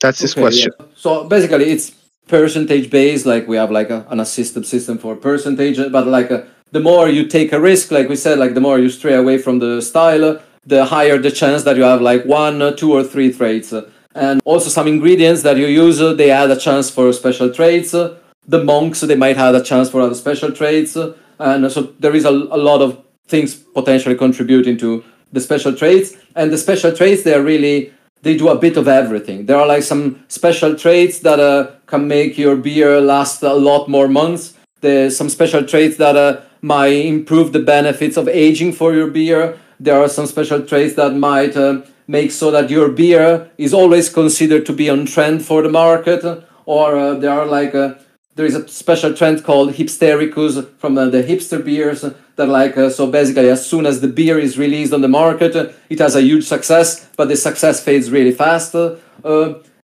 That's 0.00 0.20
his 0.20 0.32
okay, 0.32 0.40
question. 0.42 0.72
Yeah. 0.78 0.86
So 0.94 1.24
basically, 1.24 1.64
it's 1.66 1.90
percentage 2.28 2.90
based 2.90 3.26
like 3.26 3.46
we 3.46 3.56
have 3.56 3.70
like 3.70 3.90
a, 3.90 4.06
an 4.10 4.20
assisted 4.20 4.66
system 4.66 4.98
for 4.98 5.14
percentage 5.14 5.78
but 5.92 6.06
like 6.06 6.30
a, 6.30 6.42
uh, 6.42 6.46
the 6.72 6.80
more 6.80 7.08
you 7.08 7.26
take 7.26 7.52
a 7.52 7.60
risk 7.60 7.90
like 7.90 8.08
we 8.08 8.16
said 8.16 8.38
like 8.38 8.54
the 8.54 8.60
more 8.60 8.78
you 8.78 8.90
stray 8.90 9.14
away 9.14 9.38
from 9.38 9.60
the 9.60 9.80
style 9.80 10.40
the 10.66 10.84
higher 10.84 11.16
the 11.16 11.30
chance 11.30 11.62
that 11.62 11.76
you 11.76 11.84
have 11.84 12.02
like 12.02 12.24
one 12.24 12.76
two 12.76 12.92
or 12.92 13.04
three 13.04 13.32
traits. 13.32 13.72
And 14.14 14.40
also 14.44 14.68
some 14.68 14.88
ingredients 14.88 15.42
that 15.42 15.56
you 15.56 15.66
use 15.66 16.00
uh, 16.00 16.12
they 16.12 16.30
add 16.30 16.50
a 16.50 16.58
chance 16.58 16.90
for 16.90 17.12
special 17.12 17.52
traits. 17.52 17.92
The 17.92 18.64
monks 18.64 19.00
they 19.00 19.14
might 19.14 19.36
have 19.36 19.54
a 19.54 19.62
chance 19.62 19.88
for 19.88 20.00
other 20.00 20.14
special 20.14 20.52
traits. 20.52 20.96
And 21.38 21.70
so 21.70 21.94
there 22.00 22.14
is 22.14 22.24
a, 22.24 22.30
a 22.30 22.60
lot 22.70 22.82
of 22.82 23.02
things 23.28 23.54
potentially 23.54 24.16
contributing 24.16 24.76
to 24.78 25.04
the 25.32 25.40
special 25.40 25.74
traits. 25.74 26.14
And 26.34 26.52
the 26.52 26.58
special 26.58 26.92
traits 26.92 27.22
they 27.22 27.34
are 27.34 27.42
really 27.42 27.92
they 28.22 28.36
do 28.36 28.48
a 28.48 28.58
bit 28.58 28.76
of 28.76 28.88
everything. 28.88 29.46
There 29.46 29.56
are 29.56 29.66
like 29.66 29.82
some 29.82 30.24
special 30.28 30.74
traits 30.74 31.20
that 31.20 31.38
uh, 31.38 31.70
can 31.86 32.08
make 32.08 32.36
your 32.36 32.56
beer 32.56 33.00
last 33.00 33.42
a 33.42 33.54
lot 33.54 33.88
more 33.88 34.08
months. 34.08 34.54
There's 34.80 35.16
some 35.16 35.28
special 35.28 35.64
traits 35.64 35.96
that 35.98 36.16
uh, 36.16 36.40
might 36.60 37.06
improve 37.14 37.52
the 37.52 37.60
benefits 37.60 38.16
of 38.16 38.28
aging 38.28 38.72
for 38.72 38.94
your 38.94 39.08
beer. 39.08 39.58
There 39.78 40.00
are 40.00 40.08
some 40.08 40.26
special 40.26 40.62
traits 40.62 40.94
that 40.94 41.14
might 41.14 41.56
uh, 41.56 41.82
make 42.08 42.30
so 42.30 42.50
that 42.50 42.70
your 42.70 42.88
beer 42.88 43.50
is 43.58 43.74
always 43.74 44.08
considered 44.08 44.66
to 44.66 44.72
be 44.72 44.88
on 44.90 45.06
trend 45.06 45.44
for 45.44 45.62
the 45.62 45.68
market. 45.68 46.24
Or 46.64 46.96
uh, 46.96 47.14
there 47.14 47.30
are 47.30 47.46
like 47.46 47.74
uh, 47.74 47.94
there 48.34 48.46
is 48.46 48.54
a 48.54 48.66
special 48.68 49.14
trend 49.14 49.44
called 49.44 49.74
hipstericus 49.74 50.68
from 50.78 50.98
uh, 50.98 51.06
the 51.06 51.22
hipster 51.22 51.64
beers 51.64 52.04
that 52.36 52.48
like 52.48 52.76
uh, 52.76 52.88
so 52.88 53.06
basically 53.06 53.48
as 53.48 53.66
soon 53.66 53.86
as 53.86 54.00
the 54.00 54.08
beer 54.08 54.38
is 54.38 54.58
released 54.58 54.92
on 54.92 55.00
the 55.00 55.08
market 55.08 55.56
uh, 55.56 55.72
it 55.88 55.98
has 55.98 56.14
a 56.14 56.22
huge 56.22 56.44
success 56.44 57.08
but 57.16 57.28
the 57.28 57.36
success 57.36 57.82
fades 57.82 58.10
really 58.10 58.32
fast. 58.32 58.74
Uh, 58.74 58.94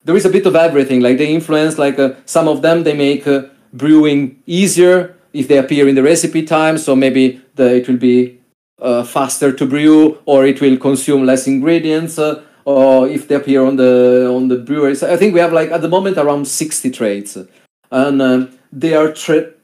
there 0.04 0.16
is 0.16 0.24
a 0.24 0.30
bit 0.30 0.46
of 0.46 0.54
everything 0.54 1.00
like 1.00 1.18
they 1.18 1.32
influence 1.32 1.78
like 1.78 1.98
uh, 1.98 2.12
some 2.24 2.48
of 2.48 2.62
them 2.62 2.84
they 2.84 2.94
make 2.94 3.26
uh, 3.26 3.42
brewing 3.72 4.40
easier 4.46 5.16
if 5.32 5.48
they 5.48 5.58
appear 5.58 5.88
in 5.88 5.94
the 5.94 6.02
recipe 6.02 6.44
time 6.44 6.76
so 6.76 6.94
maybe 6.94 7.40
the, 7.54 7.76
it 7.76 7.88
will 7.88 7.96
be 7.96 8.38
faster 9.06 9.52
to 9.52 9.64
brew 9.64 10.18
or 10.26 10.44
it 10.44 10.60
will 10.60 10.76
consume 10.76 11.24
less 11.24 11.46
ingredients 11.46 12.18
or 12.64 13.08
if 13.08 13.28
they 13.28 13.36
appear 13.36 13.64
on 13.64 13.76
the 13.76 14.28
on 14.28 14.48
the 14.48 14.56
breweries 14.56 15.02
i 15.02 15.16
think 15.16 15.32
we 15.32 15.40
have 15.40 15.52
like 15.52 15.70
at 15.70 15.80
the 15.80 15.88
moment 15.88 16.18
around 16.18 16.46
60 16.46 16.90
traits. 16.90 17.38
And 17.90 18.48
they 18.72 18.94
are 18.94 19.14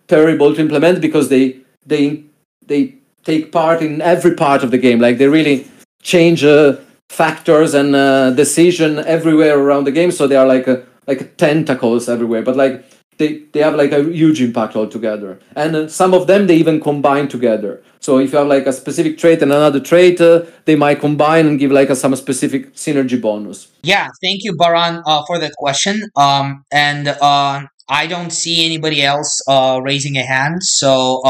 terrible 0.07 0.55
to 0.55 0.61
implement 0.61 1.01
because 1.01 1.28
they 1.28 1.59
they 1.84 2.28
they 2.68 2.94
take 3.24 3.52
part 3.52 3.82
in 3.82 4.00
every 4.00 4.34
part 4.34 4.62
of 4.62 4.70
the 4.70 4.78
game. 4.78 5.00
Like 5.00 5.18
they 5.18 5.28
really 5.28 5.66
change 6.02 6.44
uh, 6.44 6.76
factors 7.08 7.74
and 7.74 7.94
uh, 7.94 8.30
decision 8.30 8.98
everywhere 9.00 9.58
around 9.58 9.84
the 9.84 9.92
game. 9.92 10.10
So 10.12 10.26
they 10.26 10.36
are 10.36 10.46
like 10.46 10.66
a, 10.66 10.84
like 11.06 11.36
tentacles 11.36 12.08
everywhere. 12.08 12.42
But 12.42 12.56
like 12.56 12.84
they, 13.18 13.40
they 13.52 13.60
have 13.60 13.74
like 13.74 13.92
a 13.92 14.02
huge 14.04 14.40
impact 14.40 14.76
altogether. 14.76 15.40
And 15.56 15.76
uh, 15.76 15.88
some 15.88 16.14
of 16.14 16.26
them 16.26 16.46
they 16.46 16.56
even 16.56 16.80
combine 16.80 17.28
together. 17.28 17.82
So 18.00 18.18
if 18.18 18.32
you 18.32 18.38
have 18.38 18.46
like 18.46 18.66
a 18.66 18.72
specific 18.72 19.18
trait 19.18 19.42
and 19.42 19.52
another 19.52 19.80
trait, 19.80 20.20
uh, 20.20 20.44
they 20.64 20.76
might 20.76 21.00
combine 21.00 21.46
and 21.46 21.58
give 21.58 21.72
like 21.72 21.90
a, 21.90 21.96
some 21.96 22.14
specific 22.16 22.74
synergy 22.74 23.20
bonus. 23.20 23.68
Yeah, 23.82 24.08
thank 24.22 24.44
you, 24.44 24.56
Baran, 24.56 25.02
uh, 25.04 25.22
for 25.26 25.38
that 25.40 25.52
question. 25.58 26.02
Um, 26.14 26.64
and 26.70 27.08
uh, 27.08 27.66
I 27.88 28.06
don't 28.06 28.30
see 28.30 28.64
anybody 28.64 29.02
else 29.02 29.42
raising 29.82 30.16
a 30.16 30.22
hand. 30.22 30.62
So 30.62 31.20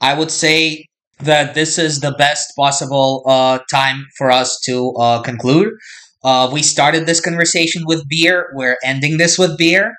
I 0.00 0.14
would 0.14 0.30
say 0.30 0.86
that 1.20 1.54
this 1.54 1.78
is 1.78 2.00
the 2.00 2.12
best 2.18 2.52
possible 2.56 3.22
uh, 3.26 3.58
time 3.70 4.06
for 4.16 4.30
us 4.30 4.60
to 4.60 4.92
uh, 4.94 5.22
conclude. 5.22 5.72
Uh, 6.24 6.50
we 6.52 6.62
started 6.62 7.06
this 7.06 7.20
conversation 7.20 7.84
with 7.86 8.08
beer. 8.08 8.50
We're 8.54 8.76
ending 8.84 9.16
this 9.16 9.38
with 9.38 9.56
beer. 9.56 9.94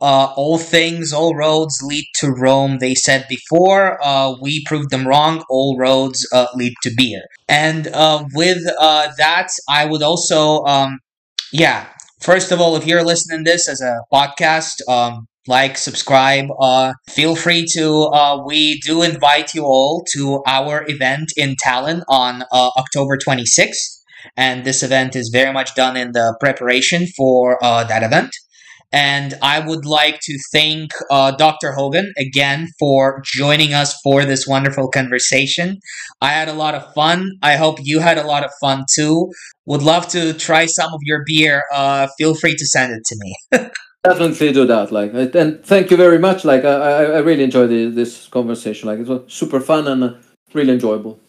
Uh, 0.00 0.32
all 0.34 0.56
things, 0.56 1.12
all 1.12 1.34
roads 1.36 1.78
lead 1.82 2.06
to 2.16 2.30
Rome. 2.30 2.78
They 2.78 2.94
said 2.94 3.26
before. 3.28 4.02
Uh, 4.02 4.34
we 4.40 4.64
proved 4.64 4.90
them 4.90 5.06
wrong. 5.06 5.44
All 5.50 5.76
roads 5.78 6.26
uh, 6.32 6.46
lead 6.54 6.72
to 6.82 6.90
beer. 6.96 7.22
And 7.48 7.84
with 8.34 8.64
that, 8.64 9.48
I 9.68 9.84
would 9.84 10.02
also, 10.02 10.64
um, 10.64 10.98
yeah. 11.52 11.88
First 12.20 12.52
of 12.52 12.60
all, 12.60 12.76
if 12.76 12.86
you're 12.86 13.04
listening 13.04 13.44
to 13.44 13.50
this 13.50 13.68
as 13.68 13.80
a 13.80 14.00
podcast, 14.12 14.86
um, 14.88 15.26
like, 15.50 15.76
subscribe. 15.76 16.46
Uh, 16.58 16.94
feel 17.10 17.36
free 17.36 17.66
to. 17.72 18.04
Uh, 18.04 18.42
we 18.46 18.80
do 18.80 19.02
invite 19.02 19.52
you 19.54 19.64
all 19.64 20.04
to 20.14 20.42
our 20.46 20.84
event 20.88 21.32
in 21.36 21.56
Tallinn 21.64 22.02
on 22.08 22.42
uh, 22.52 22.70
October 22.78 23.18
26th. 23.18 23.98
And 24.36 24.64
this 24.64 24.82
event 24.82 25.16
is 25.16 25.30
very 25.32 25.52
much 25.52 25.74
done 25.74 25.96
in 25.96 26.12
the 26.12 26.36
preparation 26.40 27.06
for 27.16 27.62
uh, 27.62 27.84
that 27.84 28.02
event. 28.02 28.30
And 28.92 29.34
I 29.40 29.60
would 29.60 29.84
like 29.86 30.18
to 30.22 30.38
thank 30.52 30.90
uh, 31.10 31.30
Dr. 31.32 31.72
Hogan 31.72 32.12
again 32.18 32.68
for 32.78 33.22
joining 33.24 33.72
us 33.72 33.94
for 34.02 34.24
this 34.24 34.46
wonderful 34.48 34.88
conversation. 34.88 35.78
I 36.20 36.30
had 36.30 36.48
a 36.48 36.52
lot 36.64 36.74
of 36.74 36.92
fun. 36.94 37.30
I 37.42 37.56
hope 37.56 37.78
you 37.82 38.00
had 38.00 38.18
a 38.18 38.26
lot 38.26 38.44
of 38.44 38.50
fun 38.60 38.84
too. 38.92 39.30
Would 39.66 39.82
love 39.82 40.08
to 40.08 40.32
try 40.34 40.66
some 40.66 40.92
of 40.92 41.00
your 41.02 41.22
beer. 41.24 41.62
Uh, 41.72 42.08
feel 42.18 42.34
free 42.34 42.56
to 42.56 42.66
send 42.66 42.92
it 42.92 43.04
to 43.06 43.16
me. 43.18 43.68
definitely 44.04 44.52
do 44.52 44.64
that 44.66 44.90
like 44.90 45.12
and 45.34 45.64
thank 45.64 45.90
you 45.90 45.96
very 45.96 46.18
much 46.18 46.44
like 46.44 46.64
i 46.64 47.04
i 47.04 47.18
really 47.18 47.44
enjoyed 47.44 47.68
the, 47.68 47.86
this 47.90 48.26
conversation 48.28 48.88
like 48.88 48.98
it 48.98 49.06
was 49.06 49.20
super 49.32 49.60
fun 49.60 49.86
and 49.86 50.02
uh, 50.02 50.14
really 50.54 50.72
enjoyable 50.72 51.20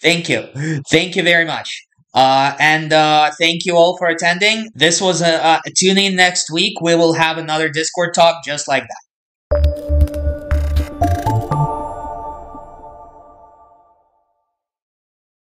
thank 0.00 0.28
you 0.28 0.42
thank 0.90 1.16
you 1.16 1.22
very 1.22 1.44
much 1.44 1.70
Uh, 2.14 2.54
and 2.60 2.92
uh, 2.92 3.28
thank 3.40 3.64
you 3.66 3.74
all 3.80 3.98
for 3.98 4.06
attending. 4.06 4.70
This 4.84 5.00
was 5.00 5.18
a, 5.20 5.34
a 5.68 5.70
tune 5.80 5.98
in 5.98 6.14
next 6.14 6.46
week. 6.58 6.74
We 6.80 6.94
will 6.94 7.14
have 7.24 7.38
another 7.38 7.68
Discord 7.68 8.14
talk 8.14 8.34
just 8.44 8.68
like 8.68 8.86
that. 8.92 9.03